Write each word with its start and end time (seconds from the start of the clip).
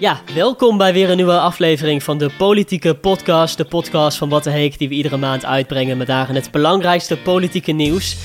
Ja, 0.00 0.20
welkom 0.34 0.76
bij 0.76 0.92
weer 0.92 1.10
een 1.10 1.16
nieuwe 1.16 1.38
aflevering 1.38 2.02
van 2.02 2.18
de 2.18 2.30
Politieke 2.38 2.94
Podcast. 2.94 3.56
De 3.56 3.64
podcast 3.64 4.18
van 4.18 4.28
Wat 4.28 4.44
de 4.44 4.50
Heek 4.50 4.78
die 4.78 4.88
we 4.88 4.94
iedere 4.94 5.16
maand 5.16 5.44
uitbrengen 5.44 5.96
met 5.96 6.06
daarin 6.06 6.34
het 6.34 6.50
belangrijkste 6.50 7.16
politieke 7.16 7.72
nieuws. 7.72 8.16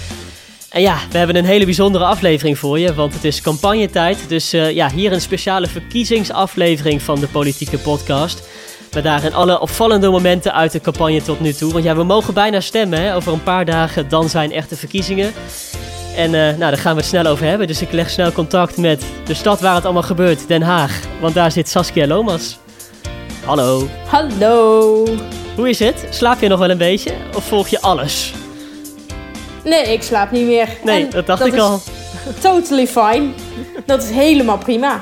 En 0.69 0.81
ja, 0.81 0.97
we 1.11 1.17
hebben 1.17 1.35
een 1.35 1.45
hele 1.45 1.65
bijzondere 1.65 2.05
aflevering 2.05 2.57
voor 2.57 2.79
je, 2.79 2.93
want 2.93 3.13
het 3.13 3.23
is 3.23 3.41
campagnetijd. 3.41 4.29
Dus 4.29 4.53
uh, 4.53 4.71
ja, 4.71 4.91
hier 4.91 5.11
een 5.11 5.21
speciale 5.21 5.67
verkiezingsaflevering 5.67 7.01
van 7.01 7.19
de 7.19 7.27
Politieke 7.27 7.77
Podcast. 7.77 8.47
Met 8.93 9.03
daarin 9.03 9.33
alle 9.33 9.59
opvallende 9.59 10.09
momenten 10.09 10.53
uit 10.53 10.71
de 10.71 10.81
campagne 10.81 11.21
tot 11.21 11.39
nu 11.39 11.53
toe. 11.53 11.71
Want 11.71 11.83
ja, 11.83 11.95
we 11.95 12.03
mogen 12.03 12.33
bijna 12.33 12.59
stemmen. 12.59 12.99
Hè? 12.99 13.15
Over 13.15 13.33
een 13.33 13.43
paar 13.43 13.65
dagen 13.65 14.09
dan 14.09 14.29
zijn 14.29 14.51
echte 14.51 14.75
verkiezingen. 14.75 15.33
En 16.15 16.33
uh, 16.33 16.39
nou, 16.41 16.57
daar 16.57 16.77
gaan 16.77 16.95
we 16.95 16.99
het 16.99 17.09
snel 17.09 17.25
over 17.25 17.45
hebben. 17.45 17.67
Dus 17.67 17.81
ik 17.81 17.91
leg 17.91 18.09
snel 18.09 18.31
contact 18.31 18.77
met 18.77 19.03
de 19.25 19.33
stad 19.33 19.59
waar 19.59 19.75
het 19.75 19.83
allemaal 19.83 20.03
gebeurt, 20.03 20.47
Den 20.47 20.61
Haag. 20.61 20.99
Want 21.21 21.33
daar 21.33 21.51
zit 21.51 21.69
Saskia 21.69 22.07
Lomas. 22.07 22.59
Hallo. 23.45 23.87
Hallo. 24.07 25.05
Hoe 25.55 25.69
is 25.69 25.79
het? 25.79 26.05
Slaap 26.09 26.41
je 26.41 26.47
nog 26.47 26.59
wel 26.59 26.69
een 26.69 26.77
beetje? 26.77 27.11
Of 27.35 27.43
volg 27.43 27.67
je 27.67 27.81
alles? 27.81 28.33
Nee, 29.63 29.93
ik 29.93 30.03
slaap 30.03 30.31
niet 30.31 30.45
meer. 30.45 30.67
Nee, 30.83 31.03
en 31.03 31.09
dat 31.09 31.25
dacht 31.25 31.45
ik 31.45 31.57
al. 31.57 31.81
Totally 32.41 32.87
fine. 32.87 33.27
Dat 33.85 34.03
is 34.03 34.09
helemaal 34.09 34.57
prima. 34.57 35.01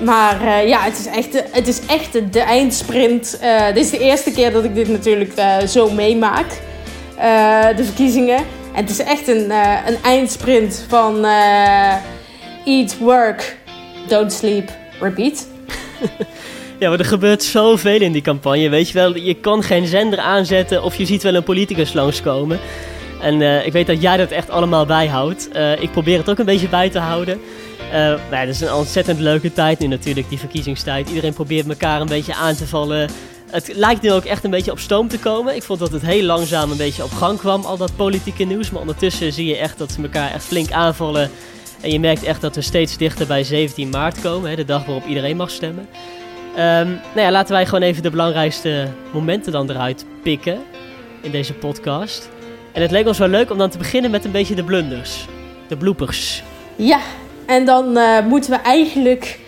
Maar 0.00 0.42
uh, 0.42 0.68
ja, 0.68 0.80
het 0.80 0.98
is 0.98 1.06
echt, 1.06 1.42
het 1.50 1.68
is 1.68 1.80
echt 1.86 2.32
de 2.32 2.40
eindsprint. 2.40 3.38
Uh, 3.42 3.66
dit 3.66 3.84
is 3.84 3.90
de 3.90 3.98
eerste 3.98 4.30
keer 4.30 4.52
dat 4.52 4.64
ik 4.64 4.74
dit 4.74 4.88
natuurlijk 4.88 5.32
zo 5.68 5.90
meemaak. 5.90 6.46
de 7.76 7.84
verkiezingen. 7.84 8.44
En 8.76 8.82
het 8.82 8.90
is 8.90 8.98
echt 8.98 9.28
een, 9.28 9.50
een 9.86 10.02
eindsprint 10.02 10.84
van 10.88 11.24
eat, 12.64 12.98
work, 12.98 13.56
don't 14.08 14.32
sleep, 14.32 14.70
repeat. 15.00 15.46
Ja, 16.78 16.88
maar 16.88 16.98
er 16.98 17.04
gebeurt 17.04 17.42
zoveel 17.42 18.00
in 18.00 18.12
die 18.12 18.22
campagne. 18.22 18.68
Weet 18.68 18.88
je 18.88 18.94
wel, 18.94 19.16
je 19.16 19.34
kan 19.34 19.62
geen 19.62 19.86
zender 19.86 20.18
aanzetten 20.18 20.82
of 20.82 20.94
je 20.94 21.06
ziet 21.06 21.22
wel 21.22 21.34
een 21.34 21.42
politicus 21.42 21.92
langskomen. 21.92 22.58
En 23.20 23.40
uh, 23.40 23.66
ik 23.66 23.72
weet 23.72 23.86
dat 23.86 24.02
jij 24.02 24.16
dat 24.16 24.30
echt 24.30 24.50
allemaal 24.50 24.86
bijhoudt. 24.86 25.48
Uh, 25.52 25.82
ik 25.82 25.90
probeer 25.90 26.18
het 26.18 26.30
ook 26.30 26.38
een 26.38 26.44
beetje 26.44 26.68
bij 26.68 26.90
te 26.90 26.98
houden. 26.98 27.40
Uh, 27.92 27.92
ja, 27.92 28.18
het 28.30 28.48
is 28.48 28.60
een 28.60 28.72
ontzettend 28.72 29.18
leuke 29.18 29.52
tijd 29.52 29.78
nu 29.78 29.86
natuurlijk, 29.86 30.28
die 30.28 30.38
verkiezingstijd. 30.38 31.08
Iedereen 31.08 31.32
probeert 31.32 31.68
elkaar 31.68 32.00
een 32.00 32.06
beetje 32.06 32.34
aan 32.34 32.54
te 32.54 32.66
vallen. 32.66 33.10
Het 33.50 33.74
lijkt 33.74 34.02
nu 34.02 34.12
ook 34.12 34.24
echt 34.24 34.44
een 34.44 34.50
beetje 34.50 34.70
op 34.70 34.78
stoom 34.78 35.08
te 35.08 35.18
komen. 35.18 35.54
Ik 35.54 35.62
vond 35.62 35.78
dat 35.78 35.92
het 35.92 36.02
heel 36.02 36.22
langzaam 36.22 36.70
een 36.70 36.76
beetje 36.76 37.04
op 37.04 37.10
gang 37.10 37.38
kwam, 37.38 37.64
al 37.64 37.76
dat 37.76 37.96
politieke 37.96 38.44
nieuws. 38.44 38.70
Maar 38.70 38.80
ondertussen 38.80 39.32
zie 39.32 39.46
je 39.46 39.56
echt 39.56 39.78
dat 39.78 39.92
ze 39.92 40.02
elkaar 40.02 40.32
echt 40.32 40.44
flink 40.44 40.70
aanvallen. 40.70 41.30
En 41.80 41.90
je 41.90 42.00
merkt 42.00 42.22
echt 42.22 42.40
dat 42.40 42.54
we 42.54 42.60
steeds 42.60 42.96
dichter 42.96 43.26
bij 43.26 43.44
17 43.44 43.88
maart 43.88 44.20
komen, 44.20 44.50
hè, 44.50 44.56
de 44.56 44.64
dag 44.64 44.84
waarop 44.84 45.06
iedereen 45.06 45.36
mag 45.36 45.50
stemmen. 45.50 45.88
Um, 46.58 47.00
nou 47.14 47.20
ja, 47.20 47.30
laten 47.30 47.54
wij 47.54 47.66
gewoon 47.66 47.82
even 47.82 48.02
de 48.02 48.10
belangrijkste 48.10 48.88
momenten 49.12 49.52
dan 49.52 49.70
eruit 49.70 50.04
pikken 50.22 50.58
in 51.22 51.30
deze 51.30 51.52
podcast. 51.52 52.28
En 52.72 52.82
het 52.82 52.90
leek 52.90 53.06
ons 53.06 53.18
wel 53.18 53.28
leuk 53.28 53.50
om 53.50 53.58
dan 53.58 53.70
te 53.70 53.78
beginnen 53.78 54.10
met 54.10 54.24
een 54.24 54.30
beetje 54.30 54.54
de 54.54 54.64
blunders. 54.64 55.26
De 55.68 55.76
bloopers. 55.76 56.42
Ja, 56.76 57.00
en 57.46 57.64
dan 57.64 57.96
uh, 57.96 58.26
moeten 58.26 58.50
we 58.50 58.56
eigenlijk 58.56 59.38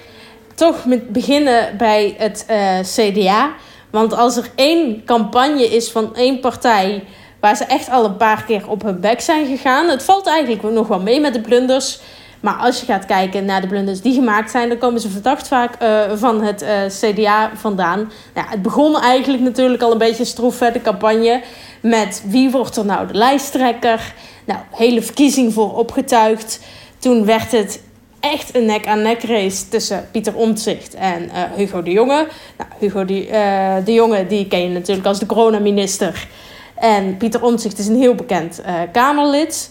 toch 0.54 0.84
met 0.84 1.12
beginnen 1.12 1.76
bij 1.76 2.14
het 2.18 2.46
uh, 2.50 2.78
CDA. 2.80 3.54
Want 3.90 4.16
als 4.16 4.36
er 4.36 4.50
één 4.54 5.04
campagne 5.04 5.64
is 5.64 5.90
van 5.90 6.16
één 6.16 6.40
partij 6.40 7.04
waar 7.40 7.56
ze 7.56 7.64
echt 7.64 7.90
al 7.90 8.04
een 8.04 8.16
paar 8.16 8.44
keer 8.44 8.68
op 8.68 8.82
hun 8.82 9.00
bek 9.00 9.20
zijn 9.20 9.46
gegaan. 9.46 9.88
Het 9.88 10.02
valt 10.02 10.26
eigenlijk 10.26 10.62
nog 10.62 10.88
wel 10.88 11.00
mee 11.00 11.20
met 11.20 11.34
de 11.34 11.40
blunders. 11.40 12.00
Maar 12.40 12.54
als 12.54 12.80
je 12.80 12.86
gaat 12.86 13.06
kijken 13.06 13.44
naar 13.44 13.60
de 13.60 13.66
blunders 13.66 14.00
die 14.00 14.14
gemaakt 14.14 14.50
zijn, 14.50 14.68
dan 14.68 14.78
komen 14.78 15.00
ze 15.00 15.08
verdacht 15.08 15.48
vaak 15.48 15.82
uh, 15.82 16.00
van 16.14 16.42
het 16.42 16.62
uh, 16.62 16.68
CDA 16.86 17.50
vandaan. 17.54 18.12
Nou, 18.34 18.48
het 18.48 18.62
begon 18.62 19.00
eigenlijk 19.00 19.42
natuurlijk 19.42 19.82
al 19.82 19.92
een 19.92 19.98
beetje 19.98 20.24
stroef, 20.24 20.58
de 20.58 20.80
campagne. 20.82 21.42
Met 21.80 22.22
wie 22.26 22.50
wordt 22.50 22.76
er 22.76 22.84
nou 22.84 23.06
de 23.06 23.14
lijsttrekker? 23.14 24.14
Nou, 24.44 24.60
hele 24.70 25.02
verkiezing 25.02 25.52
voor 25.52 25.76
opgetuigd. 25.76 26.60
Toen 26.98 27.24
werd 27.24 27.52
het 27.52 27.80
echt 28.20 28.54
een 28.54 28.64
nek-aan-nek 28.64 29.22
race 29.22 29.68
tussen 29.68 30.08
Pieter 30.10 30.34
Omtzigt 30.34 30.94
en 30.94 31.22
uh, 31.24 31.42
Hugo 31.56 31.82
de 31.82 31.90
Jonge. 31.90 32.26
Nou, 32.56 32.70
Hugo 32.78 33.04
de, 33.04 33.26
uh, 33.26 33.84
de 33.84 33.92
Jonge 33.92 34.26
die 34.26 34.46
ken 34.46 34.62
je 34.62 34.68
natuurlijk 34.68 35.06
als 35.06 35.18
de 35.18 35.26
coronaminister. 35.26 36.28
En 36.74 37.16
Pieter 37.16 37.42
Omtzigt 37.42 37.78
is 37.78 37.86
een 37.86 37.98
heel 37.98 38.14
bekend 38.14 38.60
uh, 38.60 38.74
Kamerlid. 38.92 39.70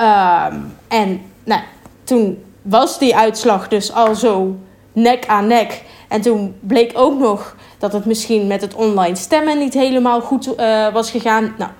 Um, 0.00 0.76
en 0.88 1.20
nou, 1.44 1.60
toen 2.04 2.44
was 2.62 2.98
die 2.98 3.16
uitslag 3.16 3.68
dus 3.68 3.92
al 3.92 4.14
zo 4.14 4.56
nek 4.92 5.26
aan 5.26 5.46
nek. 5.46 5.82
En 6.08 6.20
toen 6.20 6.54
bleek 6.60 6.92
ook 6.94 7.18
nog 7.18 7.56
dat 7.78 7.92
het 7.92 8.04
misschien 8.04 8.46
met 8.46 8.60
het 8.60 8.74
online 8.74 9.16
stemmen 9.16 9.58
niet 9.58 9.74
helemaal 9.74 10.20
goed 10.20 10.54
was 10.92 11.10
gegaan. 11.10 11.54
Nou, 11.58 11.70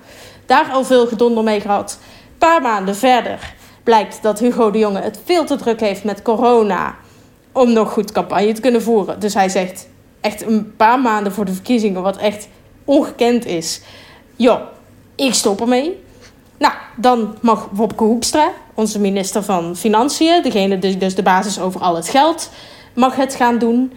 daar 0.45 0.69
al 0.71 0.83
veel 0.83 1.07
gedonder 1.07 1.43
mee 1.43 1.61
gehad. 1.61 1.99
Een 2.01 2.37
paar 2.37 2.61
maanden 2.61 2.95
verder 2.95 3.53
blijkt 3.89 4.21
dat 4.21 4.39
Hugo 4.39 4.71
de 4.71 4.77
Jonge 4.77 4.99
het 4.99 5.19
veel 5.25 5.45
te 5.45 5.55
druk 5.55 5.79
heeft 5.79 6.03
met 6.03 6.21
corona 6.21 6.95
om 7.51 7.73
nog 7.73 7.91
goed 7.91 8.11
campagne 8.11 8.51
te 8.51 8.61
kunnen 8.61 8.81
voeren. 8.81 9.19
Dus 9.19 9.33
hij 9.33 9.49
zegt 9.49 9.87
echt 10.21 10.41
een 10.41 10.75
paar 10.75 10.99
maanden 10.99 11.31
voor 11.31 11.45
de 11.45 11.53
verkiezingen, 11.53 12.01
wat 12.01 12.17
echt 12.17 12.47
ongekend 12.85 13.45
is. 13.45 13.81
Joh, 14.35 14.59
ik 15.15 15.33
stop 15.33 15.61
ermee. 15.61 15.99
Nou, 16.57 16.73
dan 16.95 17.35
mag 17.41 17.69
Wopke 17.71 18.03
Hoekstra, 18.03 18.51
onze 18.73 18.99
minister 18.99 19.43
van 19.43 19.75
Financiën, 19.75 20.41
degene 20.43 20.79
die 20.79 20.97
dus 20.97 21.15
de 21.15 21.23
basis 21.23 21.59
over 21.59 21.81
al 21.81 21.95
het 21.95 22.09
geld, 22.09 22.49
mag 22.93 23.15
het 23.15 23.35
gaan 23.35 23.57
doen. 23.57 23.93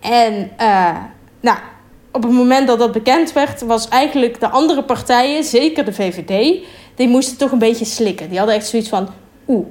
En 0.00 0.50
uh, 0.60 0.96
nou, 1.40 1.58
op 2.10 2.22
het 2.22 2.32
moment 2.32 2.66
dat 2.66 2.78
dat 2.78 2.92
bekend 2.92 3.32
werd, 3.32 3.62
was 3.62 3.88
eigenlijk 3.88 4.40
de 4.40 4.48
andere 4.48 4.82
partijen, 4.82 5.44
zeker 5.44 5.84
de 5.84 5.92
VVD, 5.92 6.62
die 6.94 7.08
moesten 7.08 7.36
toch 7.36 7.52
een 7.52 7.58
beetje 7.58 7.84
slikken. 7.84 8.28
Die 8.28 8.38
hadden 8.38 8.56
echt 8.56 8.66
zoiets 8.66 8.88
van: 8.88 9.08
oeh, 9.48 9.66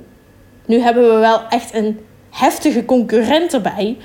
nu 0.66 0.80
hebben 0.80 1.14
we 1.14 1.20
wel 1.20 1.42
echt 1.50 1.74
een 1.74 2.00
heftige 2.30 2.86
concurrent 2.86 3.54
erbij. 3.54 3.98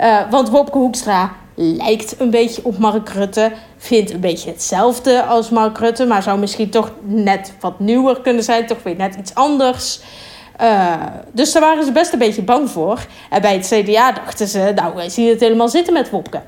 Uh, 0.00 0.30
want 0.30 0.48
Wopke 0.48 0.78
Hoekstra 0.78 1.32
lijkt 1.54 2.20
een 2.20 2.30
beetje 2.30 2.64
op 2.64 2.78
Mark 2.78 3.08
Rutte. 3.08 3.52
Vindt 3.76 4.12
een 4.12 4.20
beetje 4.20 4.50
hetzelfde 4.50 5.22
als 5.22 5.50
Mark 5.50 5.78
Rutte. 5.78 6.06
Maar 6.06 6.22
zou 6.22 6.38
misschien 6.38 6.70
toch 6.70 6.92
net 7.02 7.54
wat 7.60 7.80
nieuwer 7.80 8.20
kunnen 8.20 8.42
zijn. 8.42 8.66
Toch 8.66 8.82
weer 8.82 8.96
net 8.96 9.14
iets 9.14 9.34
anders. 9.34 10.00
Uh, 10.62 11.02
dus 11.32 11.52
daar 11.52 11.62
waren 11.62 11.84
ze 11.84 11.92
best 11.92 12.12
een 12.12 12.18
beetje 12.18 12.42
bang 12.42 12.70
voor. 12.70 13.06
En 13.30 13.40
bij 13.40 13.54
het 13.54 13.66
CDA 13.66 14.12
dachten 14.12 14.48
ze, 14.48 14.72
nou, 14.74 14.94
wij 14.94 15.08
zien 15.08 15.28
het 15.28 15.40
helemaal 15.40 15.68
zitten 15.68 15.92
met 15.92 16.10
Wopke. 16.10 16.42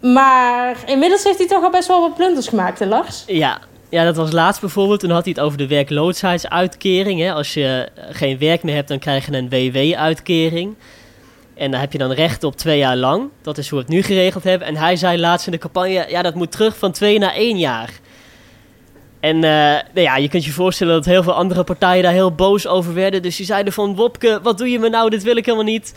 Maar 0.00 0.76
inmiddels 0.86 1.24
heeft 1.24 1.38
hij 1.38 1.46
toch 1.46 1.62
al 1.62 1.70
best 1.70 1.88
wel 1.88 2.00
wat 2.00 2.14
plunders 2.14 2.48
gemaakt, 2.48 2.78
hè 2.78 2.86
Lars? 2.86 3.24
Ja, 3.26 3.58
ja, 3.92 4.04
dat 4.04 4.16
was 4.16 4.32
laatst 4.32 4.60
bijvoorbeeld. 4.60 5.00
Toen 5.00 5.10
had 5.10 5.24
hij 5.24 5.32
het 5.36 5.44
over 5.44 5.58
de 5.58 5.66
werkloosheidsuitkering. 5.66 7.20
Hè. 7.20 7.32
Als 7.32 7.54
je 7.54 7.88
geen 8.10 8.38
werk 8.38 8.62
meer 8.62 8.74
hebt, 8.74 8.88
dan 8.88 8.98
krijg 8.98 9.26
je 9.26 9.32
een 9.32 9.48
WW-uitkering. 9.48 10.74
En 11.54 11.70
daar 11.70 11.80
heb 11.80 11.92
je 11.92 11.98
dan 11.98 12.12
recht 12.12 12.44
op 12.44 12.56
twee 12.56 12.78
jaar 12.78 12.96
lang. 12.96 13.28
Dat 13.42 13.58
is 13.58 13.68
hoe 13.68 13.78
we 13.78 13.84
het 13.84 13.94
nu 13.94 14.02
geregeld 14.02 14.44
hebben. 14.44 14.68
En 14.68 14.76
hij 14.76 14.96
zei 14.96 15.18
laatst 15.18 15.46
in 15.46 15.52
de 15.52 15.58
campagne, 15.58 16.06
ja, 16.08 16.22
dat 16.22 16.34
moet 16.34 16.52
terug 16.52 16.76
van 16.76 16.92
twee 16.92 17.18
naar 17.18 17.34
één 17.34 17.58
jaar. 17.58 17.90
En 19.20 19.36
uh, 19.36 19.42
nou 19.42 19.82
ja, 20.00 20.16
je 20.16 20.28
kunt 20.28 20.44
je 20.44 20.52
voorstellen 20.52 20.94
dat 20.94 21.04
heel 21.04 21.22
veel 21.22 21.34
andere 21.34 21.64
partijen 21.64 22.02
daar 22.02 22.12
heel 22.12 22.34
boos 22.34 22.66
over 22.66 22.94
werden. 22.94 23.22
Dus 23.22 23.36
die 23.36 23.46
zeiden 23.46 23.72
van, 23.72 23.94
Wopke, 23.94 24.40
wat 24.42 24.58
doe 24.58 24.70
je 24.70 24.78
me 24.78 24.88
nou? 24.88 25.10
Dit 25.10 25.22
wil 25.22 25.36
ik 25.36 25.44
helemaal 25.44 25.66
niet. 25.66 25.94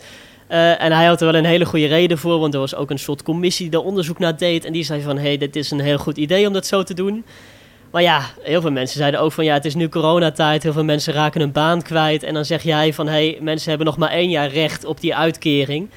Uh, 0.50 0.82
en 0.82 0.92
hij 0.92 1.06
had 1.06 1.20
er 1.20 1.26
wel 1.26 1.34
een 1.34 1.44
hele 1.44 1.64
goede 1.64 1.86
reden 1.86 2.18
voor, 2.18 2.38
want 2.38 2.54
er 2.54 2.60
was 2.60 2.74
ook 2.74 2.90
een 2.90 2.98
soort 2.98 3.22
commissie 3.22 3.70
die 3.70 3.78
daar 3.78 3.88
onderzoek 3.88 4.18
naar 4.18 4.36
deed. 4.36 4.64
En 4.64 4.72
die 4.72 4.84
zei 4.84 5.02
van, 5.02 5.16
hé, 5.16 5.22
hey, 5.22 5.38
dit 5.38 5.56
is 5.56 5.70
een 5.70 5.80
heel 5.80 5.98
goed 5.98 6.16
idee 6.16 6.46
om 6.46 6.52
dat 6.52 6.66
zo 6.66 6.82
te 6.82 6.94
doen. 6.94 7.24
Maar 7.96 8.04
ja, 8.04 8.30
heel 8.42 8.60
veel 8.60 8.70
mensen 8.70 8.98
zeiden 8.98 9.20
ook 9.20 9.32
van, 9.32 9.44
ja, 9.44 9.54
het 9.54 9.64
is 9.64 9.74
nu 9.74 9.88
coronatijd. 9.88 10.62
Heel 10.62 10.72
veel 10.72 10.84
mensen 10.84 11.12
raken 11.12 11.40
hun 11.40 11.52
baan 11.52 11.82
kwijt. 11.82 12.22
En 12.22 12.34
dan 12.34 12.44
zeg 12.44 12.62
jij 12.62 12.92
van, 12.92 13.06
hé, 13.06 13.12
hey, 13.12 13.38
mensen 13.40 13.68
hebben 13.68 13.86
nog 13.86 13.96
maar 13.96 14.10
één 14.10 14.30
jaar 14.30 14.48
recht 14.48 14.84
op 14.84 15.00
die 15.00 15.14
uitkering. 15.14 15.90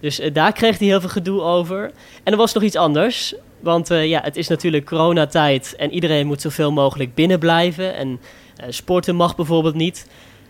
Dus 0.00 0.20
uh, 0.20 0.34
daar 0.34 0.52
kreeg 0.52 0.78
hij 0.78 0.86
heel 0.86 1.00
veel 1.00 1.08
gedoe 1.08 1.40
over. 1.40 1.90
En 2.22 2.32
er 2.32 2.38
was 2.38 2.52
nog 2.52 2.62
iets 2.62 2.76
anders. 2.76 3.34
Want 3.60 3.90
uh, 3.90 4.06
ja, 4.06 4.20
het 4.22 4.36
is 4.36 4.48
natuurlijk 4.48 4.86
coronatijd 4.86 5.74
en 5.76 5.90
iedereen 5.90 6.26
moet 6.26 6.40
zoveel 6.40 6.72
mogelijk 6.72 7.14
binnen 7.14 7.38
blijven. 7.38 7.94
En 7.94 8.08
uh, 8.08 8.66
sporten 8.68 9.16
mag 9.16 9.36
bijvoorbeeld 9.36 9.74
niet. 9.74 10.08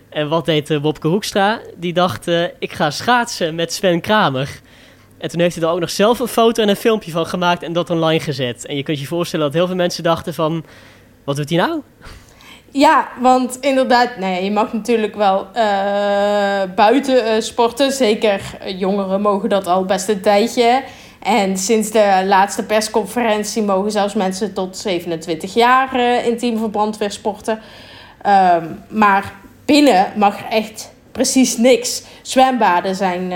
En 0.09 0.29
wat 0.29 0.45
deed 0.45 0.79
Wopke 0.81 1.07
Hoekstra? 1.07 1.61
Die 1.75 1.93
dacht, 1.93 2.27
ik 2.59 2.73
ga 2.73 2.89
schaatsen 2.91 3.55
met 3.55 3.73
Sven 3.73 4.01
Kramer. 4.01 4.59
En 5.17 5.29
toen 5.29 5.39
heeft 5.39 5.55
hij 5.55 5.63
er 5.63 5.69
ook 5.69 5.79
nog 5.79 5.89
zelf 5.89 6.19
een 6.19 6.27
foto 6.27 6.61
en 6.61 6.69
een 6.69 6.75
filmpje 6.75 7.11
van 7.11 7.25
gemaakt 7.25 7.63
en 7.63 7.73
dat 7.73 7.89
online 7.89 8.19
gezet. 8.19 8.65
En 8.65 8.75
je 8.75 8.83
kunt 8.83 8.99
je 8.99 9.05
voorstellen 9.05 9.45
dat 9.45 9.55
heel 9.55 9.67
veel 9.67 9.75
mensen 9.75 10.03
dachten 10.03 10.33
van, 10.33 10.65
wat 11.23 11.35
doet 11.35 11.49
hij 11.49 11.57
nou? 11.57 11.81
Ja, 12.71 13.07
want 13.19 13.57
inderdaad, 13.61 14.17
nee, 14.17 14.43
je 14.43 14.51
mag 14.51 14.73
natuurlijk 14.73 15.15
wel 15.15 15.47
uh, 15.55 16.75
buiten 16.75 17.25
uh, 17.25 17.41
sporten. 17.41 17.91
Zeker 17.91 18.41
jongeren 18.77 19.21
mogen 19.21 19.49
dat 19.49 19.67
al 19.67 19.85
best 19.85 20.09
een 20.09 20.21
tijdje. 20.21 20.83
En 21.21 21.57
sinds 21.57 21.91
de 21.91 22.23
laatste 22.25 22.63
persconferentie 22.63 23.61
mogen 23.63 23.91
zelfs 23.91 24.13
mensen 24.13 24.53
tot 24.53 24.77
27 24.77 25.53
jaar 25.53 25.95
uh, 25.95 26.25
intiem 26.25 26.71
weer 26.97 27.11
sporten. 27.11 27.59
Um, 28.27 28.83
maar 28.89 29.33
binnen 29.65 30.05
mag 30.15 30.41
echt 30.49 30.91
precies 31.11 31.57
niks. 31.57 32.03
Zwembaden 32.21 32.95
zijn 32.95 33.33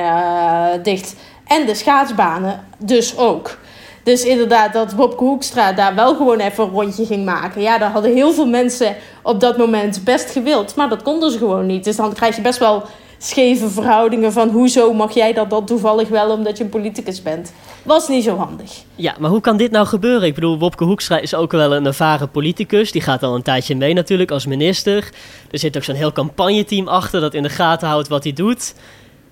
dicht. 0.84 1.16
En 1.52 1.66
de 1.66 1.76
schaatsbanen 1.76 2.64
dus 2.78 3.18
ook. 3.18 3.58
Dus 4.04 4.24
inderdaad, 4.24 4.74
dat 4.74 4.96
Bobke 4.96 5.24
Hoekstra 5.24 5.74
daar 5.74 5.96
wel 5.96 6.16
gewoon 6.16 6.40
even 6.40 6.64
een 6.64 6.70
rondje 6.70 7.06
ging 7.06 7.26
maken. 7.26 7.62
Ja, 7.62 7.78
daar 7.78 7.92
hadden 7.92 8.14
heel 8.14 8.34
veel 8.34 8.46
mensen 8.46 8.96
op 9.22 9.40
dat 9.40 9.58
moment 9.58 10.04
best 10.04 10.32
gewild. 10.32 10.76
Maar 10.76 10.90
dat 10.90 11.02
konden 11.02 11.32
ze 11.32 11.38
gewoon 11.38 11.66
niet. 11.66 11.84
Dus 11.84 11.96
dan 11.96 12.14
krijg 12.14 12.36
je 12.36 12.42
best 12.42 12.60
wel 12.60 12.84
scheve 13.18 13.70
verhoudingen 13.70 14.32
van 14.32 14.50
hoezo 14.50 14.94
mag 14.94 15.14
jij 15.14 15.34
dat 15.34 15.50
dan 15.50 15.66
toevallig 15.66 16.10
wel 16.10 16.32
omdat 16.32 16.58
je 16.58 16.64
een 16.64 16.70
politicus 16.70 17.22
bent. 17.22 17.54
Was 17.84 18.08
niet 18.08 18.24
zo 18.24 18.38
handig. 18.38 18.72
Ja, 18.96 19.16
maar 19.20 19.30
hoe 19.30 19.42
kan 19.42 19.58
dit 19.58 19.72
nou 19.72 19.86
gebeuren? 19.88 20.28
Ik 20.28 20.36
bedoel, 20.36 20.60
Wopke 20.60 20.84
Hoekstra 20.84 21.20
is 21.20 21.36
ook 21.36 21.52
wel 21.52 21.74
een 21.74 21.86
ervaren 21.86 22.32
politicus. 22.32 22.92
Die 22.92 23.02
gaat 23.02 23.24
al 23.24 23.36
een 23.36 23.42
tijdje 23.42 23.76
mee 23.76 23.94
natuurlijk 23.94 24.32
als 24.32 24.46
minister. 24.46 25.10
Er 25.52 25.60
zit 25.60 25.78
ook 25.78 25.84
zo'n 25.84 25.96
heel 25.96 26.12
campagneteam 26.12 26.88
achter 26.88 27.22
dat 27.22 27.34
in 27.34 27.44
de 27.44 27.50
gaten 27.50 27.88
houdt 27.88 28.08
wat 28.08 28.24
hij 28.24 28.34
doet. 28.34 28.74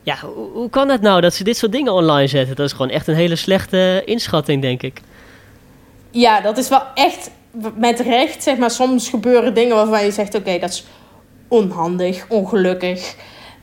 Ja, 0.10 0.18
hoe, 0.36 0.50
hoe 0.54 0.70
kan 0.70 0.90
het 0.90 1.02
nou 1.02 1.22
dat 1.22 1.34
ze 1.34 1.44
dit 1.44 1.58
soort 1.58 1.72
dingen 1.72 1.94
online 1.94 2.28
zetten? 2.28 2.56
Dat 2.56 2.66
is 2.66 2.72
gewoon 2.72 2.90
echt 2.90 3.08
een 3.08 3.16
hele 3.16 3.36
slechte 3.36 4.02
inschatting, 4.06 4.62
denk 4.62 4.82
ik. 4.82 5.02
Ja, 6.12 6.42
dat 6.42 6.58
is 6.58 6.70
wel 6.70 6.82
echt 6.94 7.32
met 7.76 8.00
recht, 8.00 8.44
zeg 8.44 8.58
maar. 8.58 8.72
Soms 8.72 9.10
gebeuren 9.10 9.54
dingen 9.54 9.76
waarvan 9.76 10.06
je 10.06 10.12
zegt: 10.12 10.36
oké, 10.36 10.60
dat 10.60 10.70
is 10.70 10.86
onhandig, 11.48 12.26
ongelukkig. 12.30 13.16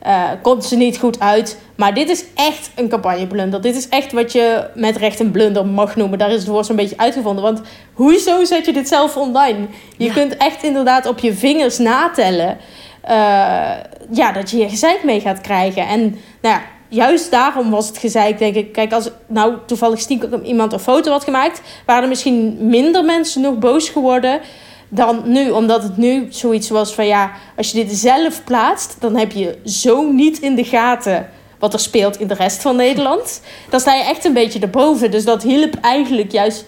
Uh, 0.05 0.29
komt 0.41 0.65
ze 0.65 0.75
niet 0.75 0.97
goed 0.97 1.19
uit. 1.19 1.57
Maar 1.75 1.93
dit 1.93 2.09
is 2.09 2.25
echt 2.35 2.71
een 2.75 2.89
campagneblunder. 2.89 3.61
Dit 3.61 3.75
is 3.75 3.89
echt 3.89 4.11
wat 4.11 4.31
je 4.31 4.69
met 4.75 4.97
recht 4.97 5.19
een 5.19 5.31
blunder 5.31 5.65
mag 5.65 5.95
noemen. 5.95 6.19
Daar 6.19 6.31
is 6.31 6.39
het 6.39 6.47
woord 6.47 6.65
zo'n 6.65 6.75
beetje 6.75 6.97
uitgevonden. 6.97 7.43
Want 7.43 7.61
hoezo 7.93 8.43
zet 8.43 8.65
je 8.65 8.73
dit 8.73 8.87
zelf 8.87 9.17
online? 9.17 9.67
Je 9.97 10.11
kunt 10.11 10.37
echt 10.37 10.63
inderdaad 10.63 11.05
op 11.05 11.19
je 11.19 11.33
vingers 11.33 11.77
natellen. 11.77 12.57
Uh, 13.09 13.13
ja, 14.11 14.31
dat 14.31 14.49
je 14.49 14.57
hier 14.57 14.69
gezeik 14.69 15.03
mee 15.03 15.19
gaat 15.19 15.41
krijgen. 15.41 15.87
En 15.87 16.19
nou 16.41 16.55
ja, 16.55 16.61
juist 16.87 17.31
daarom 17.31 17.69
was 17.69 17.87
het 17.87 17.97
gezeik, 17.97 18.37
denk 18.37 18.55
ik. 18.55 18.71
Kijk, 18.71 18.93
als 18.93 19.09
nou 19.27 19.55
toevallig 19.65 19.99
stiekem 19.99 20.43
iemand 20.43 20.73
een 20.73 20.79
foto 20.79 21.11
had 21.11 21.23
gemaakt... 21.23 21.61
waren 21.85 22.03
er 22.03 22.09
misschien 22.09 22.57
minder 22.59 23.05
mensen 23.05 23.41
nog 23.41 23.57
boos 23.57 23.89
geworden 23.89 24.41
dan 24.89 25.21
nu. 25.25 25.49
Omdat 25.49 25.83
het 25.83 25.97
nu 25.97 26.27
zoiets 26.29 26.69
was 26.69 26.93
van 26.93 27.05
ja, 27.05 27.31
als 27.57 27.71
je 27.71 27.85
dit 27.85 27.97
zelf 27.97 28.43
plaatst, 28.43 28.95
dan 28.99 29.15
heb 29.15 29.31
je 29.31 29.57
zo 29.65 30.11
niet 30.11 30.39
in 30.39 30.55
de 30.55 30.63
gaten 30.63 31.29
wat 31.59 31.73
er 31.73 31.79
speelt 31.79 32.19
in 32.19 32.27
de 32.27 32.33
rest 32.33 32.61
van 32.61 32.75
Nederland. 32.75 33.41
Dan 33.69 33.79
sta 33.79 33.93
je 33.93 34.03
echt 34.03 34.25
een 34.25 34.33
beetje 34.33 34.59
erboven. 34.59 35.11
Dus 35.11 35.25
dat 35.25 35.43
hielp 35.43 35.75
eigenlijk 35.81 36.31
juist 36.31 36.65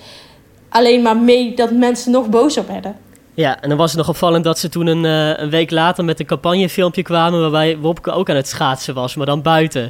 alleen 0.69 1.01
maar 1.01 1.17
mee 1.17 1.55
dat 1.55 1.71
mensen 1.71 2.11
nog 2.11 2.29
boos 2.29 2.57
op 2.57 2.67
werden. 2.67 2.97
Ja, 3.39 3.61
en 3.61 3.69
dan 3.69 3.77
was 3.77 3.89
het 3.89 3.97
nog 3.97 4.09
opvallend 4.09 4.43
dat 4.43 4.59
ze 4.59 4.69
toen 4.69 4.87
een, 4.87 5.03
uh, 5.03 5.37
een 5.37 5.49
week 5.49 5.71
later 5.71 6.05
met 6.05 6.19
een 6.19 6.25
campagnefilmpje 6.25 7.01
kwamen 7.01 7.41
waarbij 7.41 7.77
Wopke 7.77 8.11
ook 8.11 8.29
aan 8.29 8.35
het 8.35 8.47
schaatsen 8.47 8.93
was, 8.93 9.15
maar 9.15 9.25
dan 9.25 9.41
buiten. 9.41 9.81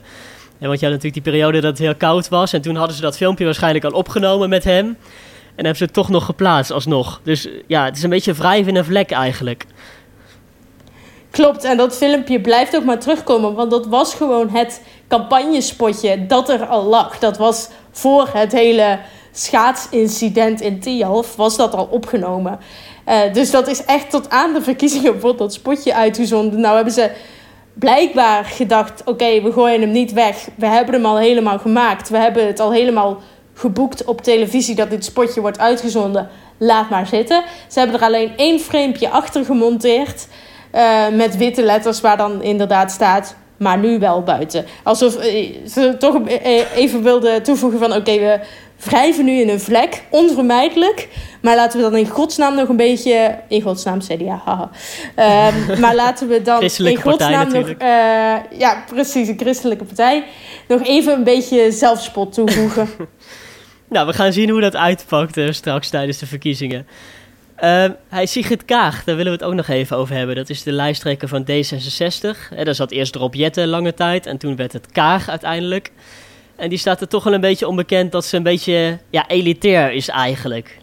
En 0.59 0.67
want 0.67 0.79
je 0.79 0.85
had 0.85 0.95
natuurlijk 0.95 1.23
die 1.23 1.33
periode 1.33 1.59
dat 1.59 1.69
het 1.69 1.79
heel 1.79 1.95
koud 1.95 2.29
was 2.29 2.53
en 2.53 2.61
toen 2.61 2.75
hadden 2.75 2.95
ze 2.95 3.01
dat 3.01 3.17
filmpje 3.17 3.45
waarschijnlijk 3.45 3.85
al 3.85 3.91
opgenomen 3.91 4.49
met 4.49 4.63
hem. 4.63 4.85
En 4.85 4.95
hebben 5.55 5.75
ze 5.75 5.83
het 5.83 5.93
toch 5.93 6.09
nog 6.09 6.25
geplaatst 6.25 6.71
alsnog. 6.71 7.21
Dus 7.23 7.47
ja, 7.67 7.85
het 7.85 7.97
is 7.97 8.03
een 8.03 8.09
beetje 8.09 8.33
wrijven 8.33 8.67
in 8.67 8.75
een 8.75 8.85
vlek 8.85 9.11
eigenlijk. 9.11 9.65
Klopt, 11.31 11.63
en 11.63 11.77
dat 11.77 11.97
filmpje 11.97 12.41
blijft 12.41 12.75
ook 12.75 12.83
maar 12.83 12.99
terugkomen. 12.99 13.53
Want 13.53 13.71
dat 13.71 13.87
was 13.87 14.13
gewoon 14.13 14.49
het 14.49 14.81
campagnespotje 15.07 16.25
dat 16.25 16.49
er 16.49 16.65
al 16.65 16.83
lag. 16.83 17.19
Dat 17.19 17.37
was 17.37 17.69
voor 17.91 18.29
het 18.33 18.51
hele 18.51 18.99
schaatsincident 19.31 20.61
in 20.61 20.79
Tialf 20.79 21.35
was 21.35 21.57
dat 21.57 21.73
al 21.73 21.87
opgenomen. 21.91 22.59
Uh, 23.07 23.33
dus 23.33 23.51
dat 23.51 23.67
is 23.67 23.85
echt 23.85 24.09
tot 24.09 24.29
aan 24.29 24.53
de 24.53 24.61
verkiezingen 24.61 25.19
wordt 25.19 25.37
dat 25.37 25.53
spotje 25.53 25.95
uitgezonden. 25.95 26.59
Nou 26.59 26.75
hebben 26.75 26.93
ze 26.93 27.11
blijkbaar 27.73 28.45
gedacht: 28.45 29.01
oké, 29.05 29.41
we 29.41 29.51
gooien 29.51 29.81
hem 29.81 29.91
niet 29.91 30.13
weg. 30.13 30.47
We 30.55 30.65
hebben 30.65 30.93
hem 30.93 31.05
al 31.05 31.17
helemaal 31.17 31.59
gemaakt. 31.59 32.09
We 32.09 32.17
hebben 32.17 32.47
het 32.47 32.59
al 32.59 32.71
helemaal 32.71 33.17
geboekt 33.53 34.05
op 34.05 34.21
televisie 34.21 34.75
dat 34.75 34.89
dit 34.89 35.05
spotje 35.05 35.41
wordt 35.41 35.59
uitgezonden. 35.59 36.29
Laat 36.57 36.89
maar 36.89 37.07
zitten. 37.07 37.43
Ze 37.67 37.79
hebben 37.79 37.99
er 37.99 38.05
alleen 38.05 38.31
één 38.37 38.59
framepje 38.59 39.09
achter 39.09 39.45
gemonteerd. 39.45 40.27
Uh, 40.75 41.07
met 41.13 41.37
witte 41.37 41.63
letters 41.63 42.01
waar 42.01 42.17
dan 42.17 42.41
inderdaad 42.41 42.91
staat. 42.91 43.35
Maar 43.57 43.77
nu 43.77 43.99
wel 43.99 44.23
buiten. 44.23 44.65
Alsof 44.83 45.23
uh, 45.23 45.67
ze 45.67 45.95
toch 45.99 46.19
even 46.75 47.03
wilden 47.03 47.43
toevoegen 47.43 47.79
van... 47.79 47.93
Oké, 47.93 48.19
we 48.19 48.39
wrijven 48.79 49.25
nu 49.25 49.31
in 49.31 49.49
een 49.49 49.59
vlek. 49.59 50.03
Onvermijdelijk. 50.09 51.07
Maar 51.41 51.55
laten 51.55 51.77
we 51.77 51.89
dan 51.89 51.99
in 51.99 52.07
godsnaam 52.07 52.55
nog 52.55 52.69
een 52.69 52.75
beetje... 52.75 53.39
In 53.47 53.61
godsnaam, 53.61 53.99
CDA, 53.99 54.41
haha. 54.45 54.69
Ehm, 55.15 55.79
maar 55.81 55.95
laten 55.95 56.27
we 56.27 56.41
dan 56.41 56.61
in 56.61 57.01
godsnaam 57.01 57.51
nog... 57.51 57.73
ja, 58.57 58.83
precies, 58.87 59.27
een 59.27 59.39
christelijke 59.39 59.83
partij. 59.83 60.23
Nog 60.67 60.83
even 60.85 61.13
een 61.13 61.23
beetje 61.23 61.71
zelfspot 61.71 62.33
toevoegen. 62.33 62.89
Nou, 63.89 64.07
we 64.07 64.13
gaan 64.13 64.33
zien 64.33 64.49
hoe 64.49 64.61
dat 64.61 64.75
uitpakt 64.75 65.37
uh, 65.37 65.51
straks 65.51 65.89
tijdens 65.89 66.17
de 66.17 66.25
verkiezingen. 66.25 66.87
Uh, 67.63 67.85
hij 68.09 68.25
Sigrid 68.25 68.65
Kaag, 68.65 69.03
daar 69.03 69.15
willen 69.15 69.31
we 69.31 69.37
het 69.37 69.47
ook 69.47 69.53
nog 69.53 69.67
even 69.67 69.97
over 69.97 70.15
hebben. 70.15 70.35
Dat 70.35 70.49
is 70.49 70.63
de 70.63 70.71
lijsttrekker 70.71 71.27
van 71.27 71.41
D66. 71.43 72.53
En 72.55 72.65
daar 72.65 72.75
zat 72.75 72.91
eerst 72.91 73.15
Rob 73.15 73.33
Jetten 73.33 73.67
lange 73.67 73.93
tijd 73.93 74.25
en 74.25 74.37
toen 74.37 74.55
werd 74.55 74.73
het 74.73 74.91
Kaag 74.91 75.29
uiteindelijk. 75.29 75.91
En 76.59 76.69
die 76.69 76.77
staat 76.77 77.01
er 77.01 77.07
toch 77.07 77.23
wel 77.23 77.33
een 77.33 77.41
beetje 77.41 77.67
onbekend 77.67 78.11
dat 78.11 78.25
ze 78.25 78.37
een 78.37 78.43
beetje 78.43 78.97
ja, 79.09 79.27
elitair 79.27 79.91
is 79.91 80.07
eigenlijk. 80.07 80.77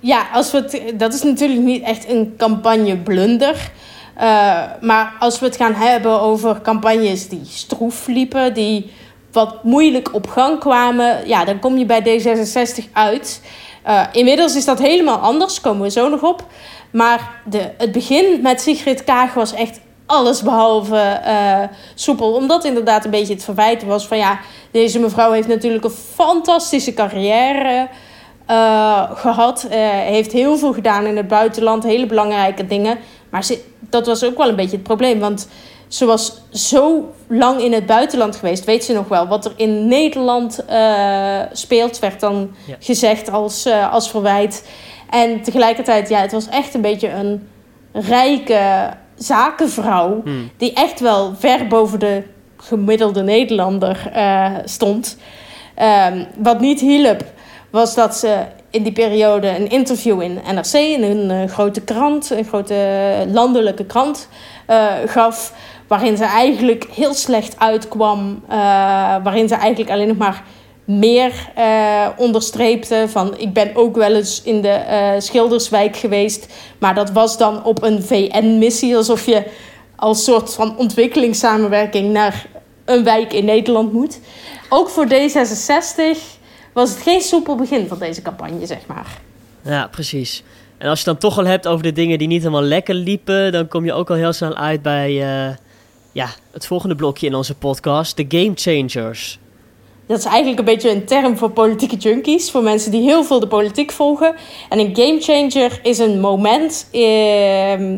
Ja, 0.00 0.26
als 0.32 0.50
we 0.50 0.92
dat 0.96 1.14
is 1.14 1.22
natuurlijk 1.22 1.60
niet 1.60 1.82
echt 1.82 2.08
een 2.08 2.34
campagneblunder. 2.36 3.70
Uh, 4.16 4.62
maar 4.80 5.12
als 5.18 5.40
we 5.40 5.46
het 5.46 5.56
gaan 5.56 5.74
hebben 5.74 6.20
over 6.20 6.60
campagnes 6.60 7.28
die 7.28 7.44
stroef 7.44 8.06
liepen, 8.06 8.54
die 8.54 8.90
wat 9.32 9.64
moeilijk 9.64 10.14
op 10.14 10.28
gang 10.28 10.58
kwamen, 10.58 11.28
ja, 11.28 11.44
dan 11.44 11.58
kom 11.58 11.78
je 11.78 11.86
bij 11.86 12.02
D66 12.02 12.92
uit. 12.92 13.42
Uh, 13.86 14.06
inmiddels 14.12 14.56
is 14.56 14.64
dat 14.64 14.78
helemaal 14.78 15.18
anders, 15.18 15.60
komen 15.60 15.82
we 15.82 15.90
zo 15.90 16.08
nog 16.08 16.22
op. 16.22 16.46
Maar 16.90 17.30
de, 17.44 17.70
het 17.78 17.92
begin 17.92 18.40
met 18.42 18.60
Sigrid 18.60 19.04
Kaag 19.04 19.34
was 19.34 19.52
echt 19.52 19.80
alles 20.12 20.42
behalve 20.42 21.20
uh, 21.26 21.62
soepel. 21.94 22.32
Omdat 22.32 22.64
inderdaad 22.64 23.04
een 23.04 23.10
beetje 23.10 23.34
het 23.34 23.44
verwijt 23.44 23.84
was 23.84 24.06
van 24.06 24.18
ja, 24.18 24.38
deze 24.70 24.98
mevrouw 24.98 25.32
heeft 25.32 25.48
natuurlijk 25.48 25.84
een 25.84 25.90
fantastische 26.14 26.94
carrière 26.94 27.88
uh, 28.50 29.10
gehad. 29.14 29.66
heeft 29.68 30.32
heel 30.32 30.56
veel 30.56 30.72
gedaan 30.72 31.04
in 31.04 31.16
het 31.16 31.28
buitenland, 31.28 31.84
hele 31.84 32.06
belangrijke 32.06 32.66
dingen. 32.66 32.98
Maar 33.30 33.44
ze, 33.44 33.64
dat 33.78 34.06
was 34.06 34.24
ook 34.24 34.36
wel 34.36 34.48
een 34.48 34.56
beetje 34.56 34.76
het 34.76 34.82
probleem. 34.82 35.18
Want 35.18 35.48
ze 35.88 36.04
was 36.04 36.42
zo 36.50 37.12
lang 37.26 37.60
in 37.60 37.72
het 37.72 37.86
buitenland 37.86 38.36
geweest, 38.36 38.64
weet 38.64 38.84
ze 38.84 38.92
nog 38.92 39.08
wel. 39.08 39.26
Wat 39.26 39.44
er 39.44 39.52
in 39.56 39.86
Nederland 39.86 40.64
speelt, 41.52 41.98
werd 41.98 42.20
dan 42.20 42.50
gezegd 42.78 43.30
als, 43.30 43.68
als 43.90 44.10
verwijt. 44.10 44.68
En 45.10 45.42
tegelijkertijd, 45.42 46.08
ja, 46.08 46.20
het 46.20 46.32
was 46.32 46.48
echt 46.48 46.74
een 46.74 46.80
beetje 46.80 47.08
een 47.10 47.48
rijke 47.92 48.90
zakenvrouw. 49.22 50.20
Hmm. 50.24 50.50
Die 50.56 50.72
echt 50.72 51.00
wel 51.00 51.34
ver 51.38 51.66
boven 51.66 51.98
de 51.98 52.22
gemiddelde 52.56 53.22
Nederlander 53.22 54.12
uh, 54.16 54.50
stond. 54.64 55.16
Um, 56.10 56.26
wat 56.38 56.60
niet 56.60 56.80
hielp, 56.80 57.24
was 57.70 57.94
dat 57.94 58.16
ze 58.16 58.44
in 58.70 58.82
die 58.82 58.92
periode 58.92 59.48
een 59.48 59.68
interview 59.68 60.20
in 60.20 60.40
NRC, 60.54 60.72
in 60.72 61.02
een 61.02 61.48
grote 61.48 61.80
krant, 61.80 62.30
een 62.30 62.44
grote 62.44 62.76
landelijke 63.28 63.84
krant, 63.84 64.28
gaf 65.06 65.54
waarin 65.86 66.16
ze 66.16 66.24
eigenlijk 66.24 66.86
heel 66.94 67.14
slecht 67.14 67.58
uitkwam. 67.58 68.42
Waarin 69.22 69.48
ze 69.48 69.54
eigenlijk 69.54 69.90
alleen 69.90 70.08
nog 70.08 70.16
maar 70.16 70.42
meer 70.84 71.32
uh, 71.58 72.08
onderstreepte 72.16 73.04
van 73.08 73.38
ik 73.38 73.52
ben 73.52 73.76
ook 73.76 73.96
wel 73.96 74.14
eens 74.14 74.42
in 74.42 74.62
de 74.62 74.84
uh, 74.90 75.20
Schilderswijk 75.20 75.96
geweest. 75.96 76.46
Maar 76.78 76.94
dat 76.94 77.10
was 77.10 77.38
dan 77.38 77.64
op 77.64 77.82
een 77.82 78.02
VN-missie. 78.02 78.96
Alsof 78.96 79.26
je 79.26 79.44
als 79.96 80.24
soort 80.24 80.54
van 80.54 80.76
ontwikkelingssamenwerking 80.76 82.12
naar 82.12 82.46
een 82.84 83.04
wijk 83.04 83.32
in 83.32 83.44
Nederland 83.44 83.92
moet. 83.92 84.20
Ook 84.68 84.88
voor 84.88 85.06
D66 85.06 86.18
was 86.72 86.90
het 86.90 87.02
geen 87.02 87.20
soepel 87.20 87.56
begin 87.56 87.88
van 87.88 87.98
deze 87.98 88.22
campagne, 88.22 88.66
zeg 88.66 88.86
maar. 88.86 89.20
Ja, 89.62 89.86
precies. 89.86 90.42
En 90.78 90.88
als 90.88 90.98
je 90.98 91.04
dan 91.04 91.18
toch 91.18 91.38
al 91.38 91.46
hebt 91.46 91.66
over 91.66 91.82
de 91.82 91.92
dingen 91.92 92.18
die 92.18 92.28
niet 92.28 92.42
helemaal 92.42 92.62
lekker 92.62 92.94
liepen, 92.94 93.52
dan 93.52 93.68
kom 93.68 93.84
je 93.84 93.92
ook 93.92 94.10
al 94.10 94.16
heel 94.16 94.32
snel 94.32 94.54
uit 94.54 94.82
bij 94.82 95.10
uh, 95.12 95.54
ja, 96.12 96.28
het 96.52 96.66
volgende 96.66 96.94
blokje 96.94 97.26
in 97.26 97.34
onze 97.34 97.54
podcast, 97.54 98.16
de 98.16 98.24
Game 98.28 98.52
Changers. 98.54 99.38
Dat 100.12 100.20
is 100.20 100.26
eigenlijk 100.26 100.58
een 100.58 100.74
beetje 100.74 100.90
een 100.90 101.04
term 101.04 101.36
voor 101.36 101.50
politieke 101.50 101.96
junkies, 101.96 102.50
voor 102.50 102.62
mensen 102.62 102.90
die 102.90 103.02
heel 103.02 103.24
veel 103.24 103.40
de 103.40 103.46
politiek 103.46 103.92
volgen. 103.92 104.34
En 104.68 104.78
een 104.78 104.96
game 104.96 105.20
changer 105.20 105.80
is 105.82 105.98
een 105.98 106.20
moment 106.20 106.88
eh, 106.90 107.90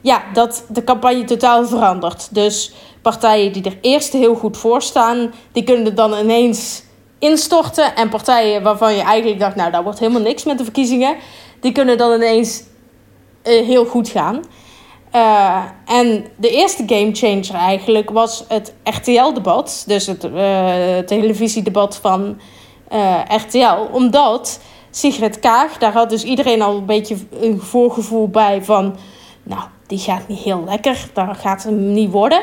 ja, 0.00 0.22
dat 0.32 0.64
de 0.68 0.84
campagne 0.84 1.24
totaal 1.24 1.66
verandert. 1.66 2.34
Dus 2.34 2.72
partijen 3.02 3.52
die 3.52 3.62
er 3.62 3.78
eerst 3.80 4.12
heel 4.12 4.34
goed 4.34 4.56
voor 4.56 4.82
staan, 4.82 5.32
die 5.52 5.64
kunnen 5.64 5.94
dan 5.94 6.14
ineens 6.14 6.82
instorten. 7.18 7.96
En 7.96 8.08
partijen 8.08 8.62
waarvan 8.62 8.94
je 8.94 9.02
eigenlijk 9.02 9.40
dacht, 9.40 9.56
nou, 9.56 9.70
daar 9.70 9.82
wordt 9.82 9.98
helemaal 9.98 10.22
niks 10.22 10.44
met 10.44 10.58
de 10.58 10.64
verkiezingen, 10.64 11.16
die 11.60 11.72
kunnen 11.72 11.98
dan 11.98 12.12
ineens 12.12 12.62
uh, 13.44 13.66
heel 13.66 13.84
goed 13.84 14.08
gaan. 14.08 14.42
Uh, 15.14 15.62
en 15.84 16.26
de 16.36 16.50
eerste 16.50 16.82
gamechanger 16.86 17.54
eigenlijk 17.54 18.10
was 18.10 18.44
het 18.48 18.74
RTL-debat. 18.82 19.84
Dus 19.86 20.06
het 20.06 20.24
uh, 20.24 20.98
televisiedebat 20.98 21.96
van 21.96 22.40
uh, 22.92 23.20
RTL. 23.28 23.88
Omdat 23.92 24.60
Sigrid 24.90 25.38
Kaag, 25.38 25.78
daar 25.78 25.92
had 25.92 26.10
dus 26.10 26.24
iedereen 26.24 26.62
al 26.62 26.76
een 26.76 26.86
beetje 26.86 27.16
een 27.40 27.60
voorgevoel 27.60 28.28
bij 28.28 28.64
van... 28.64 28.96
Nou, 29.42 29.62
die 29.86 29.98
gaat 29.98 30.28
niet 30.28 30.38
heel 30.38 30.64
lekker, 30.64 31.10
daar 31.12 31.34
gaat 31.34 31.62
hem 31.62 31.92
niet 31.92 32.10
worden. 32.10 32.42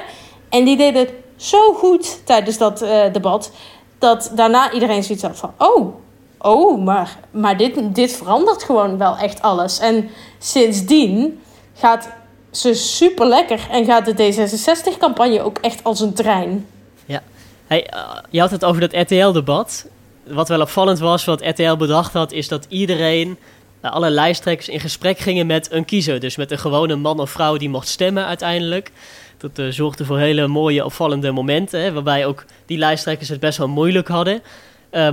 En 0.49 0.65
die 0.65 0.77
deed 0.77 0.95
het 0.95 1.13
zo 1.35 1.73
goed 1.73 2.25
tijdens 2.25 2.57
dat 2.57 2.85
debat... 3.11 3.51
dat 3.99 4.31
daarna 4.35 4.71
iedereen 4.71 5.03
zoiets 5.03 5.23
had 5.23 5.37
van... 5.37 5.53
Oh, 5.57 5.95
oh 6.37 6.83
maar, 6.83 7.17
maar 7.31 7.57
dit, 7.57 7.95
dit 7.95 8.11
verandert 8.11 8.63
gewoon 8.63 8.97
wel 8.97 9.17
echt 9.17 9.41
alles. 9.41 9.79
En 9.79 10.09
sindsdien 10.37 11.41
gaat 11.73 12.09
ze 12.57 12.73
super 12.73 13.27
lekker 13.27 13.67
en 13.71 13.85
gaat 13.85 14.05
de 14.05 14.13
D66-campagne 14.13 15.41
ook 15.41 15.57
echt 15.57 15.83
als 15.83 15.99
een 15.99 16.13
trein. 16.13 16.67
Ja, 17.05 17.23
hey, 17.67 17.87
uh, 17.93 18.17
je 18.29 18.39
had 18.39 18.51
het 18.51 18.65
over 18.65 18.81
dat 18.81 18.93
RTL-debat. 18.93 19.87
Wat 20.27 20.49
wel 20.49 20.61
opvallend 20.61 20.99
was, 20.99 21.25
wat 21.25 21.45
RTL 21.45 21.75
bedacht 21.75 22.13
had, 22.13 22.31
is 22.31 22.47
dat 22.47 22.65
iedereen, 22.69 23.37
uh, 23.81 23.91
alle 23.91 24.09
lijsttrekkers, 24.09 24.69
in 24.69 24.79
gesprek 24.79 25.19
gingen 25.19 25.47
met 25.47 25.71
een 25.71 25.85
kiezer. 25.85 26.19
Dus 26.19 26.35
met 26.35 26.51
een 26.51 26.59
gewone 26.59 26.95
man 26.95 27.19
of 27.19 27.29
vrouw 27.29 27.57
die 27.57 27.69
mocht 27.69 27.87
stemmen 27.87 28.25
uiteindelijk. 28.25 28.91
Dat 29.37 29.59
uh, 29.59 29.71
zorgde 29.71 30.05
voor 30.05 30.17
hele 30.17 30.47
mooie, 30.47 30.85
opvallende 30.85 31.31
momenten, 31.31 31.93
waarbij 31.93 32.25
ook 32.25 32.45
die 32.65 32.77
lijsttrekkers 32.77 33.29
het 33.29 33.39
best 33.39 33.57
wel 33.57 33.67
moeilijk 33.67 34.07
hadden. 34.07 34.41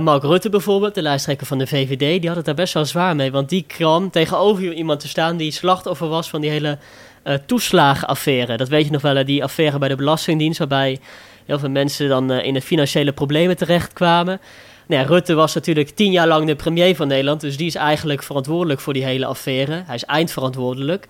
Mark 0.01 0.23
Rutte 0.23 0.49
bijvoorbeeld, 0.49 0.95
de 0.95 1.01
lijsttrekker 1.01 1.47
van 1.47 1.57
de 1.57 1.67
VVD, 1.67 2.21
die 2.21 2.27
had 2.27 2.35
het 2.35 2.45
daar 2.45 2.55
best 2.55 2.73
wel 2.73 2.85
zwaar 2.85 3.15
mee. 3.15 3.31
Want 3.31 3.49
die 3.49 3.63
kwam 3.67 4.09
tegenover 4.09 4.73
iemand 4.73 4.99
te 4.99 5.07
staan 5.07 5.37
die 5.37 5.51
slachtoffer 5.51 6.07
was 6.07 6.29
van 6.29 6.41
die 6.41 6.49
hele 6.49 6.77
uh, 7.25 7.33
toeslagenaffaire. 7.45 8.57
Dat 8.57 8.69
weet 8.69 8.85
je 8.85 8.91
nog 8.91 9.01
wel, 9.01 9.25
die 9.25 9.43
affaire 9.43 9.77
bij 9.77 9.89
de 9.89 9.95
Belastingdienst, 9.95 10.59
waarbij 10.59 10.99
heel 11.45 11.59
veel 11.59 11.69
mensen 11.69 12.09
dan 12.09 12.31
uh, 12.31 12.45
in 12.45 12.53
de 12.53 12.61
financiële 12.61 13.11
problemen 13.11 13.57
terechtkwamen. 13.57 14.41
Nou 14.87 15.01
ja, 15.01 15.07
Rutte 15.07 15.33
was 15.33 15.53
natuurlijk 15.53 15.89
tien 15.89 16.11
jaar 16.11 16.27
lang 16.27 16.47
de 16.47 16.55
premier 16.55 16.95
van 16.95 17.07
Nederland, 17.07 17.41
dus 17.41 17.57
die 17.57 17.67
is 17.67 17.75
eigenlijk 17.75 18.23
verantwoordelijk 18.23 18.79
voor 18.79 18.93
die 18.93 19.03
hele 19.03 19.25
affaire. 19.25 19.83
Hij 19.85 19.95
is 19.95 20.03
eindverantwoordelijk. 20.03 21.07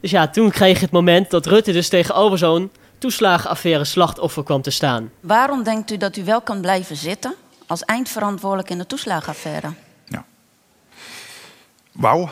Dus 0.00 0.10
ja, 0.10 0.28
toen 0.28 0.50
kreeg 0.50 0.76
je 0.76 0.84
het 0.84 0.92
moment 0.92 1.30
dat 1.30 1.46
Rutte 1.46 1.72
dus 1.72 1.88
tegenover 1.88 2.38
zo'n 2.38 2.70
toeslagenaffaire 2.98 3.84
slachtoffer 3.84 4.42
kwam 4.42 4.62
te 4.62 4.70
staan. 4.70 5.10
Waarom 5.20 5.62
denkt 5.62 5.90
u 5.90 5.96
dat 5.96 6.16
u 6.16 6.24
wel 6.24 6.40
kan 6.40 6.60
blijven 6.60 6.96
zitten 6.96 7.34
als 7.66 7.84
eindverantwoordelijk 7.84 8.70
in 8.70 8.78
de 8.78 8.86
toeslagenaffaire? 8.86 9.72
Ja. 10.06 10.24
Wauw. 11.92 12.30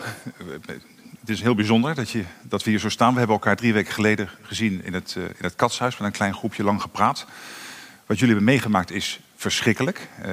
Het 1.21 1.29
is 1.29 1.43
heel 1.43 1.55
bijzonder 1.55 1.95
dat, 1.95 2.11
je, 2.11 2.25
dat 2.43 2.65
we 2.65 2.71
hier 2.71 2.79
zo 2.79 2.89
staan. 2.89 3.13
We 3.13 3.19
hebben 3.19 3.37
elkaar 3.37 3.57
drie 3.57 3.73
weken 3.73 3.93
geleden 3.93 4.29
gezien 4.43 4.85
in 4.85 4.95
het, 4.95 5.15
uh, 5.19 5.25
in 5.25 5.31
het 5.45 5.55
katshuis 5.55 5.97
met 5.97 6.07
een 6.07 6.13
klein 6.13 6.35
groepje 6.35 6.63
lang 6.63 6.81
gepraat. 6.81 7.27
Wat 8.07 8.19
jullie 8.19 8.35
hebben 8.35 8.53
meegemaakt 8.53 8.91
is 8.91 9.21
verschrikkelijk. 9.37 10.09
Uh, 10.27 10.33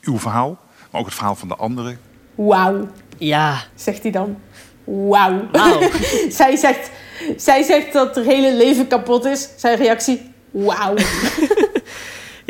uw 0.00 0.18
verhaal, 0.18 0.58
maar 0.90 1.00
ook 1.00 1.06
het 1.06 1.14
verhaal 1.14 1.36
van 1.36 1.48
de 1.48 1.56
anderen. 1.56 1.98
Wauw. 2.34 2.88
Ja. 3.18 3.62
Zegt 3.74 4.02
hij 4.02 4.12
dan. 4.12 4.38
Wauw. 4.84 5.48
Wow. 5.52 5.82
zij, 6.40 6.56
zegt, 6.56 6.90
zij 7.36 7.62
zegt 7.62 7.92
dat 7.92 8.14
haar 8.14 8.24
hele 8.24 8.54
leven 8.56 8.86
kapot 8.86 9.24
is. 9.24 9.48
Zijn 9.56 9.76
reactie. 9.76 10.32
Wauw. 10.50 10.94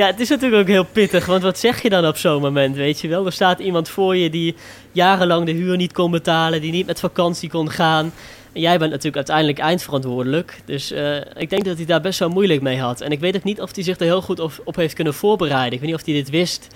Ja, 0.01 0.07
het 0.07 0.21
is 0.21 0.29
natuurlijk 0.29 0.63
ook 0.63 0.69
heel 0.69 0.85
pittig, 0.85 1.27
want 1.27 1.43
wat 1.43 1.59
zeg 1.59 1.83
je 1.83 1.89
dan 1.89 2.07
op 2.07 2.17
zo'n 2.17 2.41
moment, 2.41 2.77
weet 2.77 3.01
je 3.01 3.09
wel? 3.09 3.27
Er 3.27 3.33
staat 3.33 3.59
iemand 3.59 3.89
voor 3.89 4.17
je 4.17 4.31
die 4.31 4.55
jarenlang 4.93 5.47
de 5.47 5.53
huur 5.53 5.77
niet 5.77 5.93
kon 5.93 6.11
betalen, 6.11 6.61
die 6.61 6.73
niet 6.73 6.87
met 6.87 7.01
vakantie 7.01 7.49
kon 7.49 7.71
gaan. 7.71 8.13
En 8.53 8.61
jij 8.61 8.79
bent 8.79 8.91
natuurlijk 8.91 9.17
uiteindelijk 9.17 9.59
eindverantwoordelijk. 9.59 10.61
Dus 10.65 10.93
uh, 10.93 11.17
ik 11.17 11.51
denk 11.51 11.65
dat 11.65 11.77
hij 11.77 11.87
daar 11.87 12.01
best 12.01 12.19
wel 12.19 12.29
moeilijk 12.29 12.63
mee 12.63 12.79
had. 12.79 13.01
En 13.01 13.11
ik 13.11 13.21
weet 13.21 13.37
ook 13.37 13.45
niet 13.45 13.61
of 13.61 13.75
hij 13.75 13.85
zich 13.85 13.99
er 13.99 14.05
heel 14.05 14.23
goed 14.23 14.41
op, 14.65 14.77
heeft 14.77 14.95
kunnen 14.95 15.15
voorbereiden. 15.15 15.73
Ik 15.73 15.81
weet 15.81 15.91
niet 15.91 15.99
of 15.99 16.05
hij 16.05 16.15
dit 16.15 16.31
wist, 16.31 16.67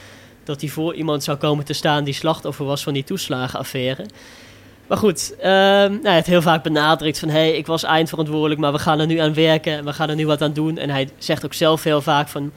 dat 0.44 0.60
hij 0.60 0.70
voor 0.70 0.94
iemand 0.94 1.24
zou 1.24 1.38
komen 1.38 1.64
te 1.64 1.72
staan 1.72 2.04
die 2.04 2.14
slachtoffer 2.14 2.64
was 2.64 2.82
van 2.82 2.92
die 2.92 3.04
toeslagenaffaire. 3.04 4.06
Maar 4.86 4.98
goed, 4.98 5.34
uh, 5.38 5.44
nou, 5.44 6.02
hij 6.02 6.14
heeft 6.14 6.26
heel 6.26 6.42
vaak 6.42 6.62
benadrukt 6.62 7.18
van... 7.18 7.28
hé, 7.28 7.38
hey, 7.38 7.56
ik 7.56 7.66
was 7.66 7.82
eindverantwoordelijk, 7.82 8.60
maar 8.60 8.72
we 8.72 8.78
gaan 8.78 9.00
er 9.00 9.06
nu 9.06 9.18
aan 9.18 9.34
werken... 9.34 9.72
en 9.72 9.84
we 9.84 9.92
gaan 9.92 10.08
er 10.08 10.16
nu 10.16 10.26
wat 10.26 10.42
aan 10.42 10.52
doen. 10.52 10.78
En 10.78 10.90
hij 10.90 11.08
zegt 11.18 11.44
ook 11.44 11.54
zelf 11.54 11.82
heel 11.82 12.00
vaak 12.00 12.28
van... 12.28 12.52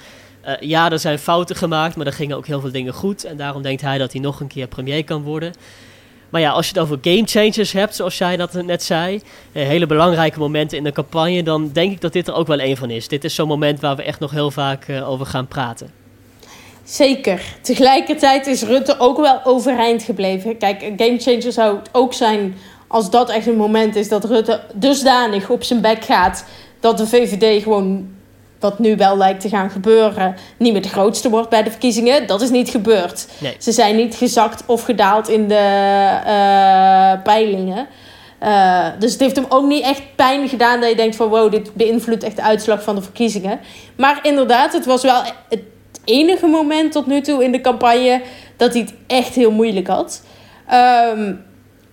Uh, 0.48 0.54
ja, 0.60 0.92
er 0.92 1.00
zijn 1.00 1.20
fouten 1.20 1.56
gemaakt, 1.56 1.96
maar 1.96 2.06
er 2.06 2.13
gingen 2.13 2.38
ook 2.38 2.48
heel 2.48 2.60
veel 2.60 2.72
dingen 2.72 2.94
goed. 2.94 3.24
En 3.24 3.38
daarom 3.38 3.62
denkt 3.62 3.82
hij 3.82 3.98
dat 3.98 4.12
hij 4.12 4.22
nog 4.22 4.39
een 4.39 4.48
keer 4.48 4.68
premier 4.68 5.04
kan 5.04 5.22
worden. 5.22 5.54
Maar 6.30 6.42
ja, 6.42 6.51
als 6.51 6.68
je 6.68 6.74
het 6.74 6.82
over 6.82 6.98
game 7.01 7.24
changers 7.25 7.72
hebt, 7.72 7.96
zoals 7.96 8.18
jij 8.18 8.38
dat 8.38 8.54
net 8.54 8.84
zei, 8.84 9.16
uh, 9.16 9.22
hele 9.51 9.86
belangrijke 9.86 10.39
momenten 10.39 10.77
in 10.77 10.84
de 10.84 10.92
campagne, 10.92 11.44
dan 11.44 11.70
denk 11.74 11.92
ik 11.92 12.01
dat 12.01 12.13
dit 12.13 12.27
er 12.27 12.34
ook 12.34 12.48
wel 12.48 12.60
een 12.60 12.77
van 12.77 12.89
is. 12.89 13.08
Dit 13.08 13.24
is 13.24 13.36
zo'n 13.36 13.48
moment 13.48 13.80
waar 13.80 13.96
we 13.96 14.04
echt 14.04 14.20
nog 14.20 14.32
heel 14.32 14.51
vaak 14.51 14.88
uh, 14.88 15.10
over 15.10 15.25
gaan 15.25 15.48
praten. 15.48 15.92
Zeker. 16.84 17.42
Tegelijkertijd 17.62 18.48
is 18.48 18.62
Rutte 18.62 19.00
ook 19.00 19.18
wel 19.18 19.39
overeind 19.44 20.04
gebleven. 20.04 20.58
Kijk, 20.58 20.82
een 20.82 20.94
game 20.98 21.20
changer 21.20 21.51
zou 21.51 21.77
het 21.77 21.89
ook 21.92 22.13
zijn 22.13 22.56
als 22.88 23.10
dat 23.10 23.30
echt 23.30 23.48
een 23.48 23.58
moment 23.58 23.96
is 23.96 24.10
dat 24.10 24.25
Rutte 24.25 24.62
dusdanig 24.74 25.50
op 25.50 25.63
zijn 25.63 25.82
bek 25.82 26.06
gaat 26.06 26.46
dat 26.80 26.98
de 26.98 27.08
VVD 27.08 27.63
gewoon 27.63 28.17
wat 28.60 28.80
nu 28.80 28.96
wel 28.96 29.18
lijkt 29.18 29.42
te 29.42 29.50
gaan 29.50 29.70
gebeuren, 29.70 30.36
niet 30.58 30.74
meer 30.74 30.82
de 30.82 30.90
grootste 30.90 31.30
wordt 31.30 31.50
bij 31.50 31.64
de 31.64 31.70
verkiezingen. 31.70 32.28
Dat 32.28 32.42
is 32.42 32.50
niet 32.50 32.70
gebeurd. 32.70 33.28
Nee. 33.38 33.56
Ze 33.60 33.72
zijn 33.72 33.96
niet 33.96 34.16
gezakt 34.16 34.64
of 34.66 34.84
gedaald 34.84 35.30
in 35.30 35.48
de 35.48 35.54
uh, 36.26 37.24
peilingen. 37.24 37.88
Uh, 38.44 38.86
dus 39.00 39.12
het 39.12 39.20
heeft 39.20 39.36
hem 39.36 39.46
ook 39.50 39.68
niet 39.68 39.84
echt 39.84 40.02
pijn 40.16 40.50
gedaan 40.50 40.80
dat 40.80 40.90
je 40.90 40.96
denkt 40.96 41.16
van 41.16 41.28
wow, 41.28 41.52
dit 41.52 41.74
beïnvloedt 41.74 42.24
echt 42.24 42.36
de 42.36 42.42
uitslag 42.42 42.84
van 42.84 42.96
de 42.96 43.02
verkiezingen. 43.02 43.60
Maar 43.96 44.20
inderdaad, 44.22 44.74
het 44.74 44.86
was 44.86 45.04
wel 45.04 45.22
het 45.50 45.62
enige 46.04 46.48
moment 46.48 46.92
tot 46.92 47.08
nu 47.08 47.22
toe 47.22 47.44
in 47.44 47.52
de 47.52 47.62
campagne 47.62 48.22
dat 48.58 48.74
hij 48.74 48.82
het 48.82 48.94
echt 49.08 49.36
heel 49.36 49.52
moeilijk 49.52 49.88
had. 49.88 50.24
Um, 51.14 51.46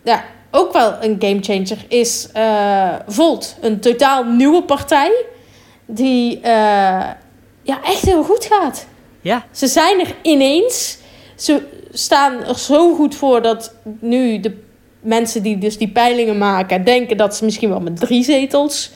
ja, 0.03 0.25
ook 0.51 0.73
wel 0.73 0.95
een 1.01 1.17
gamechanger 1.19 1.85
is 1.89 2.29
uh, 2.37 2.89
Volt, 3.07 3.57
een 3.61 3.81
totaal 3.81 4.25
nieuwe 4.25 4.63
partij 4.63 5.25
die 5.87 6.37
uh, 6.37 6.43
ja, 7.63 7.83
echt 7.85 8.03
heel 8.03 8.23
goed 8.25 8.45
gaat. 8.45 8.87
Ja. 9.21 9.45
Ze 9.51 9.67
zijn 9.67 10.01
er 10.01 10.15
ineens. 10.23 10.99
Ze 11.35 11.63
staan 11.93 12.45
er 12.45 12.59
zo 12.59 12.95
goed 12.95 13.15
voor 13.15 13.43
dat 13.43 13.75
nu 14.01 14.41
de 14.41 14.63
mensen 15.01 15.43
die 15.43 15.59
dus 15.59 15.79
die 15.79 15.89
peilingen 15.89 16.39
maken... 16.39 16.85
denken 16.85 17.17
dat 17.17 17.37
ze 17.37 17.45
misschien 17.45 17.69
wel 17.69 17.81
met 17.81 17.97
drie 17.97 18.25
zetels 18.25 18.91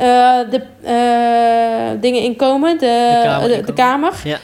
uh, 0.00 0.38
de 0.50 0.62
uh, 0.84 2.00
dingen 2.00 2.22
inkomen. 2.22 2.78
De, 2.78 2.78
de 2.78 3.20
Kamer. 3.22 3.48
De, 3.48 3.60
de 3.60 3.72
kamer. 3.72 4.12
Ja. 4.24 4.38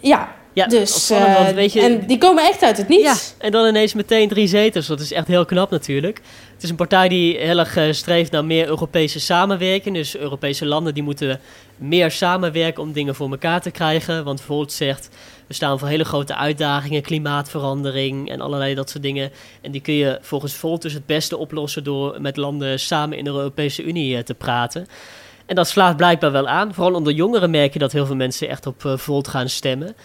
Ja, 0.00 0.28
ja, 0.52 0.66
dus, 0.66 1.10
uh, 1.10 1.34
want, 1.34 1.54
weet 1.54 1.72
je, 1.72 1.80
en 1.80 2.06
die 2.06 2.18
komen 2.18 2.44
echt 2.44 2.62
uit 2.62 2.76
het 2.76 2.88
niets. 2.88 3.02
Ja, 3.02 3.44
en 3.44 3.52
dan 3.52 3.66
ineens 3.66 3.94
meteen 3.94 4.28
drie 4.28 4.46
zetels. 4.46 4.86
Dat 4.86 5.00
is 5.00 5.12
echt 5.12 5.26
heel 5.26 5.44
knap 5.44 5.70
natuurlijk. 5.70 6.20
Het 6.54 6.62
is 6.62 6.70
een 6.70 6.76
partij 6.76 7.08
die 7.08 7.36
heel 7.36 7.58
erg 7.58 7.76
uh, 7.76 7.92
streeft 7.92 8.30
naar 8.30 8.44
meer 8.44 8.66
Europese 8.66 9.20
samenwerking. 9.20 9.94
Dus 9.94 10.16
Europese 10.16 10.66
landen 10.66 10.94
die 10.94 11.02
moeten 11.02 11.40
meer 11.76 12.10
samenwerken 12.10 12.82
om 12.82 12.92
dingen 12.92 13.14
voor 13.14 13.30
elkaar 13.30 13.60
te 13.60 13.70
krijgen. 13.70 14.24
Want 14.24 14.40
Volt 14.40 14.72
zegt, 14.72 15.08
we 15.46 15.54
staan 15.54 15.78
voor 15.78 15.88
hele 15.88 16.04
grote 16.04 16.36
uitdagingen, 16.36 17.02
klimaatverandering 17.02 18.30
en 18.30 18.40
allerlei 18.40 18.74
dat 18.74 18.90
soort 18.90 19.02
dingen. 19.02 19.30
En 19.60 19.70
die 19.70 19.80
kun 19.80 19.94
je 19.94 20.18
volgens 20.20 20.54
Volt 20.54 20.82
dus 20.82 20.92
het 20.92 21.06
beste 21.06 21.36
oplossen 21.36 21.84
door 21.84 22.20
met 22.20 22.36
landen 22.36 22.80
samen 22.80 23.18
in 23.18 23.24
de 23.24 23.30
Europese 23.30 23.82
Unie 23.82 24.16
uh, 24.16 24.22
te 24.22 24.34
praten. 24.34 24.86
En 25.46 25.54
dat 25.54 25.68
slaat 25.68 25.96
blijkbaar 25.96 26.32
wel 26.32 26.48
aan. 26.48 26.74
Vooral 26.74 26.94
onder 26.94 27.12
jongeren 27.12 27.50
merk 27.50 27.72
je 27.72 27.78
dat 27.78 27.92
heel 27.92 28.06
veel 28.06 28.16
mensen 28.16 28.48
echt 28.48 28.66
op 28.66 28.82
Volt 28.96 29.28
gaan 29.28 29.48
stemmen. 29.48 29.96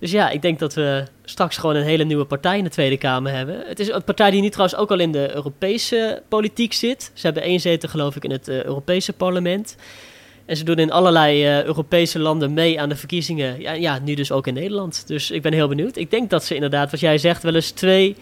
Dus 0.00 0.10
ja, 0.10 0.30
ik 0.30 0.42
denk 0.42 0.58
dat 0.58 0.74
we 0.74 1.04
straks 1.24 1.56
gewoon 1.56 1.76
een 1.76 1.82
hele 1.82 2.04
nieuwe 2.04 2.24
partij 2.24 2.58
in 2.58 2.64
de 2.64 2.70
Tweede 2.70 2.98
Kamer 2.98 3.32
hebben. 3.32 3.62
Het 3.66 3.80
is 3.80 3.88
een 3.88 4.04
partij 4.04 4.30
die 4.30 4.40
nu 4.40 4.48
trouwens 4.48 4.78
ook 4.78 4.90
al 4.90 4.98
in 4.98 5.12
de 5.12 5.34
Europese 5.34 6.22
politiek 6.28 6.72
zit. 6.72 7.10
Ze 7.14 7.26
hebben 7.26 7.42
één 7.42 7.60
zetel, 7.60 7.88
geloof 7.88 8.16
ik, 8.16 8.24
in 8.24 8.30
het 8.30 8.48
uh, 8.48 8.64
Europese 8.64 9.12
parlement. 9.12 9.76
En 10.46 10.56
ze 10.56 10.64
doen 10.64 10.76
in 10.76 10.92
allerlei 10.92 11.44
uh, 11.44 11.64
Europese 11.64 12.18
landen 12.18 12.52
mee 12.52 12.80
aan 12.80 12.88
de 12.88 12.96
verkiezingen. 12.96 13.60
Ja, 13.60 13.72
ja, 13.72 13.98
nu 13.98 14.14
dus 14.14 14.32
ook 14.32 14.46
in 14.46 14.54
Nederland. 14.54 15.06
Dus 15.06 15.30
ik 15.30 15.42
ben 15.42 15.52
heel 15.52 15.68
benieuwd. 15.68 15.96
Ik 15.96 16.10
denk 16.10 16.30
dat 16.30 16.44
ze 16.44 16.54
inderdaad, 16.54 16.90
wat 16.90 17.00
jij 17.00 17.18
zegt, 17.18 17.42
wel 17.42 17.54
eens 17.54 17.70
twee 17.70 18.16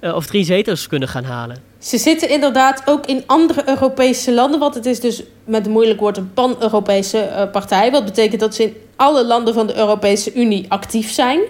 uh, 0.00 0.14
of 0.14 0.26
drie 0.26 0.44
zetels 0.44 0.86
kunnen 0.86 1.08
gaan 1.08 1.24
halen. 1.24 1.56
Ze 1.78 1.98
zitten 1.98 2.28
inderdaad 2.28 2.82
ook 2.84 3.06
in 3.06 3.22
andere 3.26 3.68
Europese 3.68 4.32
landen. 4.32 4.60
Want 4.60 4.74
het 4.74 4.86
is 4.86 5.00
dus 5.00 5.22
met 5.44 5.66
een 5.66 5.72
moeilijk 5.72 6.00
woord 6.00 6.16
een 6.16 6.32
pan-Europese 6.32 7.48
partij. 7.52 7.90
Wat 7.90 8.04
betekent 8.04 8.40
dat 8.40 8.54
ze 8.54 8.62
in 8.62 8.76
alle 8.96 9.24
landen 9.24 9.54
van 9.54 9.66
de 9.66 9.76
Europese 9.76 10.34
Unie 10.34 10.66
actief 10.68 11.10
zijn. 11.10 11.40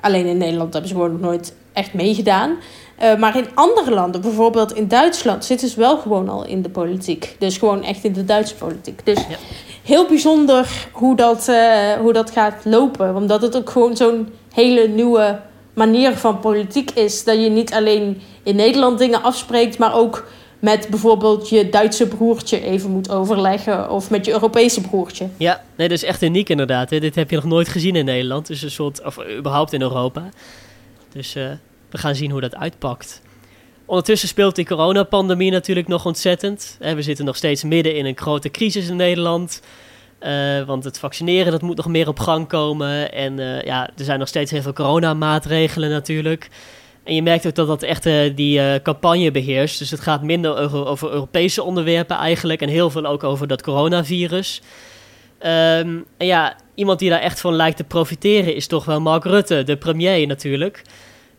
Alleen 0.00 0.26
in 0.26 0.38
Nederland 0.38 0.72
hebben 0.72 0.90
ze 0.90 0.96
gewoon 0.96 1.12
nog 1.12 1.20
nooit 1.20 1.54
echt 1.72 1.94
meegedaan. 1.94 2.56
Uh, 3.02 3.16
maar 3.16 3.36
in 3.36 3.46
andere 3.54 3.90
landen, 3.90 4.20
bijvoorbeeld 4.20 4.72
in 4.72 4.88
Duitsland, 4.88 5.44
zitten 5.44 5.68
ze 5.68 5.78
wel 5.78 5.98
gewoon 5.98 6.28
al 6.28 6.46
in 6.46 6.62
de 6.62 6.68
politiek. 6.68 7.36
Dus 7.38 7.56
gewoon 7.56 7.82
echt 7.82 8.04
in 8.04 8.12
de 8.12 8.24
Duitse 8.24 8.54
politiek. 8.54 9.00
Dus 9.04 9.18
ja. 9.18 9.36
heel 9.84 10.06
bijzonder 10.06 10.88
hoe 10.92 11.16
dat, 11.16 11.46
uh, 11.48 11.92
hoe 11.92 12.12
dat 12.12 12.30
gaat 12.30 12.64
lopen. 12.64 13.16
Omdat 13.16 13.42
het 13.42 13.56
ook 13.56 13.70
gewoon 13.70 13.96
zo'n 13.96 14.28
hele 14.52 14.88
nieuwe 14.88 15.40
manier 15.74 16.16
van 16.16 16.40
politiek 16.40 16.90
is. 16.90 17.24
Dat 17.24 17.42
je 17.42 17.50
niet 17.50 17.72
alleen 17.72 18.20
in 18.42 18.56
Nederland 18.56 18.98
dingen 18.98 19.22
afspreekt, 19.22 19.78
maar 19.78 19.94
ook 19.94 20.24
met 20.60 20.88
bijvoorbeeld 20.90 21.48
je 21.48 21.68
Duitse 21.68 22.08
broertje 22.08 22.60
even 22.60 22.90
moet 22.90 23.10
overleggen 23.10 23.90
of 23.90 24.10
met 24.10 24.24
je 24.24 24.32
Europese 24.32 24.80
broertje. 24.80 25.28
Ja, 25.36 25.62
nee, 25.76 25.88
dat 25.88 25.96
is 25.96 26.04
echt 26.04 26.22
uniek 26.22 26.48
inderdaad. 26.48 26.88
Dit 26.88 27.14
heb 27.14 27.30
je 27.30 27.36
nog 27.36 27.44
nooit 27.44 27.68
gezien 27.68 27.96
in 27.96 28.04
Nederland, 28.04 28.46
dus 28.46 28.62
een 28.62 28.70
soort, 28.70 29.04
of 29.04 29.18
überhaupt 29.38 29.72
in 29.72 29.80
Europa. 29.80 30.28
Dus 31.12 31.36
uh, 31.36 31.50
we 31.90 31.98
gaan 31.98 32.14
zien 32.14 32.30
hoe 32.30 32.40
dat 32.40 32.56
uitpakt. 32.56 33.22
Ondertussen 33.84 34.28
speelt 34.28 34.56
die 34.56 34.66
coronapandemie 34.66 35.50
natuurlijk 35.50 35.88
nog 35.88 36.06
ontzettend. 36.06 36.76
We 36.78 37.02
zitten 37.02 37.24
nog 37.24 37.36
steeds 37.36 37.64
midden 37.64 37.96
in 37.96 38.06
een 38.06 38.16
grote 38.16 38.50
crisis 38.50 38.88
in 38.88 38.96
Nederland. 38.96 39.60
Uh, 40.20 40.62
want 40.62 40.84
het 40.84 40.98
vaccineren 40.98 41.52
dat 41.52 41.62
moet 41.62 41.76
nog 41.76 41.86
meer 41.86 42.08
op 42.08 42.18
gang 42.18 42.48
komen. 42.48 43.12
En 43.12 43.38
uh, 43.38 43.62
ja, 43.62 43.90
er 43.96 44.04
zijn 44.04 44.18
nog 44.18 44.28
steeds 44.28 44.50
heel 44.50 44.62
veel 44.62 44.72
coronamaatregelen 44.72 45.90
natuurlijk. 45.90 46.48
En 47.10 47.16
je 47.16 47.22
merkt 47.22 47.46
ook 47.46 47.54
dat 47.54 47.66
dat 47.66 47.82
echt 47.82 48.06
uh, 48.06 48.36
die 48.36 48.82
campagne 48.82 49.30
beheerst. 49.30 49.78
Dus 49.78 49.90
het 49.90 50.00
gaat 50.00 50.22
minder 50.22 50.56
over, 50.56 51.10
Europese 51.10 51.62
onderwerpen 51.62 52.16
eigenlijk. 52.16 52.60
En 52.60 52.68
heel 52.68 52.90
veel 52.90 53.06
ook 53.06 53.24
over 53.24 53.46
dat 53.46 53.62
coronavirus. 53.62 54.62
Um, 55.42 56.04
en 56.16 56.26
ja, 56.26 56.56
iemand 56.74 56.98
die 56.98 57.10
daar 57.10 57.20
echt 57.20 57.40
van 57.40 57.54
lijkt 57.54 57.76
te 57.76 57.84
profiteren 57.84 58.54
is 58.54 58.66
toch 58.66 58.84
wel 58.84 59.00
Mark 59.00 59.24
Rutte, 59.24 59.62
de 59.62 59.76
premier 59.76 60.26
natuurlijk. 60.26 60.82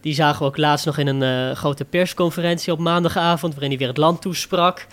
Die 0.02 0.14
zagen 0.14 0.40
we 0.40 0.46
ook 0.46 0.58
laatst 0.58 0.86
nog 0.86 0.98
in 0.98 1.08
een 1.08 1.56
grote 1.56 1.86
persconferentie 1.86 2.74
op 2.74 2.80
maandagavond, 2.80 3.54
waarin 3.54 3.70
hij 3.70 3.80
weer 3.80 3.88
het 3.88 3.98
land 3.98 4.22
toesprak. 4.22 4.88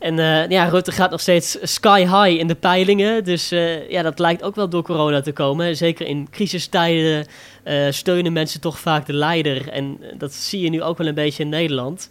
En 0.00 0.18
uh, 0.18 0.48
ja, 0.48 0.64
Rutte 0.64 0.92
gaat 0.92 1.10
nog 1.10 1.20
steeds 1.20 1.58
sky 1.62 2.00
high 2.00 2.38
in 2.40 2.46
de 2.46 2.54
peilingen. 2.54 3.24
Dus 3.24 3.52
uh, 3.52 3.90
ja, 3.90 4.02
dat 4.02 4.18
lijkt 4.18 4.42
ook 4.42 4.54
wel 4.54 4.68
door 4.68 4.82
corona 4.82 5.20
te 5.20 5.32
komen. 5.32 5.76
Zeker 5.76 6.06
in 6.06 6.28
crisistijden 6.30 7.26
uh, 7.64 7.86
steunen 7.90 8.32
mensen 8.32 8.60
toch 8.60 8.78
vaak 8.78 9.06
de 9.06 9.12
leider. 9.12 9.68
En 9.68 9.98
dat 10.18 10.32
zie 10.32 10.60
je 10.60 10.70
nu 10.70 10.82
ook 10.82 10.98
wel 10.98 11.06
een 11.06 11.14
beetje 11.14 11.42
in 11.42 11.48
Nederland. 11.48 12.08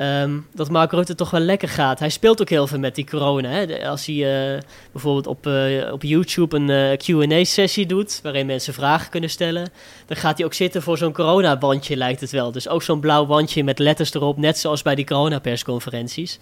Um, 0.00 0.46
dat 0.54 0.70
Mark 0.70 0.92
Rutte 0.92 1.14
toch 1.14 1.30
wel 1.30 1.40
lekker 1.40 1.68
gaat. 1.68 1.98
Hij 1.98 2.08
speelt 2.08 2.40
ook 2.40 2.48
heel 2.48 2.66
veel 2.66 2.78
met 2.78 2.94
die 2.94 3.06
corona. 3.06 3.48
Hè. 3.48 3.88
Als 3.88 4.06
hij 4.06 4.60
bijvoorbeeld 4.92 5.26
op, 5.26 5.48
op 5.92 6.02
YouTube 6.02 6.56
een 6.56 6.98
QA-sessie 6.98 7.86
doet, 7.86 8.20
waarin 8.22 8.46
mensen 8.46 8.74
vragen 8.74 9.10
kunnen 9.10 9.30
stellen, 9.30 9.68
dan 10.06 10.16
gaat 10.16 10.36
hij 10.36 10.46
ook 10.46 10.54
zitten 10.54 10.82
voor 10.82 10.98
zo'n 10.98 11.12
coronabandje, 11.12 11.96
lijkt 11.96 12.20
het 12.20 12.30
wel. 12.30 12.52
Dus 12.52 12.68
ook 12.68 12.82
zo'n 12.82 13.00
blauw 13.00 13.26
bandje 13.26 13.64
met 13.64 13.78
letters 13.78 14.14
erop, 14.14 14.36
net 14.36 14.58
zoals 14.58 14.82
bij 14.82 14.94
die 14.94 15.06
coronapersconferenties. 15.06 16.38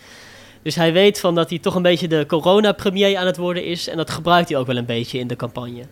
Dus 0.63 0.75
hij 0.75 0.93
weet 0.93 1.21
van 1.21 1.35
dat 1.35 1.51
hij 1.51 1.59
toch 1.59 1.75
een 1.75 1.83
beetje 1.83 2.09
de 2.09 2.25
corona-premier 2.27 3.17
aan 3.17 3.27
het 3.27 3.37
worden 3.37 3.65
is. 3.65 3.89
En 3.89 3.97
dat 3.97 4.11
gebruikt 4.11 4.49
hij 4.49 4.59
ook 4.59 4.67
wel 4.67 4.77
een 4.77 4.85
beetje 4.85 5.19
in 5.19 5.27
de 5.27 5.37
campagne. 5.37 5.83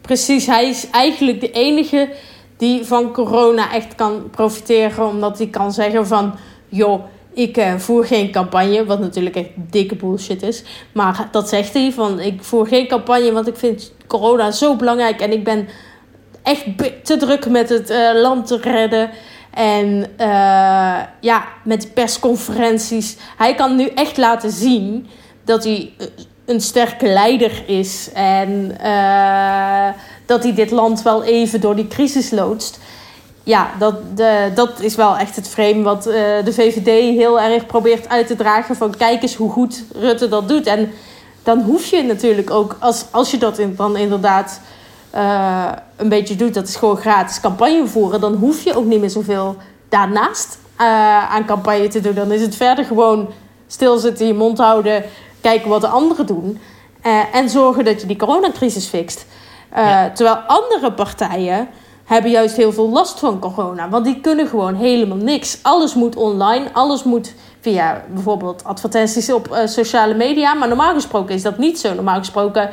Precies, 0.00 0.46
hij 0.46 0.68
is 0.68 0.90
eigenlijk 0.90 1.40
de 1.40 1.50
enige 1.50 2.08
die 2.56 2.84
van 2.84 3.12
corona 3.12 3.72
echt 3.72 3.94
kan 3.94 4.30
profiteren. 4.30 5.06
Omdat 5.06 5.38
hij 5.38 5.46
kan 5.46 5.72
zeggen 5.72 6.06
van, 6.06 6.34
joh, 6.68 7.04
ik 7.34 7.56
uh, 7.56 7.74
voer 7.76 8.04
geen 8.04 8.30
campagne. 8.30 8.84
Wat 8.84 9.00
natuurlijk 9.00 9.36
echt 9.36 9.48
dikke 9.56 9.96
bullshit 9.96 10.42
is. 10.42 10.62
Maar 10.92 11.28
dat 11.30 11.48
zegt 11.48 11.74
hij 11.74 11.92
van, 11.92 12.20
ik 12.20 12.42
voer 12.42 12.66
geen 12.66 12.88
campagne, 12.88 13.32
want 13.32 13.46
ik 13.46 13.56
vind 13.56 13.92
corona 14.06 14.50
zo 14.50 14.76
belangrijk. 14.76 15.20
En 15.20 15.32
ik 15.32 15.44
ben 15.44 15.68
echt 16.42 16.64
te 17.02 17.16
druk 17.16 17.48
met 17.48 17.68
het 17.68 17.90
uh, 17.90 18.10
land 18.14 18.46
te 18.46 18.56
redden. 18.56 19.10
En 19.50 19.86
uh, 20.20 20.98
ja, 21.20 21.44
met 21.64 21.94
persconferenties. 21.94 23.16
Hij 23.36 23.54
kan 23.54 23.76
nu 23.76 23.86
echt 23.86 24.16
laten 24.16 24.50
zien 24.50 25.08
dat 25.44 25.64
hij 25.64 25.92
een 26.44 26.60
sterke 26.60 27.06
leider 27.06 27.62
is. 27.66 28.10
En 28.14 28.76
uh, 28.82 29.88
dat 30.26 30.42
hij 30.42 30.54
dit 30.54 30.70
land 30.70 31.02
wel 31.02 31.22
even 31.22 31.60
door 31.60 31.76
die 31.76 31.88
crisis 31.88 32.30
loodst. 32.30 32.78
Ja, 33.42 33.70
dat, 33.78 34.16
de, 34.16 34.50
dat 34.54 34.80
is 34.80 34.94
wel 34.94 35.16
echt 35.16 35.36
het 35.36 35.48
frame 35.48 35.82
wat 35.82 36.02
de 36.44 36.52
VVD 36.52 37.16
heel 37.16 37.40
erg 37.40 37.66
probeert 37.66 38.08
uit 38.08 38.26
te 38.26 38.36
dragen. 38.36 38.76
Van 38.76 38.96
kijk 38.96 39.22
eens 39.22 39.34
hoe 39.34 39.50
goed 39.50 39.84
Rutte 39.94 40.28
dat 40.28 40.48
doet. 40.48 40.66
En 40.66 40.92
dan 41.42 41.60
hoef 41.60 41.86
je 41.86 42.02
natuurlijk 42.02 42.50
ook, 42.50 42.76
als, 42.78 43.04
als 43.10 43.30
je 43.30 43.38
dat 43.38 43.58
in, 43.58 43.74
dan 43.76 43.96
inderdaad 43.96 44.60
uh, 45.14 45.72
een 45.96 46.08
beetje 46.08 46.36
doet, 46.36 46.54
dat 46.54 46.68
is 46.68 46.76
gewoon 46.76 46.96
gratis 46.96 47.40
campagne 47.40 47.86
voeren, 47.86 48.20
dan 48.20 48.34
hoef 48.34 48.62
je 48.62 48.74
ook 48.74 48.84
niet 48.84 49.00
meer 49.00 49.10
zoveel 49.10 49.56
daarnaast 49.88 50.58
uh, 50.80 51.34
aan 51.34 51.44
campagne 51.44 51.88
te 51.88 52.00
doen. 52.00 52.14
Dan 52.14 52.32
is 52.32 52.40
het 52.40 52.56
verder 52.56 52.84
gewoon 52.84 53.28
stilzitten, 53.66 54.26
je 54.26 54.34
mond 54.34 54.58
houden, 54.58 55.04
kijken 55.40 55.68
wat 55.68 55.80
de 55.80 55.86
anderen 55.86 56.26
doen. 56.26 56.60
Uh, 57.06 57.34
en 57.34 57.48
zorgen 57.48 57.84
dat 57.84 58.00
je 58.00 58.06
die 58.06 58.16
coronacrisis 58.16 58.86
fixt. 58.86 59.26
Ja. 59.74 60.10
Terwijl 60.10 60.36
andere 60.36 60.92
partijen 60.92 61.68
hebben 62.04 62.30
juist 62.30 62.56
heel 62.56 62.72
veel 62.72 62.88
last 62.88 63.18
van 63.18 63.38
corona. 63.38 63.88
Want 63.88 64.04
die 64.04 64.20
kunnen 64.20 64.46
gewoon 64.46 64.74
helemaal 64.74 65.16
niks. 65.16 65.58
Alles 65.62 65.94
moet 65.94 66.16
online, 66.16 66.66
alles 66.72 67.02
moet 67.04 67.34
via 67.60 68.02
bijvoorbeeld 68.14 68.64
advertenties 68.64 69.32
op 69.32 69.60
sociale 69.64 70.14
media. 70.14 70.54
Maar 70.54 70.68
normaal 70.68 70.94
gesproken 70.94 71.34
is 71.34 71.42
dat 71.42 71.58
niet 71.58 71.80
zo. 71.80 71.94
Normaal 71.94 72.18
gesproken 72.18 72.70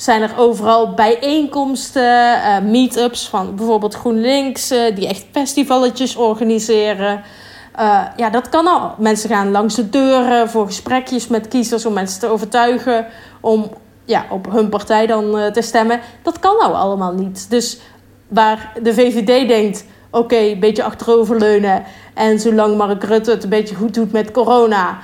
zijn 0.00 0.22
er 0.22 0.32
overal 0.36 0.94
bijeenkomsten, 0.94 2.36
uh, 2.36 2.58
meetups 2.58 3.28
van 3.28 3.54
bijvoorbeeld 3.54 3.94
GroenLinks, 3.94 4.72
uh, 4.72 4.94
die 4.94 5.08
echt 5.08 5.26
festivaletjes 5.32 6.16
organiseren. 6.16 7.22
Uh, 7.80 8.02
ja, 8.16 8.30
dat 8.30 8.48
kan 8.48 8.66
al. 8.66 8.94
Mensen 8.98 9.28
gaan 9.28 9.50
langs 9.50 9.74
de 9.74 9.88
deuren 9.88 10.50
voor 10.50 10.66
gesprekjes 10.66 11.28
met 11.28 11.48
kiezers 11.48 11.86
om 11.86 11.92
mensen 11.92 12.20
te 12.20 12.26
overtuigen 12.26 13.06
om 13.40 13.70
ja, 14.04 14.26
op 14.30 14.52
hun 14.52 14.68
partij 14.68 15.06
dan 15.06 15.52
te 15.52 15.62
stemmen. 15.62 16.00
Dat 16.22 16.38
kan 16.38 16.56
nou 16.56 16.72
allemaal 16.72 17.12
niet. 17.12 17.50
Dus 17.50 17.78
waar 18.28 18.72
de 18.82 18.94
VVD 18.94 19.48
denkt, 19.48 19.84
oké, 20.10 20.36
een 20.36 20.60
beetje 20.60 20.82
achteroverleunen 20.82 21.84
en 22.14 22.40
zolang 22.40 22.76
Mark 22.76 23.04
Rutte 23.04 23.30
het 23.30 23.42
een 23.42 23.48
beetje 23.48 23.74
goed 23.74 23.94
doet 23.94 24.12
met 24.12 24.30
corona, 24.30 24.98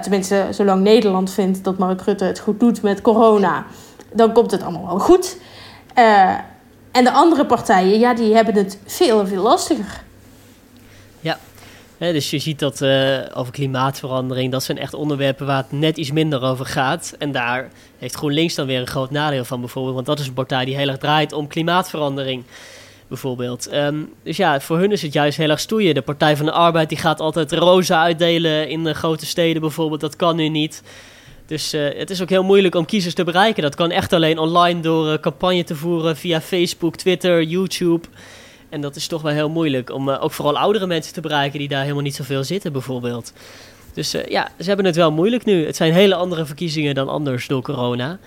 tenminste 0.00 0.46
zolang 0.50 0.82
Nederland 0.82 1.30
vindt 1.30 1.64
dat 1.64 1.78
Mark 1.78 2.02
Rutte 2.02 2.24
het 2.24 2.38
goed 2.38 2.60
doet 2.60 2.82
met 2.82 3.00
corona 3.00 3.64
dan 4.12 4.32
komt 4.32 4.50
het 4.50 4.62
allemaal 4.62 4.86
wel 4.86 4.98
goed. 4.98 5.36
Uh, 5.98 6.34
en 6.92 7.04
de 7.04 7.12
andere 7.12 7.46
partijen, 7.46 7.98
ja, 7.98 8.14
die 8.14 8.34
hebben 8.34 8.54
het 8.54 8.78
veel 8.86 9.20
en 9.20 9.28
veel 9.28 9.42
lastiger. 9.42 10.06
Ja, 12.00 12.12
dus 12.12 12.30
je 12.30 12.38
ziet 12.38 12.58
dat 12.58 12.80
uh, 12.80 13.18
over 13.34 13.52
klimaatverandering, 13.52 14.52
dat 14.52 14.62
zijn 14.62 14.78
echt 14.78 14.94
onderwerpen 14.94 15.46
waar 15.46 15.56
het 15.56 15.72
net 15.72 15.96
iets 15.96 16.12
minder 16.12 16.42
over 16.42 16.66
gaat. 16.66 17.14
En 17.18 17.32
daar 17.32 17.68
heeft 17.98 18.14
GroenLinks 18.14 18.54
dan 18.54 18.66
weer 18.66 18.80
een 18.80 18.86
groot 18.86 19.10
nadeel 19.10 19.44
van 19.44 19.60
bijvoorbeeld, 19.60 19.94
want 19.94 20.06
dat 20.06 20.18
is 20.18 20.26
een 20.26 20.32
partij 20.32 20.64
die 20.64 20.76
heel 20.76 20.88
erg 20.88 20.98
draait 20.98 21.32
om 21.32 21.46
klimaatverandering 21.46 22.44
bijvoorbeeld. 23.08 23.72
Um, 23.72 24.12
dus 24.22 24.36
ja, 24.36 24.60
voor 24.60 24.78
hun 24.78 24.92
is 24.92 25.02
het 25.02 25.12
juist 25.12 25.38
heel 25.38 25.50
erg 25.50 25.60
stoeien. 25.60 25.94
De 25.94 26.02
Partij 26.02 26.36
van 26.36 26.46
de 26.46 26.52
Arbeid 26.52 26.88
die 26.88 26.98
gaat 26.98 27.20
altijd 27.20 27.52
rozen 27.52 27.98
uitdelen 27.98 28.68
in 28.68 28.84
de 28.84 28.94
grote 28.94 29.26
steden 29.26 29.60
bijvoorbeeld, 29.60 30.00
dat 30.00 30.16
kan 30.16 30.36
nu 30.36 30.48
niet. 30.48 30.82
Dus 31.48 31.74
uh, 31.74 31.88
het 31.94 32.10
is 32.10 32.22
ook 32.22 32.28
heel 32.28 32.42
moeilijk 32.42 32.74
om 32.74 32.84
kiezers 32.84 33.14
te 33.14 33.24
bereiken. 33.24 33.62
Dat 33.62 33.74
kan 33.74 33.90
echt 33.90 34.12
alleen 34.12 34.38
online 34.38 34.80
door 34.80 35.12
uh, 35.12 35.18
campagne 35.18 35.64
te 35.64 35.74
voeren 35.74 36.16
via 36.16 36.40
Facebook, 36.40 36.96
Twitter, 36.96 37.42
YouTube. 37.42 38.06
En 38.68 38.80
dat 38.80 38.96
is 38.96 39.06
toch 39.06 39.22
wel 39.22 39.32
heel 39.32 39.48
moeilijk 39.48 39.90
om 39.90 40.08
uh, 40.08 40.24
ook 40.24 40.32
vooral 40.32 40.58
oudere 40.58 40.86
mensen 40.86 41.12
te 41.12 41.20
bereiken 41.20 41.58
die 41.58 41.68
daar 41.68 41.82
helemaal 41.82 42.02
niet 42.02 42.14
zoveel 42.14 42.44
zitten, 42.44 42.72
bijvoorbeeld. 42.72 43.32
Dus 43.94 44.14
ja, 44.28 44.48
ze 44.58 44.66
hebben 44.66 44.86
het 44.86 44.96
wel 44.96 45.12
moeilijk 45.12 45.44
nu. 45.44 45.66
Het 45.66 45.76
zijn 45.76 45.92
hele 45.92 46.14
andere 46.14 46.46
verkiezingen 46.46 46.94
dan 46.94 47.08
anders 47.08 47.46
door 47.46 47.62
corona. 47.62 48.18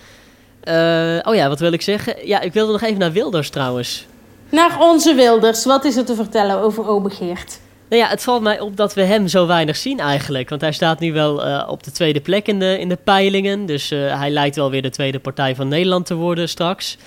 oh 1.23 1.35
ja, 1.35 1.47
wat 1.47 1.59
wil 1.59 1.71
ik 1.71 1.81
zeggen? 1.81 2.27
Ja, 2.27 2.39
ik 2.39 2.53
wilde 2.53 2.71
nog 2.71 2.81
even 2.81 2.99
naar 2.99 3.11
Wilders 3.11 3.49
trouwens. 3.49 4.05
Naar 4.49 4.79
onze 4.79 5.13
Wilders. 5.13 5.65
Wat 5.65 5.85
is 5.85 5.97
er 5.97 6.05
te 6.05 6.15
vertellen 6.15 6.57
over 6.59 6.87
Obegeert? 6.87 7.59
Nou 7.91 8.03
ja, 8.03 8.09
het 8.09 8.23
valt 8.23 8.41
mij 8.41 8.59
op 8.59 8.77
dat 8.77 8.93
we 8.93 9.01
hem 9.01 9.27
zo 9.27 9.47
weinig 9.47 9.75
zien 9.75 9.99
eigenlijk. 9.99 10.49
Want 10.49 10.61
hij 10.61 10.71
staat 10.71 10.99
nu 10.99 11.13
wel 11.13 11.47
uh, 11.47 11.67
op 11.67 11.83
de 11.83 11.91
tweede 11.91 12.21
plek 12.21 12.47
in 12.47 12.59
de, 12.59 12.79
in 12.79 12.89
de 12.89 12.97
peilingen. 13.03 13.65
Dus 13.65 13.91
uh, 13.91 14.19
hij 14.19 14.29
lijkt 14.29 14.55
wel 14.55 14.69
weer 14.69 14.81
de 14.81 14.89
tweede 14.89 15.19
partij 15.19 15.55
van 15.55 15.67
Nederland 15.67 16.05
te 16.05 16.13
worden 16.13 16.49
straks. 16.49 16.97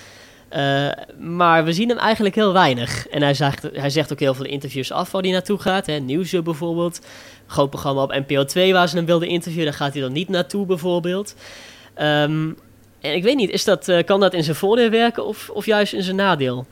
Uh, 0.55 0.87
maar 1.19 1.63
we 1.63 1.73
zien 1.73 1.89
hem 1.89 1.97
eigenlijk 1.97 2.35
heel 2.35 2.53
weinig. 2.53 3.07
En 3.07 3.21
hij 3.21 3.33
zegt, 3.33 3.67
hij 3.73 3.89
zegt 3.89 4.11
ook 4.11 4.19
heel 4.19 4.33
veel 4.33 4.45
interviews 4.45 4.91
af 4.91 5.11
waar 5.11 5.21
hij 5.21 5.31
naartoe 5.31 5.59
gaat. 5.59 5.85
Hè. 5.85 5.97
Nieuwsuur 5.97 6.43
bijvoorbeeld. 6.43 6.99
Groot 7.47 7.69
programma 7.69 8.01
op 8.01 8.19
NPO 8.27 8.45
2 8.45 8.73
waar 8.73 8.89
ze 8.89 8.95
hem 8.95 9.05
wilden 9.05 9.27
interviewen. 9.27 9.65
Daar 9.65 9.79
gaat 9.79 9.93
hij 9.93 10.01
dan 10.01 10.11
niet 10.11 10.29
naartoe 10.29 10.65
bijvoorbeeld. 10.65 11.35
Um, 11.97 12.57
en 13.01 13.13
ik 13.13 13.23
weet 13.23 13.35
niet, 13.35 13.49
is 13.49 13.63
dat, 13.63 13.91
kan 14.05 14.19
dat 14.19 14.33
in 14.33 14.43
zijn 14.43 14.55
voordeel 14.55 14.89
werken 14.89 15.25
of, 15.25 15.49
of 15.49 15.65
juist 15.65 15.93
in 15.93 16.03
zijn 16.03 16.15
nadeel? 16.15 16.65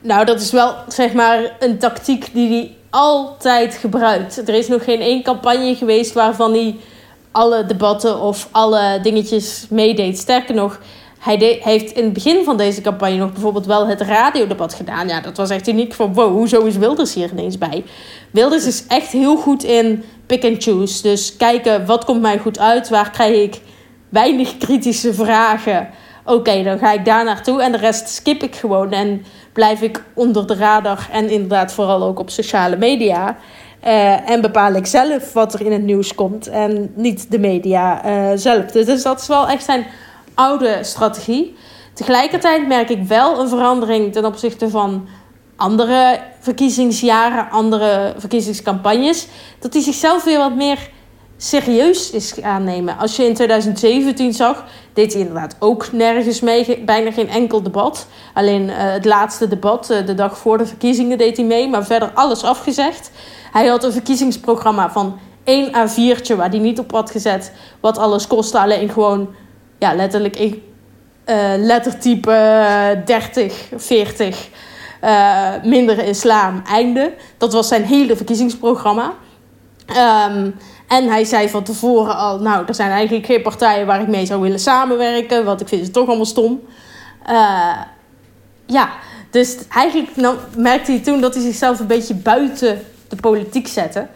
Nou, 0.00 0.24
dat 0.24 0.40
is 0.40 0.50
wel 0.50 0.74
zeg 0.88 1.12
maar 1.12 1.56
een 1.58 1.78
tactiek 1.78 2.34
die 2.34 2.48
hij 2.48 2.76
altijd 2.92 3.74
gebruikt. 3.74 4.48
Er 4.48 4.54
is 4.54 4.68
nog 4.68 4.84
geen 4.84 5.00
één 5.00 5.22
campagne 5.22 5.74
geweest 5.74 6.12
waarvan 6.12 6.52
hij 6.52 6.76
alle 7.30 7.66
debatten 7.66 8.20
of 8.20 8.48
alle 8.50 8.98
dingetjes 9.02 9.66
meedeed. 9.70 10.18
Sterker 10.18 10.54
nog, 10.54 10.80
hij, 11.18 11.60
heeft 11.62 11.92
in 11.92 12.04
het 12.04 12.12
begin 12.12 12.44
van 12.44 12.56
deze 12.56 12.80
campagne 12.80 13.16
nog 13.16 13.32
bijvoorbeeld 13.32 13.66
wel 13.66 13.86
het 13.86 14.00
radiodebat 14.00 14.74
gedaan. 14.74 15.08
Ja, 15.08 15.20
dat 15.20 15.36
was 15.36 15.50
echt 15.50 15.68
uniek 15.68 15.94
van 15.94 16.14
wow, 16.14 16.32
hoezo 16.32 16.64
is 16.64 16.76
Wilders 16.76 17.14
hier 17.14 17.30
ineens 17.30 17.58
bij? 17.58 17.84
Wilders 18.30 18.66
is 18.66 18.86
echt 18.86 19.12
heel 19.12 19.36
goed 19.36 19.64
in 19.64 20.04
pick 20.26 20.44
and 20.44 20.62
choose. 20.62 21.02
Dus 21.02 21.36
kijken, 21.36 21.86
wat 21.86 22.04
komt 22.04 22.20
mij 22.20 22.38
goed 22.38 22.58
uit? 22.58 22.88
Waar 22.88 23.10
krijg 23.10 23.42
ik 23.42 23.60
weinig 24.08 24.58
kritische 24.58 25.14
vragen? 25.14 25.88
Oké, 26.24 26.62
dan 26.62 26.78
ga 26.78 26.92
ik 26.92 27.04
daar 27.04 27.24
naartoe 27.24 27.62
en 27.62 27.72
de 27.72 27.78
rest 27.78 28.08
skip 28.08 28.42
ik 28.42 28.54
gewoon. 28.54 28.92
En 28.92 29.24
blijf 29.52 29.82
ik 29.82 30.02
onder 30.14 30.46
de 30.46 30.54
radar 30.54 31.08
en 31.12 31.30
inderdaad 31.30 31.72
vooral 31.72 32.02
ook 32.02 32.18
op 32.18 32.30
sociale 32.30 32.76
media. 32.76 33.36
Uh, 33.84 34.30
en 34.30 34.40
bepaal 34.40 34.74
ik 34.74 34.86
zelf 34.86 35.32
wat 35.32 35.54
er 35.54 35.60
in 35.60 35.72
het 35.72 35.82
nieuws 35.82 36.14
komt 36.14 36.48
en 36.48 36.92
niet 36.94 37.30
de 37.30 37.38
media 37.38 38.06
uh, 38.06 38.30
zelf. 38.34 38.70
Dus 38.70 39.02
dat 39.02 39.20
is 39.20 39.26
wel 39.26 39.48
echt 39.48 39.64
zijn 39.64 39.86
oude 40.34 40.78
strategie. 40.82 41.56
Tegelijkertijd 41.94 42.66
merk 42.66 42.88
ik 42.88 43.02
wel 43.02 43.40
een 43.40 43.48
verandering 43.48 44.12
ten 44.12 44.24
opzichte 44.24 44.70
van 44.70 45.08
andere 45.56 46.18
verkiezingsjaren, 46.40 47.50
andere 47.50 48.14
verkiezingscampagnes. 48.16 49.26
Dat 49.58 49.72
hij 49.72 49.82
zichzelf 49.82 50.24
weer 50.24 50.38
wat 50.38 50.54
meer 50.54 50.90
serieus 51.42 52.10
is 52.10 52.32
gaan 52.32 52.64
nemen. 52.64 52.98
Als 52.98 53.16
je 53.16 53.24
in 53.24 53.34
2017 53.34 54.32
zag, 54.32 54.64
deed 54.92 55.12
hij 55.12 55.22
inderdaad 55.22 55.56
ook 55.58 55.92
nergens 55.92 56.40
mee. 56.40 56.82
Bijna 56.84 57.12
geen 57.12 57.28
enkel 57.28 57.62
debat. 57.62 58.06
Alleen 58.34 58.62
uh, 58.62 58.74
het 58.76 59.04
laatste 59.04 59.48
debat, 59.48 59.90
uh, 59.90 60.06
de 60.06 60.14
dag 60.14 60.38
voor 60.38 60.58
de 60.58 60.66
verkiezingen, 60.66 61.18
deed 61.18 61.36
hij 61.36 61.46
mee. 61.46 61.68
Maar 61.68 61.84
verder 61.84 62.10
alles 62.14 62.44
afgezegd. 62.44 63.10
Hij 63.52 63.66
had 63.66 63.84
een 63.84 63.92
verkiezingsprogramma 63.92 64.90
van 64.90 65.18
1 65.44 65.68
A4'tje 65.68 66.36
waar 66.36 66.50
hij 66.50 66.58
niet 66.58 66.78
op 66.78 66.92
had 66.92 67.10
gezet. 67.10 67.52
Wat 67.80 67.98
alles 67.98 68.26
kostte. 68.26 68.58
Alleen 68.58 68.88
gewoon, 68.88 69.34
ja, 69.78 69.94
letterlijk 69.94 70.38
uh, 70.38 70.52
lettertype 71.56 73.02
30, 73.04 73.68
40. 73.76 74.48
minder 75.62 76.04
islam, 76.04 76.62
einde. 76.66 77.14
Dat 77.38 77.52
was 77.52 77.68
zijn 77.68 77.84
hele 77.84 78.16
verkiezingsprogramma. 78.16 79.12
Um, 80.28 80.54
en 80.92 81.08
hij 81.08 81.24
zei 81.24 81.48
van 81.48 81.62
tevoren 81.62 82.16
al, 82.16 82.38
nou, 82.38 82.64
er 82.66 82.74
zijn 82.74 82.90
eigenlijk 82.90 83.26
geen 83.26 83.42
partijen 83.42 83.86
waar 83.86 84.00
ik 84.00 84.08
mee 84.08 84.26
zou 84.26 84.40
willen 84.40 84.58
samenwerken, 84.58 85.44
want 85.44 85.60
ik 85.60 85.68
vind 85.68 85.86
ze 85.86 85.90
toch 85.90 86.06
allemaal 86.06 86.24
stom. 86.24 86.60
Uh, 87.30 87.76
ja, 88.66 88.90
dus 89.30 89.56
eigenlijk 89.68 90.16
nou, 90.16 90.36
merkte 90.56 90.90
hij 90.92 91.00
toen 91.00 91.20
dat 91.20 91.34
hij 91.34 91.42
zichzelf 91.42 91.80
een 91.80 91.86
beetje 91.86 92.14
buiten 92.14 92.80
de 93.08 93.16
politiek 93.16 93.68
zette. 93.68 94.06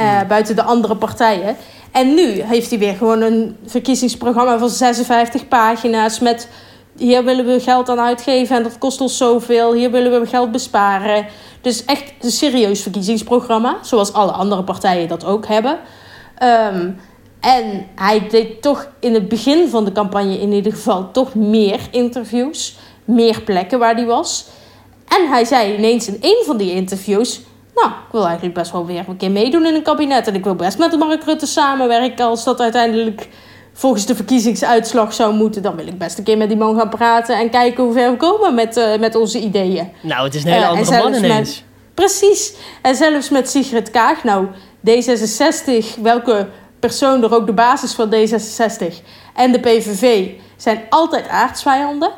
Uh, 0.00 0.22
buiten 0.28 0.56
de 0.56 0.62
andere 0.62 0.96
partijen. 0.96 1.56
En 1.90 2.14
nu 2.14 2.42
heeft 2.42 2.70
hij 2.70 2.78
weer 2.78 2.94
gewoon 2.94 3.20
een 3.20 3.56
verkiezingsprogramma 3.66 4.58
van 4.58 4.70
56 4.70 5.48
pagina's 5.48 6.18
met 6.18 6.48
hier 6.96 7.24
willen 7.24 7.46
we 7.46 7.60
geld 7.60 7.88
aan 7.88 8.00
uitgeven 8.00 8.56
en 8.56 8.62
dat 8.62 8.78
kost 8.78 9.00
ons 9.00 9.16
zoveel. 9.16 9.72
Hier 9.74 9.90
willen 9.90 10.20
we 10.20 10.26
geld 10.26 10.52
besparen. 10.52 11.26
Dus 11.60 11.84
echt 11.84 12.12
een 12.20 12.30
serieus 12.30 12.82
verkiezingsprogramma, 12.82 13.78
zoals 13.82 14.12
alle 14.12 14.32
andere 14.32 14.64
partijen 14.64 15.08
dat 15.08 15.24
ook 15.24 15.46
hebben. 15.46 15.78
Um, 16.42 16.98
en 17.40 17.86
hij 17.94 18.28
deed 18.28 18.62
toch 18.62 18.88
in 19.00 19.14
het 19.14 19.28
begin 19.28 19.68
van 19.68 19.84
de 19.84 19.92
campagne 19.92 20.40
in 20.40 20.52
ieder 20.52 20.72
geval 20.72 21.10
toch 21.10 21.34
meer 21.34 21.80
interviews. 21.90 22.76
Meer 23.04 23.42
plekken 23.42 23.78
waar 23.78 23.94
hij 23.94 24.06
was. 24.06 24.46
En 25.08 25.28
hij 25.28 25.44
zei 25.44 25.76
ineens 25.76 26.08
in 26.08 26.18
een 26.20 26.42
van 26.46 26.56
die 26.56 26.72
interviews... 26.72 27.40
Nou, 27.74 27.88
ik 27.88 28.12
wil 28.12 28.24
eigenlijk 28.24 28.54
best 28.54 28.72
wel 28.72 28.86
weer 28.86 29.04
een 29.08 29.16
keer 29.16 29.30
meedoen 29.30 29.66
in 29.66 29.74
een 29.74 29.82
kabinet. 29.82 30.26
En 30.26 30.34
ik 30.34 30.44
wil 30.44 30.54
best 30.54 30.78
met 30.78 30.98
Mark 30.98 31.24
Rutte 31.24 31.46
samenwerken. 31.46 32.26
Als 32.26 32.44
dat 32.44 32.60
uiteindelijk 32.60 33.28
volgens 33.72 34.06
de 34.06 34.14
verkiezingsuitslag 34.14 35.14
zou 35.14 35.34
moeten... 35.34 35.62
dan 35.62 35.76
wil 35.76 35.86
ik 35.86 35.98
best 35.98 36.18
een 36.18 36.24
keer 36.24 36.36
met 36.36 36.48
die 36.48 36.56
man 36.56 36.78
gaan 36.78 36.88
praten... 36.88 37.38
en 37.38 37.50
kijken 37.50 37.84
hoe 37.84 37.92
ver 37.92 38.10
we 38.10 38.16
komen 38.16 38.54
met, 38.54 38.76
uh, 38.76 38.98
met 38.98 39.14
onze 39.14 39.40
ideeën. 39.40 39.92
Nou, 40.02 40.24
het 40.24 40.34
is 40.34 40.44
een 40.44 40.50
hele 40.50 40.64
uh, 40.64 40.70
andere 40.70 41.02
man 41.02 41.14
ineens. 41.14 41.54
Met, 41.54 41.64
precies. 41.94 42.54
En 42.82 42.94
zelfs 42.94 43.30
met 43.30 43.50
Sigrid 43.50 43.90
Kaag. 43.90 44.24
Nou, 44.24 44.46
D66, 44.80 46.00
welke 46.02 46.48
persoon 46.80 47.22
er 47.22 47.34
ook 47.34 47.46
de 47.46 47.52
basis 47.52 47.92
van 47.92 48.14
D66 48.14 48.94
en 49.34 49.52
de 49.52 49.60
PVV 49.60 50.30
zijn 50.56 50.80
altijd 50.88 51.28
aardsvijanden. 51.28 52.10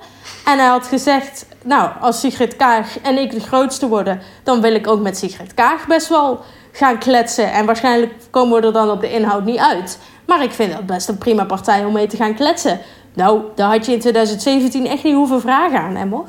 En 0.45 0.59
hij 0.59 0.67
had 0.67 0.87
gezegd, 0.87 1.47
nou, 1.65 1.91
als 2.01 2.21
Sigrid 2.21 2.57
Kaag 2.57 3.01
en 3.01 3.19
ik 3.19 3.31
de 3.31 3.41
grootste 3.41 3.89
worden, 3.89 4.21
dan 4.43 4.61
wil 4.61 4.75
ik 4.75 4.87
ook 4.87 5.01
met 5.01 5.19
Sigrid 5.19 5.55
Kaag 5.55 5.87
best 5.87 6.09
wel 6.09 6.41
gaan 6.73 6.99
kletsen. 6.99 7.53
En 7.53 7.67
waarschijnlijk 7.67 8.13
komen 8.31 8.61
we 8.61 8.67
er 8.67 8.73
dan 8.73 8.91
op 8.91 9.01
de 9.01 9.13
inhoud 9.13 9.45
niet 9.45 9.59
uit. 9.59 9.99
Maar 10.27 10.43
ik 10.43 10.53
vind 10.53 10.73
dat 10.73 10.87
best 10.87 11.09
een 11.09 11.19
prima 11.19 11.45
partij 11.45 11.85
om 11.85 11.93
mee 11.93 12.07
te 12.07 12.17
gaan 12.17 12.35
kletsen. 12.35 12.81
Nou, 13.15 13.43
daar 13.55 13.71
had 13.71 13.87
je 13.87 13.93
in 13.93 14.01
2017 14.01 14.87
echt 14.87 15.05
niet 15.05 15.15
hoeven 15.15 15.41
vragen 15.41 15.81
aan 15.81 15.97
hem 15.97 16.11
hoor. 16.11 16.29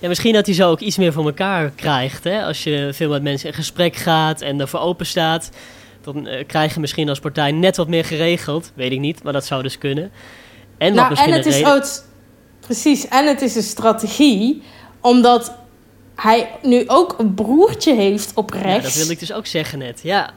Ja, 0.00 0.08
misschien 0.08 0.32
dat 0.32 0.46
hij 0.46 0.54
zo 0.54 0.70
ook 0.70 0.80
iets 0.80 0.96
meer 0.96 1.12
voor 1.12 1.24
elkaar 1.24 1.70
krijgt. 1.70 2.24
Hè? 2.24 2.44
Als 2.44 2.64
je 2.64 2.90
veel 2.92 3.10
met 3.10 3.22
mensen 3.22 3.48
in 3.48 3.54
gesprek 3.54 3.96
gaat 3.96 4.40
en 4.40 4.60
ervoor 4.60 4.80
open 4.80 5.06
staat. 5.06 5.50
Dan 6.02 6.28
uh, 6.28 6.44
krijg 6.46 6.74
je 6.74 6.80
misschien 6.80 7.08
als 7.08 7.18
partij 7.18 7.52
net 7.52 7.76
wat 7.76 7.88
meer 7.88 8.04
geregeld. 8.04 8.72
Weet 8.74 8.92
ik 8.92 9.00
niet, 9.00 9.22
maar 9.22 9.32
dat 9.32 9.46
zou 9.46 9.62
dus 9.62 9.78
kunnen. 9.78 10.10
En, 10.78 10.94
nou, 10.94 11.14
en 11.14 11.32
het 11.32 11.46
is 11.46 11.64
ook... 11.64 11.84
Precies, 12.60 13.08
en 13.08 13.26
het 13.26 13.42
is 13.42 13.56
een 13.56 13.62
strategie. 13.62 14.62
Omdat 15.00 15.54
hij 16.14 16.50
nu 16.62 16.84
ook 16.86 17.14
een 17.18 17.34
broertje 17.34 17.94
heeft 17.94 18.30
op 18.34 18.50
rechts. 18.50 18.66
Ja, 18.66 18.80
dat 18.82 18.94
wil 18.94 19.10
ik 19.10 19.18
dus 19.18 19.32
ook 19.32 19.46
zeggen 19.46 19.78
net, 19.78 20.00
ja. 20.02 20.30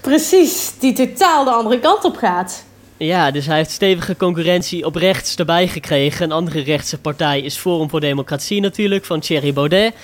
Precies, 0.00 0.72
die 0.78 0.92
totaal 0.92 1.44
de 1.44 1.50
andere 1.50 1.80
kant 1.80 2.04
op 2.04 2.16
gaat. 2.16 2.64
Ja, 2.98 3.30
dus 3.30 3.46
hij 3.46 3.56
heeft 3.56 3.70
stevige 3.70 4.16
concurrentie 4.16 4.84
op 4.84 4.94
rechts 4.94 5.36
erbij 5.36 5.68
gekregen. 5.68 6.24
Een 6.24 6.32
andere 6.32 6.60
rechtse 6.60 6.98
partij 6.98 7.40
is 7.40 7.56
Forum 7.56 7.90
voor 7.90 8.00
Democratie 8.00 8.60
natuurlijk, 8.60 9.04
van 9.04 9.20
Thierry 9.20 9.52
Baudet. 9.52 9.94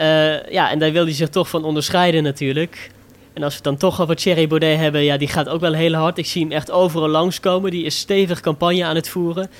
Uh, 0.00 0.50
ja, 0.50 0.70
en 0.70 0.78
daar 0.78 0.92
wil 0.92 1.04
hij 1.04 1.12
zich 1.12 1.28
toch 1.28 1.48
van 1.48 1.64
onderscheiden 1.64 2.22
natuurlijk. 2.22 2.90
En 3.32 3.42
als 3.42 3.50
we 3.50 3.56
het 3.56 3.64
dan 3.64 3.76
toch 3.76 4.00
over 4.00 4.16
Thierry 4.16 4.46
Baudet 4.46 4.78
hebben, 4.78 5.02
ja, 5.02 5.16
die 5.16 5.28
gaat 5.28 5.48
ook 5.48 5.60
wel 5.60 5.72
heel 5.72 5.92
hard. 5.92 6.18
Ik 6.18 6.26
zie 6.26 6.42
hem 6.42 6.52
echt 6.52 6.70
overal 6.70 7.08
langskomen. 7.08 7.70
Die 7.70 7.84
is 7.84 7.98
stevig 7.98 8.40
campagne 8.40 8.84
aan 8.84 8.94
het 8.94 9.08
voeren. 9.08 9.50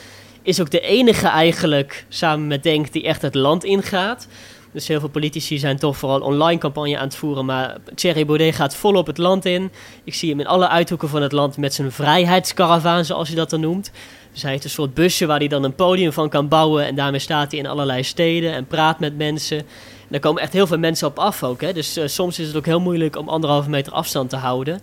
Is 0.42 0.61
ook 0.61 0.70
de 0.70 0.81
enige 0.81 1.27
eigenlijk, 1.27 2.05
samen 2.09 2.46
met 2.46 2.62
Denk, 2.62 2.92
die 2.92 3.05
echt 3.05 3.22
het 3.22 3.35
land 3.35 3.64
ingaat. 3.64 4.27
Dus 4.75 4.89
heel 4.89 5.01
veel 5.01 5.09
politici 5.09 5.59
zijn 5.59 5.79
toch 5.79 5.97
vooral 5.97 6.21
online 6.21 6.61
campagne 6.61 6.99
aan 6.99 7.05
het 7.05 7.17
voeren. 7.17 7.45
Maar 7.45 7.77
Thierry 7.95 8.27
Baudet 8.27 8.55
gaat 8.55 8.77
volop 8.77 9.07
het 9.07 9.19
land 9.19 9.45
in. 9.45 9.71
Ik 10.05 10.15
zie 10.15 10.31
hem 10.31 10.41
in 10.41 10.47
alle 10.47 10.69
uithoeken 10.69 11.09
van 11.09 11.23
het 11.23 11.33
land 11.33 11.57
met 11.57 11.75
zijn 11.75 11.93
vrijheidskaravaan, 11.93 13.05
zoals 13.05 13.29
hij 13.29 13.37
dat 13.37 13.51
dan 13.51 13.61
noemt. 13.61 13.91
Dus 14.33 14.43
hij 14.43 14.51
heeft 14.51 14.65
een 14.65 14.71
soort 14.71 14.95
busje 14.95 15.27
waar 15.27 15.39
hij 15.39 15.49
dan 15.49 15.65
een 15.65 15.75
podium 15.75 16.13
van 16.13 16.29
kan 16.29 16.49
bouwen. 16.49 16.87
En 16.87 16.95
daarmee 16.95 17.21
staat 17.21 17.51
hij 17.51 17.61
in 17.61 17.67
allerlei 17.67 18.03
steden 18.03 18.53
en 18.53 18.67
praat 18.67 18.99
met 18.99 19.17
mensen. 19.17 19.59
En 19.59 19.65
daar 20.09 20.21
komen 20.21 20.43
echt 20.43 20.53
heel 20.53 20.67
veel 20.67 20.79
mensen 20.79 21.07
op 21.07 21.19
af 21.19 21.43
ook. 21.43 21.61
Hè? 21.61 21.73
Dus 21.73 21.99
uh, 21.99 22.07
soms 22.07 22.39
is 22.39 22.47
het 22.47 22.57
ook 22.57 22.67
heel 22.67 22.81
moeilijk 22.81 23.17
om 23.17 23.29
anderhalve 23.29 23.71
meter 23.71 23.93
afstand 23.93 24.31
te 24.31 24.37
houden. 24.37 24.81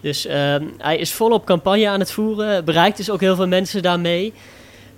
Dus 0.00 0.26
uh, 0.26 0.32
hij 0.78 0.96
is 0.96 1.12
volop 1.12 1.44
campagne 1.44 1.88
aan 1.88 2.00
het 2.00 2.12
voeren. 2.12 2.64
Bereikt 2.64 2.96
dus 2.96 3.10
ook 3.10 3.20
heel 3.20 3.36
veel 3.36 3.46
mensen 3.46 3.82
daarmee. 3.82 4.32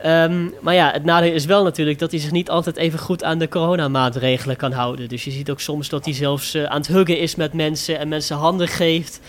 Um, 0.06 0.54
maar 0.60 0.74
ja, 0.74 0.90
het 0.92 1.04
nadeel 1.04 1.32
is 1.32 1.44
wel 1.44 1.62
natuurlijk 1.62 1.98
dat 1.98 2.10
hij 2.10 2.20
zich 2.20 2.30
niet 2.30 2.50
altijd 2.50 2.76
even 2.76 2.98
goed 2.98 3.24
aan 3.24 3.38
de 3.38 3.48
coronamaatregelen 3.48 4.56
kan 4.56 4.72
houden. 4.72 5.08
Dus 5.08 5.24
je 5.24 5.30
ziet 5.30 5.50
ook 5.50 5.60
soms 5.60 5.88
dat 5.88 6.04
hij 6.04 6.14
zelfs 6.14 6.54
uh, 6.54 6.64
aan 6.64 6.76
het 6.76 6.86
huggen 6.86 7.18
is 7.18 7.34
met 7.34 7.52
mensen 7.52 7.98
en 7.98 8.08
mensen 8.08 8.36
handen 8.36 8.68
geeft. 8.68 9.20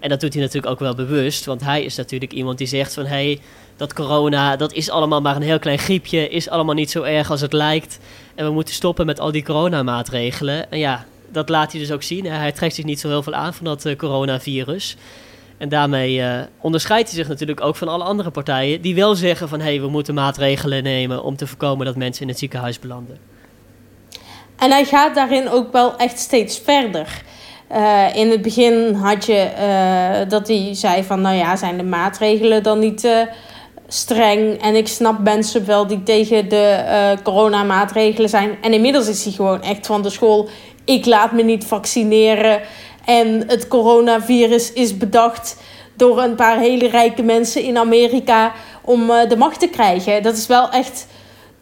En 0.00 0.08
dat 0.08 0.20
doet 0.20 0.32
hij 0.32 0.42
natuurlijk 0.42 0.72
ook 0.72 0.78
wel 0.78 0.94
bewust, 0.94 1.44
want 1.44 1.60
hij 1.60 1.84
is 1.84 1.96
natuurlijk 1.96 2.32
iemand 2.32 2.58
die 2.58 2.66
zegt 2.66 2.94
van 2.94 3.04
hé, 3.04 3.08
hey, 3.08 3.40
dat 3.76 3.92
corona, 3.92 4.56
dat 4.56 4.72
is 4.72 4.90
allemaal 4.90 5.20
maar 5.20 5.36
een 5.36 5.42
heel 5.42 5.58
klein 5.58 5.78
griepje, 5.78 6.28
is 6.28 6.48
allemaal 6.48 6.74
niet 6.74 6.90
zo 6.90 7.02
erg 7.02 7.30
als 7.30 7.40
het 7.40 7.52
lijkt. 7.52 7.98
En 8.34 8.44
we 8.46 8.52
moeten 8.52 8.74
stoppen 8.74 9.06
met 9.06 9.20
al 9.20 9.32
die 9.32 9.44
coronamaatregelen. 9.44 10.70
En 10.70 10.78
ja, 10.78 11.06
dat 11.32 11.48
laat 11.48 11.72
hij 11.72 11.80
dus 11.80 11.92
ook 11.92 12.02
zien. 12.02 12.24
Hij 12.24 12.52
trekt 12.52 12.74
zich 12.74 12.84
niet 12.84 13.00
zo 13.00 13.08
heel 13.08 13.22
veel 13.22 13.34
aan 13.34 13.54
van 13.54 13.64
dat 13.64 13.84
uh, 13.84 13.96
coronavirus. 13.96 14.96
En 15.58 15.68
daarmee 15.68 16.18
uh, 16.18 16.38
onderscheidt 16.60 17.08
hij 17.08 17.18
zich 17.18 17.28
natuurlijk 17.28 17.60
ook 17.60 17.76
van 17.76 17.88
alle 17.88 18.04
andere 18.04 18.30
partijen 18.30 18.80
die 18.80 18.94
wel 18.94 19.14
zeggen 19.14 19.48
van 19.48 19.60
hé, 19.60 19.66
hey, 19.66 19.80
we 19.80 19.88
moeten 19.88 20.14
maatregelen 20.14 20.82
nemen 20.82 21.22
om 21.22 21.36
te 21.36 21.46
voorkomen 21.46 21.86
dat 21.86 21.96
mensen 21.96 22.22
in 22.22 22.28
het 22.28 22.38
ziekenhuis 22.38 22.78
belanden. 22.78 23.18
En 24.56 24.70
hij 24.70 24.84
gaat 24.84 25.14
daarin 25.14 25.48
ook 25.48 25.72
wel 25.72 25.96
echt 25.96 26.18
steeds 26.18 26.58
verder. 26.58 27.22
Uh, 27.72 28.16
in 28.16 28.30
het 28.30 28.42
begin 28.42 28.94
had 28.94 29.26
je 29.26 29.50
uh, 29.58 30.30
dat 30.30 30.48
hij 30.48 30.68
zei 30.72 31.04
van 31.04 31.20
nou 31.20 31.36
ja, 31.36 31.56
zijn 31.56 31.76
de 31.76 31.82
maatregelen 31.82 32.62
dan 32.62 32.78
niet 32.78 33.08
streng? 33.88 34.62
En 34.62 34.74
ik 34.74 34.88
snap 34.88 35.18
mensen 35.18 35.66
wel 35.66 35.86
die 35.86 36.02
tegen 36.02 36.48
de 36.48 37.16
coronamaatregelen 37.22 38.28
zijn. 38.28 38.56
En 38.60 38.72
inmiddels 38.72 39.08
is 39.08 39.24
hij 39.24 39.32
gewoon 39.32 39.62
echt 39.62 39.86
van 39.86 40.02
de 40.02 40.10
school, 40.10 40.48
ik 40.84 41.06
laat 41.06 41.32
me 41.32 41.42
niet 41.42 41.64
vaccineren. 41.64 42.60
En 43.06 43.44
het 43.46 43.68
coronavirus 43.68 44.72
is 44.72 44.96
bedacht 44.96 45.56
door 45.94 46.22
een 46.22 46.34
paar 46.34 46.58
hele 46.58 46.88
rijke 46.88 47.22
mensen 47.22 47.62
in 47.62 47.78
Amerika 47.78 48.52
om 48.82 49.10
uh, 49.10 49.28
de 49.28 49.36
macht 49.36 49.60
te 49.60 49.68
krijgen. 49.68 50.22
Dat 50.22 50.36
is 50.36 50.46
wel 50.46 50.70
echt. 50.70 51.06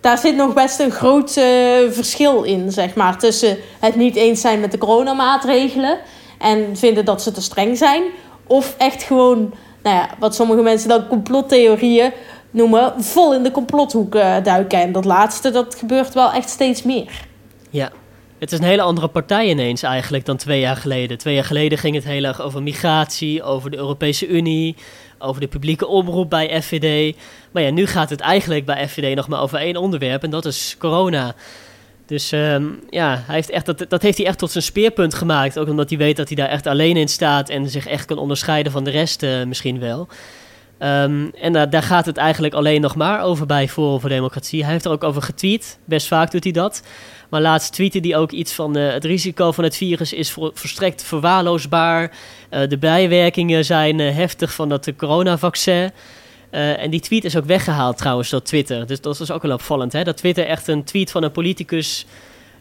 Daar 0.01 0.19
zit 0.19 0.37
nog 0.37 0.55
best 0.55 0.81
een 0.81 0.91
groot 0.91 1.37
uh, 1.37 1.45
verschil 1.91 2.43
in, 2.43 2.73
zeg 2.73 2.95
maar. 2.95 3.19
Tussen 3.19 3.57
het 3.81 3.97
niet 3.97 4.17
eens 4.17 4.41
zijn 4.41 4.61
met 4.61 4.71
de 4.71 4.79
coronamaatregelen 4.79 5.99
en 6.39 6.77
vinden 6.77 7.05
dat 7.05 7.23
ze 7.23 7.33
te 7.33 7.43
streng 7.43 7.79
zijn. 7.79 8.03
Of 8.47 8.75
echt 8.79 9.03
gewoon, 9.03 9.55
nou 9.83 9.97
ja, 9.97 10.09
wat 10.19 10.35
sommige 10.35 10.63
mensen 10.63 10.89
dan 10.89 11.07
complottheorieën 11.07 12.13
noemen, 12.51 13.03
vol 13.03 13.35
in 13.35 13.43
de 13.43 13.51
complothoek 13.51 14.15
uh, 14.15 14.37
duiken. 14.43 14.81
En 14.81 14.93
dat 14.93 15.05
laatste, 15.05 15.51
dat 15.51 15.75
gebeurt 15.75 16.15
wel 16.15 16.33
echt 16.33 16.51
steeds 16.51 16.83
meer. 16.83 17.27
Ja, 17.71 17.93
het 18.45 18.53
is 18.53 18.59
een 18.59 18.65
hele 18.65 18.83
andere 18.83 19.09
partij 19.09 19.49
ineens 19.49 19.83
eigenlijk 19.83 20.25
dan 20.25 20.37
twee 20.37 20.61
jaar 20.61 20.77
geleden. 20.77 21.19
Twee 21.19 21.35
jaar 21.35 21.45
geleden 21.45 21.79
ging 21.79 21.95
het 21.95 22.05
heel 22.05 22.25
erg 22.25 22.41
over 22.41 22.63
migratie, 22.63 23.43
over 23.43 23.71
de 23.71 23.77
Europese 23.77 24.27
Unie, 24.27 24.77
over 25.19 25.41
de 25.41 25.47
publieke 25.47 25.87
omroep 25.87 26.31
bij 26.31 26.63
FVD. 26.63 27.17
Maar 27.51 27.63
ja, 27.63 27.71
nu 27.71 27.87
gaat 27.87 28.11
het 28.11 28.21
eigenlijk 28.21 28.65
bij 28.65 28.89
FVD 28.89 29.15
nog 29.15 29.29
maar 29.29 29.41
over 29.41 29.59
één 29.59 29.77
onderwerp 29.77 30.23
en 30.23 30.31
dat 30.31 30.45
is 30.45 30.77
corona. 30.79 31.35
Dus 32.07 32.33
ehm, 32.33 32.65
ja, 32.91 33.23
hij 33.27 33.35
heeft 33.35 33.51
echt, 33.51 33.67
dat, 33.67 33.85
dat 33.89 34.03
heeft 34.03 34.19
hij 34.19 34.27
echt 34.27 34.39
tot 34.39 34.51
zijn 34.51 34.65
speerpunt 34.65 35.15
gemaakt. 35.15 35.59
Ook 35.59 35.69
omdat 35.69 35.89
hij 35.89 35.99
weet 35.99 36.17
dat 36.17 36.29
hij 36.29 36.37
daar 36.37 36.49
echt 36.49 36.67
alleen 36.67 36.97
in 36.97 37.09
staat 37.09 37.49
en 37.49 37.69
zich 37.69 37.87
echt 37.87 38.05
kan 38.05 38.19
onderscheiden 38.19 38.73
van 38.73 38.85
de 38.85 38.91
rest 38.91 39.23
eh, 39.23 39.45
misschien 39.45 39.79
wel. 39.79 40.09
Ehm, 40.79 41.27
en 41.41 41.53
daar 41.53 41.83
gaat 41.83 42.07
het 42.07 42.17
eigenlijk 42.17 42.55
alleen 42.55 42.81
nog 42.81 42.97
maar 42.97 43.23
over 43.23 43.47
bij 43.47 43.69
Forum 43.69 44.01
voor 44.01 44.09
Democratie. 44.09 44.63
Hij 44.63 44.73
heeft 44.73 44.85
er 44.85 44.91
ook 44.91 45.05
over 45.05 45.23
getweet. 45.23 45.79
Best 45.85 46.07
vaak 46.07 46.31
doet 46.31 46.45
hij 46.45 46.53
dat. 46.53 46.83
Maar 47.29 47.41
laatst 47.41 47.73
tweette 47.73 47.99
hij 47.99 48.17
ook 48.17 48.31
iets 48.31 48.53
van 48.53 48.77
uh, 48.77 48.93
het 48.93 49.05
risico 49.05 49.53
van 49.53 49.65
het 49.65 49.77
virus 49.77 50.13
is 50.13 50.31
voor, 50.31 50.51
verstrekt 50.55 51.03
verwaarloosbaar. 51.03 52.11
Uh, 52.51 52.69
de 52.69 52.79
bijwerkingen 52.79 53.65
zijn 53.65 53.99
heftig 53.99 54.53
van 54.53 54.69
dat 54.69 54.93
coronavaccin. 54.97 55.91
En 56.51 56.91
die 56.91 57.01
tweet 57.01 57.25
is 57.25 57.37
ook 57.37 57.45
weggehaald 57.45 57.97
trouwens 57.97 58.31
door 58.31 58.43
Twitter. 58.43 58.87
Dus 58.87 59.01
dat 59.01 59.21
is 59.21 59.31
ook 59.31 59.43
wel 59.43 59.53
opvallend. 59.53 59.93
Hè? 59.93 60.05
Dat 60.05 60.17
Twitter 60.17 60.47
echt 60.47 60.69
een 60.69 60.85
tweet 60.85 61.11
van 61.11 61.23
een 61.23 61.33
politicus 61.33 62.07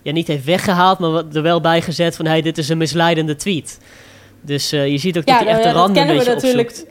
ja, 0.01 0.11
niet 0.11 0.27
heeft 0.27 0.45
weggehaald, 0.45 0.99
maar 0.99 1.23
er 1.33 1.41
wel 1.41 1.61
bij 1.61 1.81
gezet 1.81 2.15
van 2.15 2.25
hey, 2.25 2.41
dit 2.41 2.57
is 2.57 2.69
een 2.69 2.77
misleidende 2.77 3.35
tweet. 3.35 3.79
Dus 4.41 4.69
je 4.69 4.97
ziet 4.97 5.17
ook 5.17 5.27
ja, 5.27 5.37
dat 5.37 5.47
hij 5.47 5.53
echt 5.53 5.63
de 5.63 5.71
rand 5.71 5.97
een 5.97 6.07
beetje 6.07 6.33
opzoekt. 6.33 6.85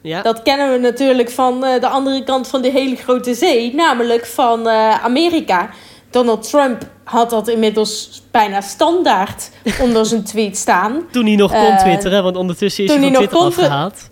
Ja? 0.00 0.22
Dat 0.22 0.42
kennen 0.42 0.72
we 0.72 0.78
natuurlijk 0.78 1.30
van 1.30 1.64
uh, 1.64 1.80
de 1.80 1.88
andere 1.88 2.24
kant 2.24 2.48
van 2.48 2.62
de 2.62 2.70
hele 2.70 2.96
grote 2.96 3.34
zee, 3.34 3.74
namelijk 3.74 4.26
van 4.26 4.68
Amerika. 5.02 5.70
Donald 6.10 6.50
Trump 6.50 6.82
had 7.04 7.30
dat 7.30 7.48
inmiddels 7.48 8.22
bijna 8.30 8.60
standaard 8.60 9.50
onder 9.84 10.06
zijn 10.06 10.24
tweet 10.24 10.56
staan. 10.56 11.02
Toen 11.10 11.26
hij 11.26 11.36
nog 11.36 11.52
kon 11.52 11.76
twitteren, 11.76 12.22
want 12.22 12.36
ondertussen 12.36 12.84
is 12.84 12.90
hij 12.90 13.00
van 13.00 13.12
Twitter 13.12 13.38
afgehaald. 13.38 14.10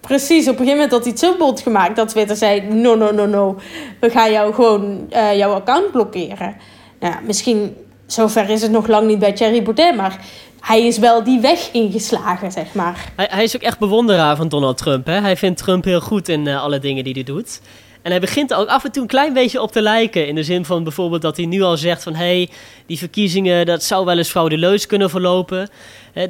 Precies, 0.00 0.48
op 0.48 0.58
een 0.58 0.66
gegeven 0.66 0.74
moment 0.74 0.90
had 0.90 1.02
hij 1.02 1.10
het 1.10 1.20
zo 1.20 1.36
bot 1.36 1.60
gemaakt 1.60 1.96
dat 1.96 2.08
Twitter 2.08 2.36
zei: 2.36 2.60
No, 2.60 2.94
no, 2.94 3.10
no, 3.10 3.26
no, 3.26 3.56
we 4.00 4.10
gaan 4.10 4.32
jou 4.32 4.54
gewoon 4.54 5.06
uh, 5.10 5.36
jouw 5.36 5.52
account 5.52 5.90
blokkeren. 5.90 6.56
Nou, 7.00 7.14
misschien 7.26 7.76
zover 8.06 8.50
is 8.50 8.62
het 8.62 8.70
nog 8.70 8.86
lang 8.86 9.06
niet 9.06 9.18
bij 9.18 9.32
Thierry 9.32 9.62
Baudet, 9.62 9.96
maar 9.96 10.24
hij 10.62 10.86
is 10.86 10.98
wel 10.98 11.24
die 11.24 11.40
weg 11.40 11.68
ingeslagen, 11.72 12.52
zeg 12.52 12.74
maar. 12.74 13.12
Hij, 13.16 13.28
hij 13.30 13.42
is 13.42 13.56
ook 13.56 13.62
echt 13.62 13.78
bewonderaar 13.78 14.36
van 14.36 14.48
Donald 14.48 14.76
Trump. 14.76 15.06
Hè? 15.06 15.20
Hij 15.20 15.36
vindt 15.36 15.58
Trump 15.58 15.84
heel 15.84 16.00
goed 16.00 16.28
in 16.28 16.46
uh, 16.46 16.62
alle 16.62 16.78
dingen 16.78 17.04
die 17.04 17.12
hij 17.12 17.22
doet. 17.22 17.60
En 18.02 18.10
hij 18.10 18.20
begint 18.20 18.50
er 18.50 18.56
ook 18.56 18.68
af 18.68 18.84
en 18.84 18.92
toe 18.92 19.02
een 19.02 19.08
klein 19.08 19.32
beetje 19.32 19.62
op 19.62 19.72
te 19.72 19.82
lijken. 19.82 20.26
In 20.26 20.34
de 20.34 20.42
zin 20.42 20.64
van 20.64 20.82
bijvoorbeeld 20.82 21.22
dat 21.22 21.36
hij 21.36 21.46
nu 21.46 21.62
al 21.62 21.76
zegt 21.76 22.02
van... 22.02 22.14
hé, 22.14 22.24
hey, 22.24 22.48
die 22.86 22.98
verkiezingen, 22.98 23.66
dat 23.66 23.82
zou 23.82 24.04
wel 24.04 24.18
eens 24.18 24.28
fraudeleus 24.28 24.86
kunnen 24.86 25.10
verlopen. 25.10 25.68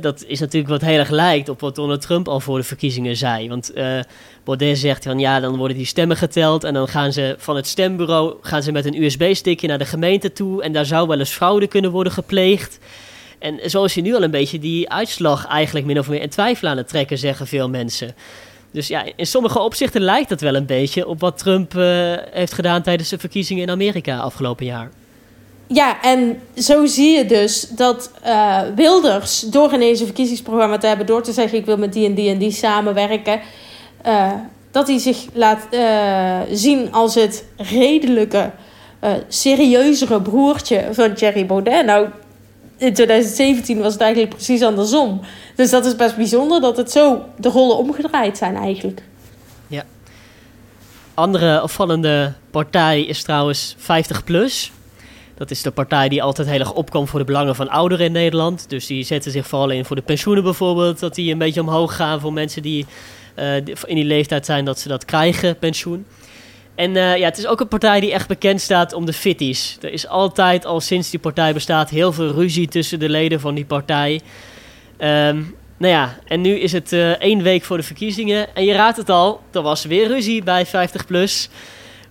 dat 0.00 0.24
is 0.26 0.40
natuurlijk 0.40 0.72
wat 0.72 0.80
heel 0.80 0.98
erg 0.98 1.10
lijkt 1.10 1.48
op 1.48 1.60
wat 1.60 1.74
Donald 1.74 2.00
Trump 2.00 2.28
al 2.28 2.40
voor 2.40 2.58
de 2.58 2.64
verkiezingen 2.64 3.16
zei. 3.16 3.48
Want 3.48 3.70
uh, 3.76 4.00
Baudet 4.44 4.78
zegt 4.78 5.04
van 5.04 5.18
ja, 5.18 5.40
dan 5.40 5.56
worden 5.56 5.76
die 5.76 5.86
stemmen 5.86 6.16
geteld... 6.16 6.64
en 6.64 6.74
dan 6.74 6.88
gaan 6.88 7.12
ze 7.12 7.34
van 7.38 7.56
het 7.56 7.66
stembureau 7.66 8.34
gaan 8.40 8.62
ze 8.62 8.72
met 8.72 8.84
een 8.84 9.02
USB-stickje 9.02 9.68
naar 9.68 9.78
de 9.78 9.84
gemeente 9.84 10.32
toe... 10.32 10.62
en 10.62 10.72
daar 10.72 10.86
zou 10.86 11.08
wel 11.08 11.18
eens 11.18 11.30
fraude 11.30 11.66
kunnen 11.66 11.90
worden 11.90 12.12
gepleegd. 12.12 12.78
En 13.42 13.70
zo 13.70 13.84
is 13.84 13.94
nu 13.94 14.14
al 14.14 14.22
een 14.22 14.30
beetje 14.30 14.58
die 14.58 14.90
uitslag 14.90 15.46
eigenlijk 15.46 15.86
min 15.86 15.98
of 15.98 16.08
meer 16.08 16.20
in 16.20 16.28
twijfel 16.28 16.68
aan 16.68 16.76
het 16.76 16.88
trekken, 16.88 17.18
zeggen 17.18 17.46
veel 17.46 17.68
mensen... 17.68 18.14
Dus 18.74 18.88
ja, 18.88 19.04
in 19.16 19.26
sommige 19.26 19.58
opzichten 19.58 20.00
lijkt 20.00 20.30
het 20.30 20.40
wel 20.40 20.54
een 20.54 20.66
beetje 20.66 21.06
op 21.06 21.20
wat 21.20 21.38
Trump 21.38 21.74
uh, 21.74 22.12
heeft 22.30 22.52
gedaan 22.52 22.82
tijdens 22.82 23.08
de 23.08 23.18
verkiezingen 23.18 23.62
in 23.62 23.70
Amerika 23.70 24.18
afgelopen 24.18 24.66
jaar. 24.66 24.90
Ja, 25.66 26.02
en 26.02 26.40
zo 26.56 26.86
zie 26.86 27.16
je 27.16 27.26
dus 27.26 27.68
dat 27.68 28.10
uh, 28.26 28.60
Wilders, 28.76 29.40
door 29.40 29.74
ineens 29.74 30.00
een 30.00 30.06
verkiezingsprogramma 30.06 30.78
te 30.78 30.86
hebben, 30.86 31.06
door 31.06 31.22
te 31.22 31.32
zeggen: 31.32 31.58
ik 31.58 31.66
wil 31.66 31.76
met 31.76 31.92
die 31.92 32.06
en 32.06 32.14
die 32.14 32.30
en 32.30 32.38
die 32.38 32.50
samenwerken, 32.50 33.40
uh, 34.06 34.32
dat 34.70 34.88
hij 34.88 34.98
zich 34.98 35.18
laat 35.32 35.66
zien 36.52 36.92
als 36.92 37.14
het 37.14 37.44
redelijke, 37.56 38.50
serieuzere 39.28 40.22
broertje 40.22 40.88
van 40.92 41.14
Thierry 41.14 41.46
Baudet. 41.46 41.86
Nou, 41.86 42.06
in 42.82 42.94
2017 42.94 43.78
was 43.78 43.92
het 43.92 44.02
eigenlijk 44.02 44.34
precies 44.34 44.62
andersom. 44.62 45.20
Dus 45.56 45.70
dat 45.70 45.84
is 45.86 45.96
best 45.96 46.16
bijzonder 46.16 46.60
dat 46.60 46.76
het 46.76 46.90
zo 46.90 47.24
de 47.36 47.48
rollen 47.48 47.76
omgedraaid 47.76 48.38
zijn 48.38 48.56
eigenlijk. 48.56 49.02
Ja. 49.66 49.84
Andere 51.14 51.62
opvallende 51.62 52.32
partij 52.50 53.02
is 53.02 53.22
trouwens 53.22 53.76
50PLUS. 53.78 54.72
Dat 55.34 55.50
is 55.50 55.62
de 55.62 55.70
partij 55.70 56.08
die 56.08 56.22
altijd 56.22 56.48
heel 56.48 56.58
erg 56.58 56.72
opkomt 56.72 57.08
voor 57.08 57.18
de 57.18 57.24
belangen 57.24 57.54
van 57.54 57.68
ouderen 57.68 58.06
in 58.06 58.12
Nederland. 58.12 58.68
Dus 58.68 58.86
die 58.86 59.04
zetten 59.04 59.30
zich 59.30 59.46
vooral 59.46 59.70
in 59.70 59.84
voor 59.84 59.96
de 59.96 60.02
pensioenen 60.02 60.44
bijvoorbeeld. 60.44 60.98
Dat 60.98 61.14
die 61.14 61.32
een 61.32 61.38
beetje 61.38 61.60
omhoog 61.60 61.96
gaan 61.96 62.20
voor 62.20 62.32
mensen 62.32 62.62
die 62.62 62.86
uh, 63.38 63.56
in 63.56 63.94
die 63.94 64.04
leeftijd 64.04 64.46
zijn 64.46 64.64
dat 64.64 64.78
ze 64.78 64.88
dat 64.88 65.04
krijgen, 65.04 65.58
pensioen. 65.58 66.06
En 66.74 66.90
uh, 66.94 67.16
ja, 67.16 67.24
het 67.24 67.38
is 67.38 67.46
ook 67.46 67.60
een 67.60 67.68
partij 67.68 68.00
die 68.00 68.12
echt 68.12 68.28
bekend 68.28 68.60
staat 68.60 68.92
om 68.92 69.06
de 69.06 69.12
fitties. 69.12 69.78
Er 69.80 69.92
is 69.92 70.08
altijd, 70.08 70.64
al 70.64 70.80
sinds 70.80 71.10
die 71.10 71.20
partij 71.20 71.52
bestaat, 71.52 71.90
heel 71.90 72.12
veel 72.12 72.32
ruzie 72.32 72.68
tussen 72.68 72.98
de 72.98 73.08
leden 73.08 73.40
van 73.40 73.54
die 73.54 73.64
partij. 73.64 74.20
Um, 74.98 75.54
nou 75.76 75.92
ja, 75.94 76.18
en 76.24 76.40
nu 76.40 76.58
is 76.58 76.72
het 76.72 76.92
uh, 76.92 77.10
één 77.10 77.42
week 77.42 77.64
voor 77.64 77.76
de 77.76 77.82
verkiezingen. 77.82 78.54
En 78.54 78.64
je 78.64 78.72
raadt 78.72 78.96
het 78.96 79.10
al, 79.10 79.40
er 79.52 79.62
was 79.62 79.84
weer 79.84 80.06
ruzie 80.06 80.42
bij 80.42 80.66
50PLUS. 80.66 81.50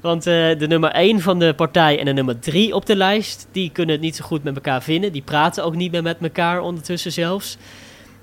Want 0.02 0.28
uh, 0.28 0.34
de 0.58 0.68
nummer 0.68 0.92
1 0.92 1.22
van 1.22 1.40
de 1.40 1.54
partij 1.54 2.00
en 2.00 2.06
de 2.06 2.14
nummer 2.14 2.40
3 2.40 2.76
op 2.76 2.86
de 2.86 2.96
lijst... 2.96 3.48
die 3.52 3.72
kunnen 3.72 3.96
het 3.96 4.04
niet 4.04 4.16
zo 4.16 4.26
goed 4.26 4.44
met 4.44 4.56
elkaar 4.56 4.84
vinden. 4.84 5.12
Die 5.12 5.22
praten 5.22 5.64
ook 5.64 5.76
niet 5.76 5.92
meer 5.92 6.04
met 6.04 6.18
elkaar 6.22 6.62
ondertussen 6.62 7.12
zelfs. 7.12 7.58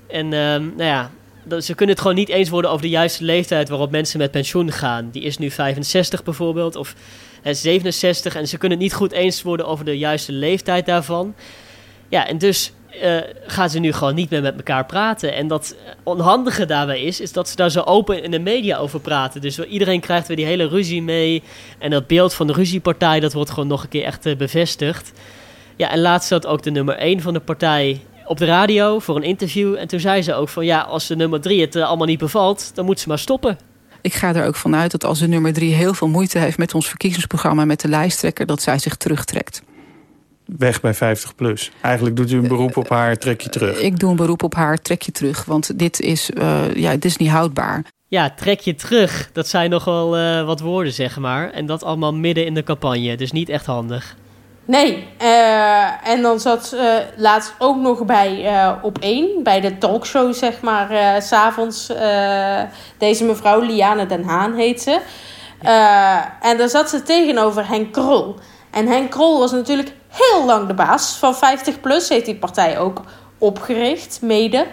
En 0.07 0.33
um, 0.33 0.73
nou 0.77 0.89
ja, 0.89 1.11
ze 1.57 1.75
kunnen 1.75 1.95
het 1.95 2.03
gewoon 2.03 2.17
niet 2.17 2.29
eens 2.29 2.49
worden 2.49 2.71
over 2.71 2.81
de 2.81 2.89
juiste 2.89 3.23
leeftijd 3.23 3.69
waarop 3.69 3.91
mensen 3.91 4.19
met 4.19 4.31
pensioen 4.31 4.71
gaan. 4.71 5.09
Die 5.11 5.21
is 5.21 5.37
nu 5.37 5.51
65 5.51 6.23
bijvoorbeeld, 6.23 6.75
of 6.75 6.95
67. 7.43 8.35
En 8.35 8.47
ze 8.47 8.57
kunnen 8.57 8.77
het 8.77 8.87
niet 8.87 8.97
goed 8.97 9.11
eens 9.11 9.41
worden 9.41 9.67
over 9.67 9.85
de 9.85 9.97
juiste 9.97 10.31
leeftijd 10.31 10.85
daarvan. 10.85 11.35
Ja, 12.09 12.27
en 12.27 12.37
dus 12.37 12.71
uh, 13.03 13.17
gaan 13.47 13.69
ze 13.69 13.79
nu 13.79 13.93
gewoon 13.93 14.15
niet 14.15 14.29
meer 14.29 14.41
met 14.41 14.55
elkaar 14.55 14.85
praten. 14.85 15.33
En 15.33 15.47
dat 15.47 15.75
onhandige 16.03 16.65
daarbij 16.65 17.01
is, 17.01 17.19
is 17.19 17.31
dat 17.31 17.49
ze 17.49 17.55
daar 17.55 17.71
zo 17.71 17.81
open 17.81 18.23
in 18.23 18.31
de 18.31 18.39
media 18.39 18.77
over 18.77 18.99
praten. 18.99 19.41
Dus 19.41 19.59
iedereen 19.59 19.99
krijgt 19.99 20.27
weer 20.27 20.37
die 20.37 20.45
hele 20.45 20.67
ruzie 20.67 21.01
mee. 21.01 21.43
En 21.79 21.89
dat 21.89 22.07
beeld 22.07 22.33
van 22.33 22.47
de 22.47 22.53
ruziepartij, 22.53 23.19
dat 23.19 23.33
wordt 23.33 23.49
gewoon 23.49 23.67
nog 23.67 23.83
een 23.83 23.89
keer 23.89 24.03
echt 24.03 24.25
uh, 24.25 24.35
bevestigd. 24.35 25.11
Ja, 25.75 25.91
en 25.91 25.99
laatst 25.99 26.27
zat 26.27 26.45
ook 26.45 26.63
de 26.63 26.71
nummer 26.71 26.95
1 26.95 27.21
van 27.21 27.33
de 27.33 27.39
partij 27.39 28.01
op 28.29 28.37
de 28.37 28.45
radio 28.45 28.99
voor 28.99 29.15
een 29.15 29.23
interview. 29.23 29.75
En 29.75 29.87
toen 29.87 29.99
zei 29.99 30.21
ze 30.21 30.33
ook 30.33 30.49
van 30.49 30.65
ja, 30.65 30.81
als 30.81 31.07
de 31.07 31.15
nummer 31.15 31.41
drie 31.41 31.61
het 31.61 31.75
uh, 31.75 31.87
allemaal 31.87 32.07
niet 32.07 32.19
bevalt, 32.19 32.71
dan 32.73 32.85
moet 32.85 32.99
ze 32.99 33.07
maar 33.07 33.19
stoppen. 33.19 33.57
Ik 34.01 34.13
ga 34.13 34.35
er 34.35 34.45
ook 34.45 34.55
vanuit 34.55 34.91
dat 34.91 35.03
als 35.03 35.19
de 35.19 35.27
nummer 35.27 35.53
drie 35.53 35.73
heel 35.73 35.93
veel 35.93 36.07
moeite 36.07 36.37
heeft 36.37 36.57
met 36.57 36.73
ons 36.73 36.87
verkiezingsprogramma 36.87 37.65
met 37.65 37.81
de 37.81 37.87
lijsttrekker, 37.87 38.45
dat 38.45 38.61
zij 38.61 38.79
zich 38.79 38.95
terugtrekt. 38.95 39.61
Weg 40.45 40.81
bij 40.81 40.93
50 40.93 41.35
plus. 41.35 41.71
Eigenlijk 41.81 42.15
doet 42.15 42.31
u 42.31 42.37
een 42.37 42.47
beroep 42.47 42.77
op 42.77 42.89
haar, 42.89 43.17
trek 43.17 43.41
je 43.41 43.49
terug. 43.49 43.79
Ik 43.79 43.99
doe 43.99 44.09
een 44.09 44.15
beroep 44.15 44.43
op 44.43 44.55
haar, 44.55 44.81
trek 44.81 45.01
je 45.01 45.11
terug. 45.11 45.45
Want 45.45 45.79
dit 45.79 45.99
is, 45.99 46.29
uh, 46.29 46.75
ja, 46.75 46.91
dit 46.91 47.05
is 47.05 47.17
niet 47.17 47.29
houdbaar. 47.29 47.85
Ja, 48.07 48.29
trek 48.29 48.59
je 48.59 48.75
terug. 48.75 49.29
Dat 49.33 49.47
zijn 49.47 49.69
nogal 49.69 50.19
uh, 50.19 50.45
wat 50.45 50.59
woorden, 50.59 50.93
zeg 50.93 51.17
maar. 51.17 51.51
En 51.51 51.65
dat 51.65 51.83
allemaal 51.83 52.13
midden 52.13 52.45
in 52.45 52.53
de 52.53 52.63
campagne. 52.63 53.17
Dus 53.17 53.31
niet 53.31 53.49
echt 53.49 53.65
handig. 53.65 54.15
Nee, 54.69 55.07
uh, 55.21 56.07
en 56.07 56.21
dan 56.21 56.39
zat 56.39 56.71
uh, 56.75 56.95
laatst 57.15 57.53
ook 57.57 57.77
nog 57.77 58.05
bij 58.05 58.43
uh, 58.43 58.71
op 58.81 58.97
één, 58.97 59.43
bij 59.43 59.61
de 59.61 59.77
talkshow, 59.77 60.33
zeg 60.33 60.61
maar, 60.61 60.91
uh, 60.91 61.21
s'avonds. 61.21 61.91
deze 62.97 63.23
mevrouw, 63.23 63.59
Liane 63.59 64.05
Den 64.05 64.23
Haan 64.23 64.53
heet 64.53 64.81
ze. 64.81 64.99
en 66.41 66.57
daar 66.57 66.69
zat 66.69 66.89
ze 66.89 67.03
tegenover 67.03 67.67
Henk 67.67 67.91
Krol. 67.93 68.35
En 68.71 68.87
Henk 68.87 69.11
Krol 69.11 69.39
was 69.39 69.51
natuurlijk 69.51 69.91
heel 70.07 70.45
lang 70.45 70.67
de 70.67 70.73
baas 70.73 71.17
van 71.17 71.35
50 71.35 71.79
plus, 71.79 72.09
heeft 72.09 72.25
die 72.25 72.35
partij 72.35 72.79
ook 72.79 73.01
opgericht, 73.37 74.19
mede. 74.21 74.65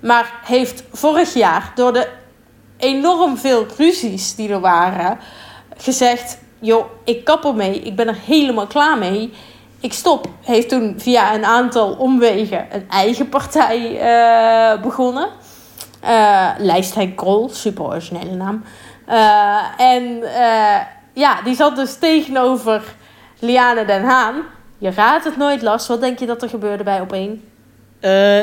maar 0.00 0.40
heeft 0.44 0.84
vorig 0.92 1.34
jaar 1.34 1.72
door 1.74 1.92
de 1.92 2.08
enorm 2.76 3.36
veel 3.38 3.66
ruzies 3.76 4.34
die 4.34 4.48
er 4.48 4.60
waren, 4.60 5.18
gezegd 5.76 6.38
joh, 6.60 6.84
ik 7.04 7.24
kap 7.24 7.44
ermee. 7.44 7.80
Ik 7.80 7.96
ben 7.96 8.08
er 8.08 8.18
helemaal 8.26 8.66
klaar 8.66 8.98
mee. 8.98 9.32
Ik 9.80 9.92
stop. 9.92 10.28
Heeft 10.42 10.68
toen 10.68 10.94
via 10.96 11.34
een 11.34 11.44
aantal 11.44 11.92
omwegen 11.92 12.66
een 12.70 12.88
eigen 12.88 13.28
partij 13.28 13.90
uh, 13.90 14.82
begonnen. 14.82 15.28
Uh, 16.04 16.50
Lijsthek 16.58 17.16
Krol, 17.16 17.48
super 17.48 17.84
originele 17.84 18.34
naam. 18.34 18.64
Uh, 19.08 19.80
en 19.80 20.22
ja, 21.12 21.42
die 21.42 21.54
zat 21.54 21.76
dus 21.76 21.98
tegenover 21.98 22.82
Liane 23.38 23.84
Den 23.84 24.04
Haan. 24.04 24.42
Je 24.78 24.90
raadt 24.90 25.24
het 25.24 25.36
nooit, 25.36 25.62
Lars. 25.62 25.86
Wat 25.86 26.00
denk 26.00 26.18
je 26.18 26.26
dat 26.26 26.42
er 26.42 26.48
gebeurde 26.48 26.84
bij 26.84 27.00
op 27.00 27.12
één? 27.12 27.42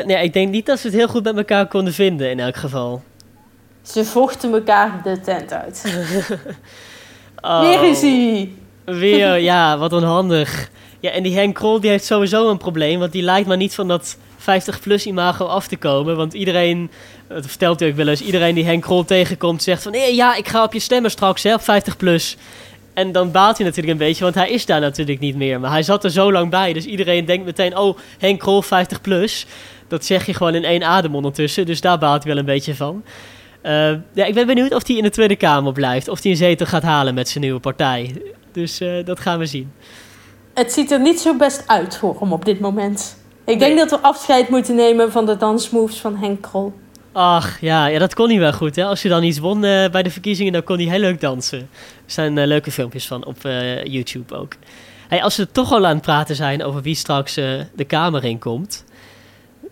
nee, 0.06 0.24
ik 0.24 0.34
denk 0.34 0.50
niet 0.50 0.66
dat 0.66 0.80
ze 0.80 0.88
het 0.88 0.96
heel 0.96 1.08
goed 1.08 1.24
met 1.24 1.38
elkaar 1.38 1.68
konden 1.68 1.94
vinden 1.94 2.30
in 2.30 2.40
elk 2.40 2.56
geval. 2.56 3.02
Ze 3.82 4.06
vochten 4.06 4.54
elkaar 4.54 5.02
de 5.04 5.20
tent 5.20 5.54
uit. 5.54 5.84
Oh. 7.46 7.60
Weer 7.60 7.90
is 7.90 8.02
hij. 8.02 8.52
Weer, 8.86 9.38
ja, 9.38 9.78
wat 9.78 9.94
onhandig. 9.94 10.70
Ja, 11.00 11.12
en 11.12 11.24
die 11.24 11.36
Henk 11.36 11.56
Krol 11.56 11.80
die 11.80 11.90
heeft 11.90 12.06
sowieso 12.06 12.50
een 12.50 12.58
probleem. 12.58 13.00
Want 13.00 13.12
die 13.12 13.22
lijkt 13.22 13.48
maar 13.48 13.58
niet 13.58 13.76
van 13.76 13.88
dat 13.88 14.18
50-plus 14.42 15.06
imago 15.06 15.46
af 15.46 15.68
te 15.68 15.78
komen. 15.78 16.16
Want 16.16 16.34
iedereen, 16.34 16.92
dat 17.28 17.46
vertelt 17.46 17.80
hij 17.80 17.90
ook 17.90 17.96
wel 17.96 18.08
eens, 18.08 18.22
iedereen 18.22 18.56
die 18.56 18.66
Henk 18.66 18.82
Krol 18.82 19.06
tegenkomt 19.06 19.64
zegt 19.64 19.84
van... 19.84 19.94
Ja, 20.16 20.36
ik 20.36 20.48
ga 20.48 20.64
op 20.64 20.74
je 20.74 20.80
stemmen 20.80 21.12
straks, 21.12 21.44
hè, 21.44 21.54
op 21.54 21.62
50-plus. 21.62 22.38
En 22.94 23.12
dan 23.12 23.32
baalt 23.32 23.58
hij 23.58 23.66
natuurlijk 23.66 23.94
een 24.00 24.06
beetje, 24.08 24.24
want 24.24 24.36
hij 24.36 24.50
is 24.50 24.66
daar 24.66 24.80
natuurlijk 24.80 25.20
niet 25.20 25.36
meer. 25.36 25.60
Maar 25.60 25.72
hij 25.72 25.84
zat 25.84 26.04
er 26.04 26.12
zo 26.12 26.32
lang 26.32 26.50
bij, 26.50 26.74
dus 26.74 26.86
iedereen 26.86 27.26
denkt 27.26 27.46
meteen... 27.46 27.78
oh, 27.78 27.98
Henk 28.18 28.40
Krol 28.40 28.62
50 28.62 29.02
plus. 29.02 29.46
Dat 29.88 30.06
zeg 30.06 30.26
je 30.26 30.34
gewoon 30.34 30.56
in 30.56 30.64
één 30.64 30.84
adem 30.84 31.16
ondertussen, 31.16 31.66
dus 31.66 31.82
daar 31.82 31.98
baalt 31.98 32.24
hij 32.24 32.32
wel 32.32 32.40
een 32.40 32.48
beetje 32.48 32.76
van. 32.76 33.04
Uh, 33.66 33.92
ja, 34.14 34.26
ik 34.26 34.34
ben 34.34 34.48
benieuwd 34.48 34.74
of 34.74 34.88
hij 34.88 34.96
in 34.96 35.04
de 35.04 35.10
Tweede 35.10 35.36
Kamer 35.36 35.74
blijft. 35.74 36.08
Of 36.08 36.22
hij 36.22 36.32
een 36.32 36.38
zetel 36.38 36.66
gaat 36.66 36.84
halen 36.84 37.14
met 37.14 37.30
zijn 37.30 37.44
nieuwe 37.44 37.60
partij. 37.60 38.22
Dus 38.52 38.82
uh, 38.82 39.06
dat 39.06 39.20
gaan 39.20 39.40
we 39.40 39.46
zien. 39.46 39.72
Het 40.54 40.72
ziet 40.72 40.92
er 40.92 41.02
niet 41.02 41.20
zo 41.20 41.36
best 41.36 41.64
uit 41.68 41.98
voor 41.98 42.20
hem 42.20 42.34
op 42.34 42.46
dit 42.46 42.60
moment. 42.60 43.18
Ik 43.46 43.60
denk 43.60 43.78
dat 43.78 43.90
we 43.90 44.00
afscheid 44.00 44.50
moeten 44.50 44.76
nemen 44.76 45.12
van 45.12 45.26
de 45.26 45.38
dansmoves 45.38 46.00
van 46.00 46.18
Henk 46.18 46.42
Krol. 46.42 46.74
Ach, 47.12 47.62
ja, 47.62 47.86
ja 47.86 48.00
dat 48.00 48.14
kon 48.14 48.30
hij 48.30 48.40
wel 48.40 48.54
goed. 48.54 48.76
Hè? 48.76 48.86
Als 48.86 49.02
je 49.02 49.10
dan 49.10 49.24
iets 49.24 49.40
won 49.40 49.64
uh, 49.64 49.90
bij 49.90 50.04
de 50.04 50.10
verkiezingen, 50.10 50.54
dan 50.54 50.64
kon 50.64 50.78
hij 50.78 50.86
heel 50.86 51.00
leuk 51.00 51.22
dansen. 51.22 51.60
Er 51.60 51.66
zijn 52.06 52.38
uh, 52.38 52.46
leuke 52.46 52.72
filmpjes 52.72 53.08
van 53.08 53.26
op 53.26 53.46
uh, 53.46 53.84
YouTube 53.84 54.36
ook. 54.36 54.54
Hey, 55.08 55.24
als 55.24 55.38
we 55.38 55.52
toch 55.52 55.72
al 55.72 55.86
aan 55.86 55.96
het 55.96 56.02
praten 56.02 56.36
zijn 56.36 56.64
over 56.64 56.82
wie 56.82 56.96
straks 56.96 57.34
de 57.34 57.86
Kamer 57.88 58.24
in 58.24 58.40
komt... 58.40 58.84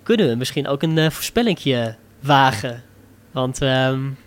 kunnen 0.04 0.30
we 0.30 0.36
misschien 0.36 0.68
ook 0.68 0.84
een 0.84 1.12
voorspellingje 1.12 1.96
wagen. 2.20 2.84
Want 3.34 3.62
um, 3.62 4.18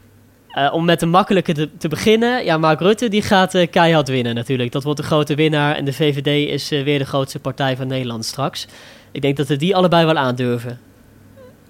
om 0.72 0.84
met 0.84 1.02
een 1.02 1.10
makkelijke 1.10 1.52
te, 1.52 1.76
te, 1.78 1.88
beginnen... 1.88 2.44
Ja, 2.44 2.58
Mark 2.58 2.80
Rutte 2.80 3.08
die 3.08 3.22
gaat 3.22 3.66
keihard 3.70 4.08
winnen 4.08 4.34
natuurlijk. 4.34 4.72
Dat 4.72 4.82
wordt 4.82 5.00
de 5.00 5.06
grote 5.06 5.34
winnaar. 5.34 5.76
En 5.76 5.84
de 5.84 5.92
VVD 5.92 6.50
is 6.50 6.68
weer 6.68 6.98
de 6.98 7.04
grootste 7.04 7.38
partij 7.38 7.76
van 7.76 7.86
Nederland 7.86 8.24
straks. 8.24 8.66
Ik 9.12 9.22
denk 9.22 9.36
dat 9.36 9.46
we 9.46 9.56
die 9.56 9.76
allebei 9.76 10.04
wel 10.04 10.16
aandurven. 10.16 10.80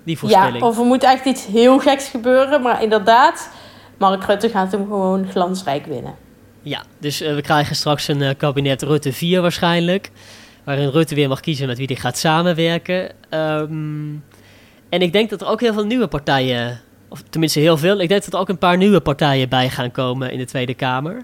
Die 0.05 0.19
voorspelling. 0.19 0.59
Ja, 0.59 0.67
of 0.67 0.79
er 0.79 0.85
moet 0.85 1.03
echt 1.03 1.25
iets 1.25 1.47
heel 1.47 1.79
geks 1.79 2.09
gebeuren. 2.09 2.63
Maar 2.63 2.83
inderdaad, 2.83 3.51
Mark 3.97 4.25
Rutte 4.25 4.49
gaat 4.49 4.73
hem 4.73 4.85
gewoon 4.85 5.27
glansrijk 5.31 5.87
winnen. 5.87 6.15
Ja, 6.63 6.83
dus 6.99 7.19
we 7.19 7.41
krijgen 7.43 7.77
straks 7.77 8.09
een 8.09 8.37
kabinet 8.37 8.83
Rutte 8.83 9.13
4 9.13 9.41
waarschijnlijk. 9.41 10.11
Waarin 10.65 10.89
Rutte 10.89 11.15
weer 11.15 11.29
mag 11.29 11.41
kiezen 11.41 11.67
met 11.67 11.79
wie 11.79 11.87
hij 11.87 11.97
gaat 11.97 12.19
samenwerken. 12.19 13.11
Um, 13.31 14.25
en 14.89 15.03
ik 15.03 15.13
denk 15.13 15.31
dat 15.31 15.41
er 15.41 15.47
ook 15.47 15.61
heel 15.61 15.73
veel 15.73 15.87
nieuwe 15.87 16.07
partijen, 16.07 16.81
of 17.09 17.23
tenminste 17.31 17.61
heel 17.61 17.77
veel, 17.77 18.01
ik 18.01 18.09
denk 18.09 18.25
dat 18.25 18.33
er 18.33 18.39
ook 18.39 18.49
een 18.49 18.59
paar 18.59 18.77
nieuwe 18.77 19.01
partijen 19.01 19.49
bij 19.49 19.71
gaan 19.71 19.91
komen 19.91 20.31
in 20.33 20.39
de 20.39 20.45
Tweede 20.45 20.75
Kamer. 20.75 21.23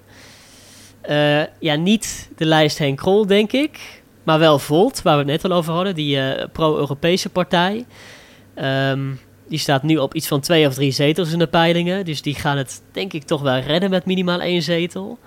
Uh, 1.10 1.42
ja, 1.58 1.74
niet 1.74 2.30
de 2.36 2.44
lijst 2.44 2.78
Henk 2.78 2.98
Krol, 2.98 3.26
denk 3.26 3.52
ik. 3.52 4.02
Maar 4.22 4.38
wel 4.38 4.58
Volt, 4.58 5.02
waar 5.02 5.12
we 5.12 5.18
het 5.18 5.42
net 5.42 5.44
al 5.44 5.56
over 5.58 5.72
hadden, 5.72 5.94
die 5.94 6.18
pro-Europese 6.52 7.28
partij. 7.28 7.84
Um, 8.56 9.20
die 9.48 9.58
staat 9.58 9.82
nu 9.82 9.96
op 9.96 10.14
iets 10.14 10.26
van 10.26 10.40
twee 10.40 10.66
of 10.66 10.74
drie 10.74 10.90
zetels 10.90 11.32
in 11.32 11.38
de 11.38 11.46
peilingen. 11.46 12.04
Dus 12.04 12.22
die 12.22 12.34
gaan 12.34 12.56
het 12.56 12.82
denk 12.92 13.12
ik 13.12 13.22
toch 13.22 13.40
wel 13.42 13.58
redden 13.58 13.90
met 13.90 14.04
minimaal 14.04 14.40
één 14.40 14.62
zetel. 14.62 15.18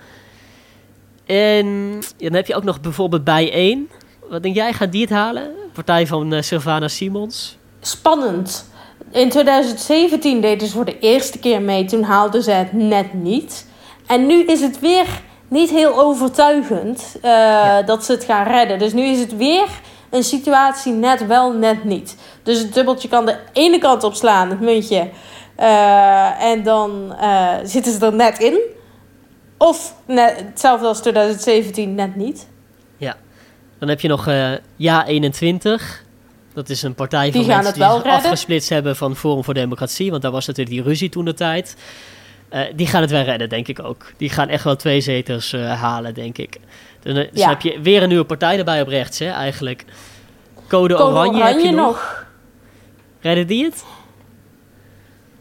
En 1.26 2.00
dan 2.18 2.32
heb 2.32 2.46
je 2.46 2.54
ook 2.54 2.64
nog 2.64 2.80
bijvoorbeeld 2.80 3.24
bij 3.24 3.52
één. 3.52 3.88
Wat 4.28 4.42
denk 4.42 4.54
jij, 4.54 4.72
gaat 4.72 4.92
die 4.92 5.00
het 5.00 5.10
halen? 5.10 5.50
Partij 5.72 6.06
van 6.06 6.34
uh, 6.34 6.42
Sylvana 6.42 6.88
Simons. 6.88 7.56
Spannend. 7.80 8.70
In 9.16 9.28
2017 9.28 10.40
deden 10.40 10.68
ze 10.68 10.74
voor 10.74 10.84
de 10.84 10.98
eerste 10.98 11.38
keer 11.38 11.62
mee. 11.62 11.84
Toen 11.84 12.02
haalden 12.02 12.42
ze 12.42 12.50
het 12.50 12.72
net 12.72 13.12
niet. 13.12 13.66
En 14.06 14.26
nu 14.26 14.44
is 14.44 14.60
het 14.60 14.80
weer 14.80 15.06
niet 15.48 15.70
heel 15.70 15.98
overtuigend 15.98 17.16
uh, 17.16 17.22
ja. 17.22 17.82
dat 17.82 18.04
ze 18.04 18.12
het 18.12 18.24
gaan 18.24 18.46
redden. 18.46 18.78
Dus 18.78 18.92
nu 18.92 19.02
is 19.02 19.20
het 19.20 19.36
weer 19.36 19.68
een 20.10 20.24
situatie 20.24 20.92
net 20.92 21.26
wel, 21.26 21.52
net 21.52 21.84
niet. 21.84 22.16
Dus 22.42 22.58
het 22.58 22.74
dubbeltje 22.74 23.08
kan 23.08 23.26
de 23.26 23.38
ene 23.52 23.78
kant 23.78 24.04
op 24.04 24.14
slaan, 24.14 24.50
het 24.50 24.60
muntje. 24.60 25.10
Uh, 25.58 26.42
en 26.42 26.62
dan 26.62 27.14
uh, 27.20 27.54
zitten 27.62 27.92
ze 27.92 28.06
er 28.06 28.14
net 28.14 28.38
in. 28.38 28.60
Of 29.58 29.94
net, 30.06 30.36
hetzelfde 30.36 30.86
als 30.86 31.00
2017, 31.00 31.94
net 31.94 32.16
niet. 32.16 32.48
Ja, 32.96 33.16
dan 33.78 33.88
heb 33.88 34.00
je 34.00 34.08
nog 34.08 34.28
Ja 34.76 35.06
21. 35.06 36.04
Dat 36.56 36.68
is 36.68 36.82
een 36.82 36.94
partij 36.94 37.30
van 37.32 37.40
die 37.40 37.48
mensen 37.48 37.74
die 37.74 37.82
zich 37.82 38.04
afgesplitst 38.04 38.68
hebben 38.68 38.96
van 38.96 39.16
Forum 39.16 39.44
voor 39.44 39.54
Democratie. 39.54 40.10
Want 40.10 40.22
daar 40.22 40.30
was 40.30 40.46
natuurlijk 40.46 40.76
die 40.76 40.84
ruzie 40.84 41.08
toen 41.08 41.24
de 41.24 41.34
tijd. 41.34 41.76
Uh, 42.52 42.60
die 42.74 42.86
gaan 42.86 43.00
het 43.00 43.10
wel 43.10 43.22
redden, 43.22 43.48
denk 43.48 43.68
ik 43.68 43.82
ook. 43.82 44.12
Die 44.16 44.28
gaan 44.28 44.48
echt 44.48 44.64
wel 44.64 44.76
twee 44.76 45.00
zetels 45.00 45.52
uh, 45.52 45.80
halen, 45.80 46.14
denk 46.14 46.38
ik. 46.38 46.58
Dan, 47.02 47.14
dus 47.14 47.26
ja. 47.32 47.48
heb 47.48 47.60
je 47.60 47.80
weer 47.80 48.02
een 48.02 48.08
nieuwe 48.08 48.24
partij 48.24 48.58
erbij 48.58 48.80
op 48.80 48.88
rechts, 48.88 49.18
hè, 49.18 49.30
eigenlijk. 49.30 49.84
Code, 50.68 50.94
Code 50.94 50.94
Oranje, 50.94 51.38
Oranje 51.38 51.54
heb 51.54 51.64
je 51.64 51.70
nog. 51.70 51.86
nog. 51.86 52.26
Redden 53.20 53.46
die 53.46 53.64
het? 53.64 53.84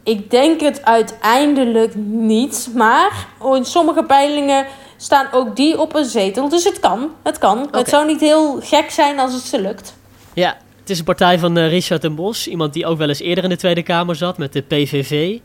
Ik 0.03 0.31
denk 0.31 0.61
het 0.61 0.85
uiteindelijk 0.85 1.95
niet. 1.95 2.69
Maar 2.75 3.27
in 3.53 3.65
sommige 3.65 4.03
peilingen 4.03 4.65
staan 4.97 5.27
ook 5.31 5.55
die 5.55 5.79
op 5.79 5.95
een 5.95 6.05
zetel. 6.05 6.49
Dus 6.49 6.63
het 6.63 6.79
kan. 6.79 7.11
Het 7.23 7.37
kan. 7.37 7.63
Okay. 7.63 7.79
Het 7.79 7.89
zou 7.89 8.05
niet 8.05 8.19
heel 8.19 8.61
gek 8.61 8.89
zijn 8.89 9.19
als 9.19 9.33
het 9.33 9.43
ze 9.43 9.61
lukt. 9.61 9.95
Ja, 10.33 10.57
het 10.85 10.93
is 10.93 10.99
een 10.99 11.05
partij 11.05 11.39
van 11.39 11.57
uh, 11.57 11.69
Richard 11.69 12.01
den 12.01 12.15
Bos. 12.15 12.47
Iemand 12.47 12.73
die 12.73 12.85
ook 12.85 12.97
wel 12.97 13.07
eens 13.07 13.19
eerder 13.19 13.43
in 13.43 13.49
de 13.49 13.55
Tweede 13.55 13.83
Kamer 13.83 14.15
zat 14.15 14.37
met 14.37 14.53
de 14.53 14.61
PVV. 14.61 15.39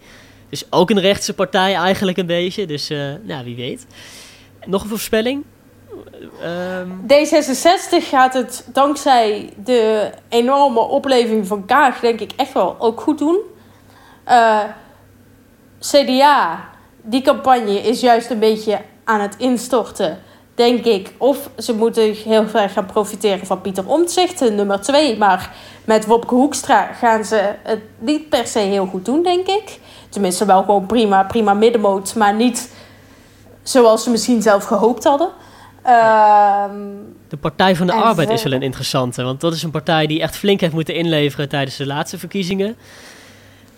Dus 0.48 0.64
ook 0.70 0.90
een 0.90 1.00
rechtse 1.00 1.34
partij 1.34 1.74
eigenlijk 1.74 2.18
een 2.18 2.26
beetje. 2.26 2.66
Dus 2.66 2.90
uh, 2.90 2.98
nou, 3.22 3.44
wie 3.44 3.56
weet. 3.56 3.86
Nog 4.66 4.82
een 4.82 4.88
voorspelling? 4.88 5.44
Um... 6.44 7.00
D66 7.02 8.08
gaat 8.08 8.34
het 8.34 8.68
dankzij 8.72 9.52
de 9.64 10.10
enorme 10.28 10.80
opleving 10.80 11.46
van 11.46 11.66
Kaag, 11.66 12.00
denk 12.00 12.20
ik, 12.20 12.32
echt 12.36 12.52
wel 12.52 12.76
ook 12.78 13.00
goed 13.00 13.18
doen. 13.18 13.38
Uh, 14.28 14.60
CDA, 15.80 16.70
die 17.02 17.22
campagne 17.22 17.78
is 17.78 18.00
juist 18.00 18.30
een 18.30 18.38
beetje 18.38 18.80
aan 19.04 19.20
het 19.20 19.34
instorten, 19.38 20.18
denk 20.60 20.84
ik. 20.84 21.12
Of 21.16 21.50
ze 21.58 21.74
moeten 21.74 22.12
heel 22.12 22.48
ver 22.48 22.68
gaan 22.68 22.86
profiteren 22.86 23.46
van 23.46 23.60
Pieter 23.60 23.86
Omtzigt, 23.86 24.40
nummer 24.40 24.80
twee. 24.80 25.18
Maar 25.18 25.50
met 25.84 26.06
Wopke 26.06 26.34
Hoekstra 26.34 26.92
gaan 26.92 27.24
ze 27.24 27.54
het 27.62 27.80
niet 27.98 28.28
per 28.28 28.46
se 28.46 28.58
heel 28.58 28.86
goed 28.86 29.04
doen, 29.04 29.22
denk 29.22 29.46
ik. 29.46 29.78
Tenminste, 30.08 30.44
wel 30.44 30.62
gewoon 30.62 30.86
prima, 30.86 31.22
prima 31.22 31.54
middenmoot, 31.54 32.14
maar 32.14 32.34
niet 32.34 32.72
zoals 33.62 34.02
ze 34.02 34.10
misschien 34.10 34.42
zelf 34.42 34.64
gehoopt 34.64 35.04
hadden. 35.04 35.28
Uh, 35.86 36.64
de 37.28 37.36
Partij 37.36 37.76
van 37.76 37.86
de 37.86 37.92
Arbeid 37.92 38.30
is 38.30 38.42
wel 38.42 38.52
een 38.52 38.62
interessante. 38.62 39.22
Want 39.22 39.40
dat 39.40 39.54
is 39.54 39.62
een 39.62 39.70
partij 39.70 40.06
die 40.06 40.20
echt 40.20 40.36
flink 40.36 40.60
heeft 40.60 40.72
moeten 40.72 40.94
inleveren 40.94 41.48
tijdens 41.48 41.76
de 41.76 41.86
laatste 41.86 42.18
verkiezingen. 42.18 42.76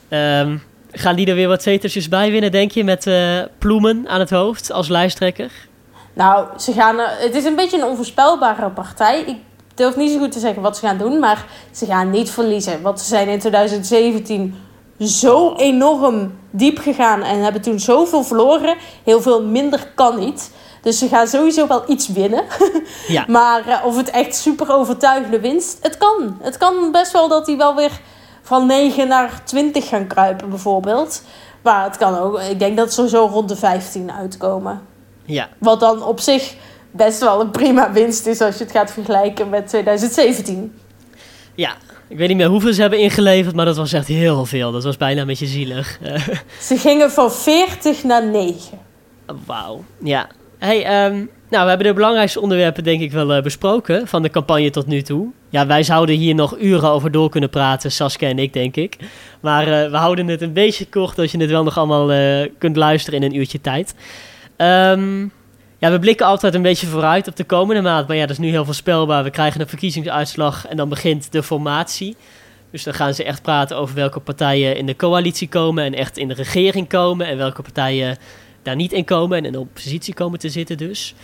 Um, 0.09 0.63
gaan 0.93 1.17
die 1.17 1.27
er 1.27 1.35
weer 1.35 1.49
wat 1.49 1.63
zeteltjes 1.63 2.09
bij 2.09 2.31
winnen, 2.31 2.51
denk 2.51 2.71
je? 2.71 2.85
Met 2.85 3.07
uh, 3.07 3.43
Ploemen 3.59 4.09
aan 4.09 4.21
het 4.21 4.31
hoofd 4.31 4.73
als 4.73 4.89
lijsttrekker? 4.89 5.51
Nou, 6.13 6.47
ze 6.59 6.73
gaan 6.73 6.99
het 6.99 7.35
is 7.35 7.45
een 7.45 7.57
beetje 7.57 7.77
een 7.77 7.85
onvoorspelbare 7.85 8.71
partij. 8.71 9.21
Ik 9.21 9.37
durf 9.75 9.97
niet 9.97 10.11
zo 10.11 10.19
goed 10.19 10.33
te 10.33 10.39
zeggen 10.39 10.63
wat 10.63 10.77
ze 10.77 10.87
gaan 10.87 10.99
doen. 10.99 11.19
Maar 11.19 11.45
ze 11.71 11.87
gaan 11.87 12.11
niet 12.11 12.31
verliezen. 12.31 12.83
Want 12.83 13.01
ze 13.01 13.07
zijn 13.07 13.29
in 13.29 13.39
2017 13.39 14.55
zo 14.99 15.55
enorm 15.55 16.39
diep 16.51 16.79
gegaan. 16.79 17.23
En 17.23 17.43
hebben 17.43 17.63
toen 17.63 17.81
zoveel 17.81 18.25
verloren. 18.25 18.77
Heel 19.05 19.23
veel 19.23 19.43
minder 19.43 19.93
kan 19.95 20.19
niet. 20.19 20.51
Dus 20.83 20.99
ze 20.99 21.09
gaan 21.09 21.27
sowieso 21.27 21.67
wel 21.67 21.83
iets 21.87 22.09
winnen. 22.09 22.45
Ja. 23.09 23.25
maar 23.39 23.69
uh, 23.69 23.85
of 23.85 23.97
het 23.97 24.11
echt 24.11 24.37
super 24.37 24.73
overtuigende 24.73 25.41
winst, 25.41 25.79
het 25.81 25.97
kan. 25.97 26.39
Het 26.41 26.57
kan 26.57 26.91
best 26.93 27.13
wel 27.13 27.29
dat 27.29 27.47
die 27.47 27.57
wel 27.57 27.75
weer 27.75 28.01
van 28.43 28.67
9 28.67 29.09
naar 29.09 29.45
20 29.45 29.89
gaan 29.89 30.07
kruipen, 30.07 30.49
bijvoorbeeld. 30.49 31.23
Maar 31.63 31.85
het 31.85 31.97
kan 31.97 32.19
ook, 32.19 32.41
ik 32.41 32.59
denk 32.59 32.77
dat 32.77 32.93
ze 32.93 33.09
zo 33.09 33.29
rond 33.33 33.49
de 33.49 33.57
15 33.57 34.13
uitkomen. 34.13 34.92
Ja. 35.25 35.49
Wat 35.59 35.81
dan 35.81 36.03
op 36.03 36.21
zich 36.21 36.55
best 36.91 37.21
wel 37.21 37.41
een 37.41 37.51
prima 37.51 37.93
winst 37.93 38.27
is 38.27 38.41
als 38.41 38.59
je 38.59 38.65
het 38.65 38.73
gaat 38.73 38.93
vergelijken 38.93 39.49
met 39.49 39.69
2017. 39.69 40.75
Ja, 41.55 41.77
ik 42.09 42.17
weet 42.19 42.29
niet 42.29 42.37
meer 42.37 42.47
hoeveel 42.47 42.73
ze 42.73 42.81
hebben 42.81 42.99
ingeleverd, 42.99 43.55
maar 43.55 43.65
dat 43.65 43.77
was 43.77 43.93
echt 43.93 44.09
heel 44.09 44.45
veel. 44.45 44.73
Dat 44.73 44.85
was 44.85 44.97
bijna 44.97 45.21
een 45.21 45.27
beetje 45.27 45.47
zielig. 45.47 45.99
ze 46.69 46.77
gingen 46.77 47.11
van 47.11 47.33
40 47.33 48.05
naar 48.05 48.27
9. 48.27 48.79
Wauw, 49.47 49.85
ja. 50.03 50.27
Hey, 50.59 51.07
um, 51.07 51.31
nou, 51.53 51.63
we 51.63 51.69
hebben 51.69 51.87
de 51.87 51.95
belangrijkste 51.95 52.41
onderwerpen 52.41 52.85
denk 52.85 53.01
ik 53.01 53.13
wel 53.13 53.37
uh, 53.37 53.43
besproken 53.43 54.09
van 54.09 54.23
de 54.23 54.31
campagne 54.31 54.71
tot 54.71 54.87
nu 54.87 55.03
toe. 55.03 55.29
Ja, 55.49 55.67
wij 55.67 55.83
zouden 55.83 56.17
hier 56.17 56.35
nog 56.35 56.59
uren 56.59 56.89
over 56.89 57.11
door 57.11 57.31
kunnen 57.31 57.51
praten, 57.51 57.93
Saskia 57.93 58.29
en 58.29 58.39
ik, 58.39 58.53
denk 58.53 58.77
ik. 58.77 58.97
Maar 59.41 59.69
uh, 59.69 59.91
we 59.91 59.97
houden 59.97 60.29
het 60.29 60.43
een 60.43 60.53
beetje 60.53 60.87
kort, 60.87 61.17
dat 61.17 61.31
je 61.31 61.39
het 61.39 61.51
wel 61.51 61.63
nog 61.63 61.79
allemaal 61.79 62.13
uh, 62.13 62.49
kunt 62.59 62.77
luisteren 62.77 63.23
in 63.23 63.31
een 63.31 63.37
uurtje 63.37 63.61
tijd. 63.61 63.95
Um, 64.63 65.33
ja, 65.79 65.91
we 65.91 65.99
blikken 65.99 66.27
altijd 66.27 66.55
een 66.55 66.63
beetje 66.63 66.87
vooruit 66.87 67.29
op 67.29 67.37
de 67.37 67.45
komende 67.45 67.83
maand. 67.83 68.07
Maar 68.07 68.17
ja, 68.17 68.23
dat 68.23 68.31
is 68.31 68.39
nu 68.39 68.49
heel 68.49 68.65
voorspelbaar. 68.65 69.25
We 69.25 69.31
krijgen 69.31 69.61
een 69.61 69.69
verkiezingsuitslag 69.69 70.67
en 70.67 70.77
dan 70.77 70.89
begint 70.89 71.33
de 71.33 71.43
formatie. 71.43 72.17
Dus 72.71 72.83
dan 72.83 72.95
gaan 72.95 73.15
ze 73.15 73.25
echt 73.25 73.43
praten 73.43 73.77
over 73.77 73.95
welke 73.95 74.21
partijen 74.21 74.77
in 74.77 74.87
de 74.87 74.97
coalitie 74.97 75.49
komen 75.49 75.85
en 75.85 75.95
echt 75.95 76.17
in 76.17 76.29
de 76.29 76.35
regering 76.35 76.89
komen. 76.89 77.27
En 77.27 77.37
welke 77.37 77.63
partijen 77.63 78.17
daar 78.63 78.77
niet 78.77 78.93
in 78.93 79.05
komen 79.05 79.39
en 79.39 79.45
in 79.45 79.53
de 79.53 79.61
oppositie 79.61 80.15
komen 80.15 80.39
te 80.39 80.49
zitten 80.49 80.77
dus. 80.77 81.15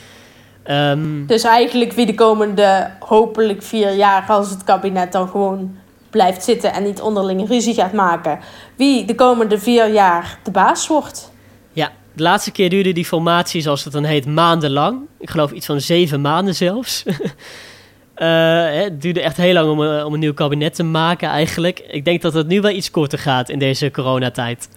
Um, 0.70 1.26
dus 1.26 1.42
eigenlijk 1.42 1.92
wie 1.92 2.06
de 2.06 2.14
komende 2.14 2.90
hopelijk 3.00 3.62
vier 3.62 3.94
jaar, 3.94 4.24
als 4.28 4.50
het 4.50 4.64
kabinet 4.64 5.12
dan 5.12 5.28
gewoon 5.28 5.76
blijft 6.10 6.44
zitten 6.44 6.72
en 6.72 6.82
niet 6.82 7.00
onderling 7.00 7.48
ruzie 7.48 7.74
gaat 7.74 7.92
maken, 7.92 8.38
wie 8.76 9.04
de 9.04 9.14
komende 9.14 9.58
vier 9.58 9.92
jaar 9.92 10.38
de 10.42 10.50
baas 10.50 10.86
wordt. 10.86 11.30
De 12.18 12.24
laatste 12.24 12.50
keer 12.50 12.70
duurde 12.70 12.92
die 12.92 13.04
formatie, 13.04 13.60
zoals 13.60 13.84
het 13.84 13.92
dan 13.92 14.04
heet, 14.04 14.26
maandenlang. 14.26 15.00
Ik 15.18 15.30
geloof 15.30 15.50
iets 15.52 15.66
van 15.66 15.80
zeven 15.80 16.20
maanden 16.20 16.54
zelfs. 16.54 17.04
Eh, 18.14 18.64
het 18.70 19.02
duurde 19.02 19.20
echt 19.22 19.36
heel 19.36 19.52
lang 19.52 19.70
om, 19.70 19.80
een- 19.80 20.04
om 20.04 20.12
een 20.14 20.20
nieuw 20.20 20.34
kabinet 20.34 20.74
te 20.74 20.82
maken 20.82 21.28
eigenlijk. 21.28 21.78
Ik 21.90 22.04
denk 22.04 22.22
dat 22.22 22.32
het 22.34 22.46
nu 22.46 22.60
wel 22.60 22.70
iets 22.70 22.90
korter 22.90 23.18
gaat 23.18 23.48
in 23.48 23.58
deze 23.58 23.90
coronatijd. 23.90 24.68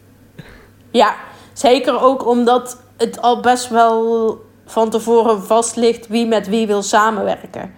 Ja, 0.91 1.15
zeker 1.53 2.01
ook 2.01 2.27
omdat 2.27 2.81
het 2.97 3.21
al 3.21 3.39
best 3.39 3.69
wel 3.69 4.37
van 4.65 4.89
tevoren 4.89 5.43
vast 5.43 5.75
ligt 5.75 6.07
wie 6.07 6.25
met 6.25 6.47
wie 6.47 6.67
wil 6.67 6.81
samenwerken. 6.83 7.71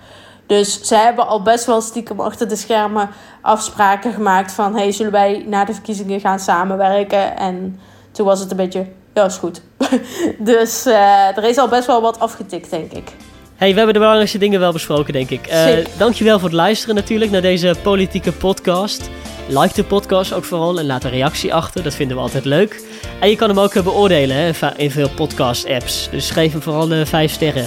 Dus 0.48 0.82
ze 0.82 0.96
hebben 0.96 1.28
al 1.28 1.42
best 1.42 1.66
wel 1.66 1.82
stiekem 1.82 2.20
achter 2.20 2.48
de 2.48 2.56
schermen 2.56 3.10
afspraken 3.42 4.14
gemaakt 4.14 4.52
van... 4.52 4.76
hey, 4.76 4.92
zullen 4.92 5.12
wij 5.12 5.44
na 5.48 5.66
de 5.66 5.74
verkiezingen 5.74 6.20
gaan 6.20 6.40
samenwerken? 6.40 7.38
En 7.38 7.80
toen 8.12 8.26
was 8.26 8.40
het 8.40 8.52
een 8.52 8.58
beetje, 8.58 8.86
ja, 9.14 9.26
is 9.26 9.36
goed. 9.36 9.62
dus 10.40 10.86
eh, 10.86 11.38
er 11.38 11.44
is 11.44 11.58
al 11.58 11.68
best 11.68 11.88
wel 11.88 12.02
wat 12.02 12.20
afgetikt, 12.20 12.70
denk 12.70 12.92
ik. 12.92 13.12
Hey, 13.56 13.70
we 13.70 13.76
hebben 13.76 13.94
de 13.94 14.00
belangrijkste 14.00 14.38
dingen 14.38 14.60
wel 14.60 14.72
besproken, 14.72 15.14
denk 15.14 15.30
ik. 15.30 15.48
Zeker. 15.50 15.88
dankjewel 15.98 16.40
voor 16.40 16.48
het 16.48 16.58
luisteren 16.58 16.96
natuurlijk 16.96 17.32
naar 17.32 17.42
deze 17.42 17.76
politieke 17.84 18.32
podcast. 18.32 19.10
Like 19.48 19.74
de 19.74 19.84
podcast 19.84 20.34
ook 20.34 20.44
vooral 20.44 20.80
en 20.80 20.86
laat 20.86 21.04
een 21.04 21.10
reactie 21.10 21.54
achter. 21.54 21.84
Dat 21.84 21.94
vinden 21.96 22.18
we 22.18 22.24
altijd 22.24 22.46
leuk. 22.46 22.82
En 23.20 23.30
je 23.30 23.36
kan 23.36 23.50
hem 23.50 23.60
ook 23.60 23.74
eh, 23.74 23.84
beoordelen 23.84 24.36
hè, 24.36 24.52
in 24.78 24.92
veel 24.92 25.10
podcast-apps. 25.10 26.10
Dus 26.12 26.30
geef 26.30 26.52
hem 26.52 26.62
vooral 26.62 27.06
vijf 27.06 27.32
sterren. 27.32 27.66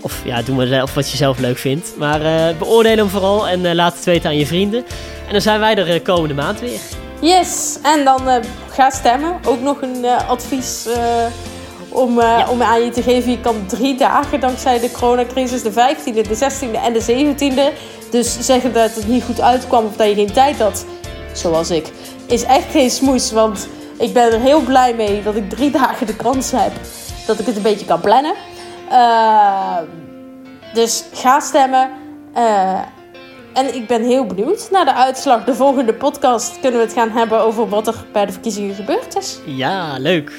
Of 0.00 0.22
ja, 0.24 0.42
doe 0.42 0.56
maar 0.56 0.66
zelf 0.66 0.94
wat 0.94 1.10
je 1.10 1.16
zelf 1.16 1.38
leuk 1.38 1.58
vindt. 1.58 1.94
Maar 1.98 2.54
beoordeel 2.58 2.96
hem 2.96 3.08
vooral 3.08 3.48
en 3.48 3.74
laat 3.74 3.94
het 3.94 4.04
weten 4.04 4.30
aan 4.30 4.36
je 4.36 4.46
vrienden. 4.46 4.84
En 5.26 5.32
dan 5.32 5.40
zijn 5.40 5.60
wij 5.60 5.76
er 5.76 6.02
komende 6.02 6.34
maand 6.34 6.60
weer. 6.60 7.05
Yes, 7.20 7.78
en 7.82 8.04
dan 8.04 8.28
eh, 8.28 8.42
ga 8.70 8.90
stemmen. 8.90 9.38
Ook 9.46 9.60
nog 9.60 9.82
een 9.82 10.04
eh, 10.04 10.28
advies 10.30 10.86
eh, 10.86 11.26
om, 11.88 12.20
Ja. 12.20 12.48
om 12.48 12.62
aan 12.62 12.84
je 12.84 12.90
te 12.90 13.02
geven. 13.02 13.30
Je 13.30 13.40
kan 13.40 13.66
drie 13.66 13.96
dagen 13.96 14.40
dankzij 14.40 14.80
de 14.80 14.90
coronacrisis, 14.90 15.62
de 15.62 15.72
15e, 15.72 16.20
de 16.28 16.36
16e 16.36 16.76
en 16.84 16.92
de 16.92 17.34
17e. 17.74 17.78
Dus 18.10 18.40
zeggen 18.40 18.72
dat 18.72 18.94
het 18.94 19.08
niet 19.08 19.24
goed 19.24 19.40
uitkwam 19.40 19.84
of 19.84 19.96
dat 19.96 20.08
je 20.08 20.14
geen 20.14 20.32
tijd 20.32 20.58
had, 20.60 20.84
zoals 21.32 21.70
ik, 21.70 21.92
is 22.26 22.42
echt 22.42 22.70
geen 22.70 22.90
smoes. 22.90 23.32
Want 23.32 23.68
ik 23.98 24.12
ben 24.12 24.32
er 24.32 24.40
heel 24.40 24.60
blij 24.60 24.94
mee 24.94 25.22
dat 25.22 25.34
ik 25.34 25.50
drie 25.50 25.70
dagen 25.70 26.06
de 26.06 26.16
kans 26.16 26.50
heb 26.50 26.72
dat 27.26 27.38
ik 27.38 27.46
het 27.46 27.56
een 27.56 27.62
beetje 27.62 27.86
kan 27.86 28.00
plannen. 28.00 28.34
Dus 30.72 31.04
ga 31.12 31.40
stemmen. 31.40 31.90
En 33.56 33.74
ik 33.74 33.86
ben 33.86 34.02
heel 34.02 34.26
benieuwd 34.26 34.68
naar 34.70 34.84
de 34.84 34.94
uitslag. 34.94 35.44
De 35.44 35.54
volgende 35.54 35.94
podcast 35.94 36.60
kunnen 36.60 36.80
we 36.80 36.86
het 36.86 36.94
gaan 36.94 37.10
hebben 37.10 37.40
over 37.40 37.68
wat 37.68 37.86
er 37.86 37.94
bij 38.12 38.26
de 38.26 38.32
verkiezingen 38.32 38.74
gebeurd 38.74 39.16
is. 39.16 39.40
Ja, 39.44 39.98
leuk. 39.98 40.32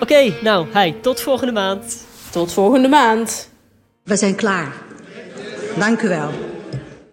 Oké, 0.00 0.32
nou, 0.42 0.66
hey, 0.72 0.96
tot 1.02 1.20
volgende 1.20 1.52
maand. 1.52 2.06
Tot 2.30 2.52
volgende 2.52 2.88
maand. 2.88 3.48
We 4.04 4.16
zijn 4.16 4.34
klaar. 4.34 4.72
Dank 5.78 6.02
u 6.02 6.08
wel. 6.08 6.30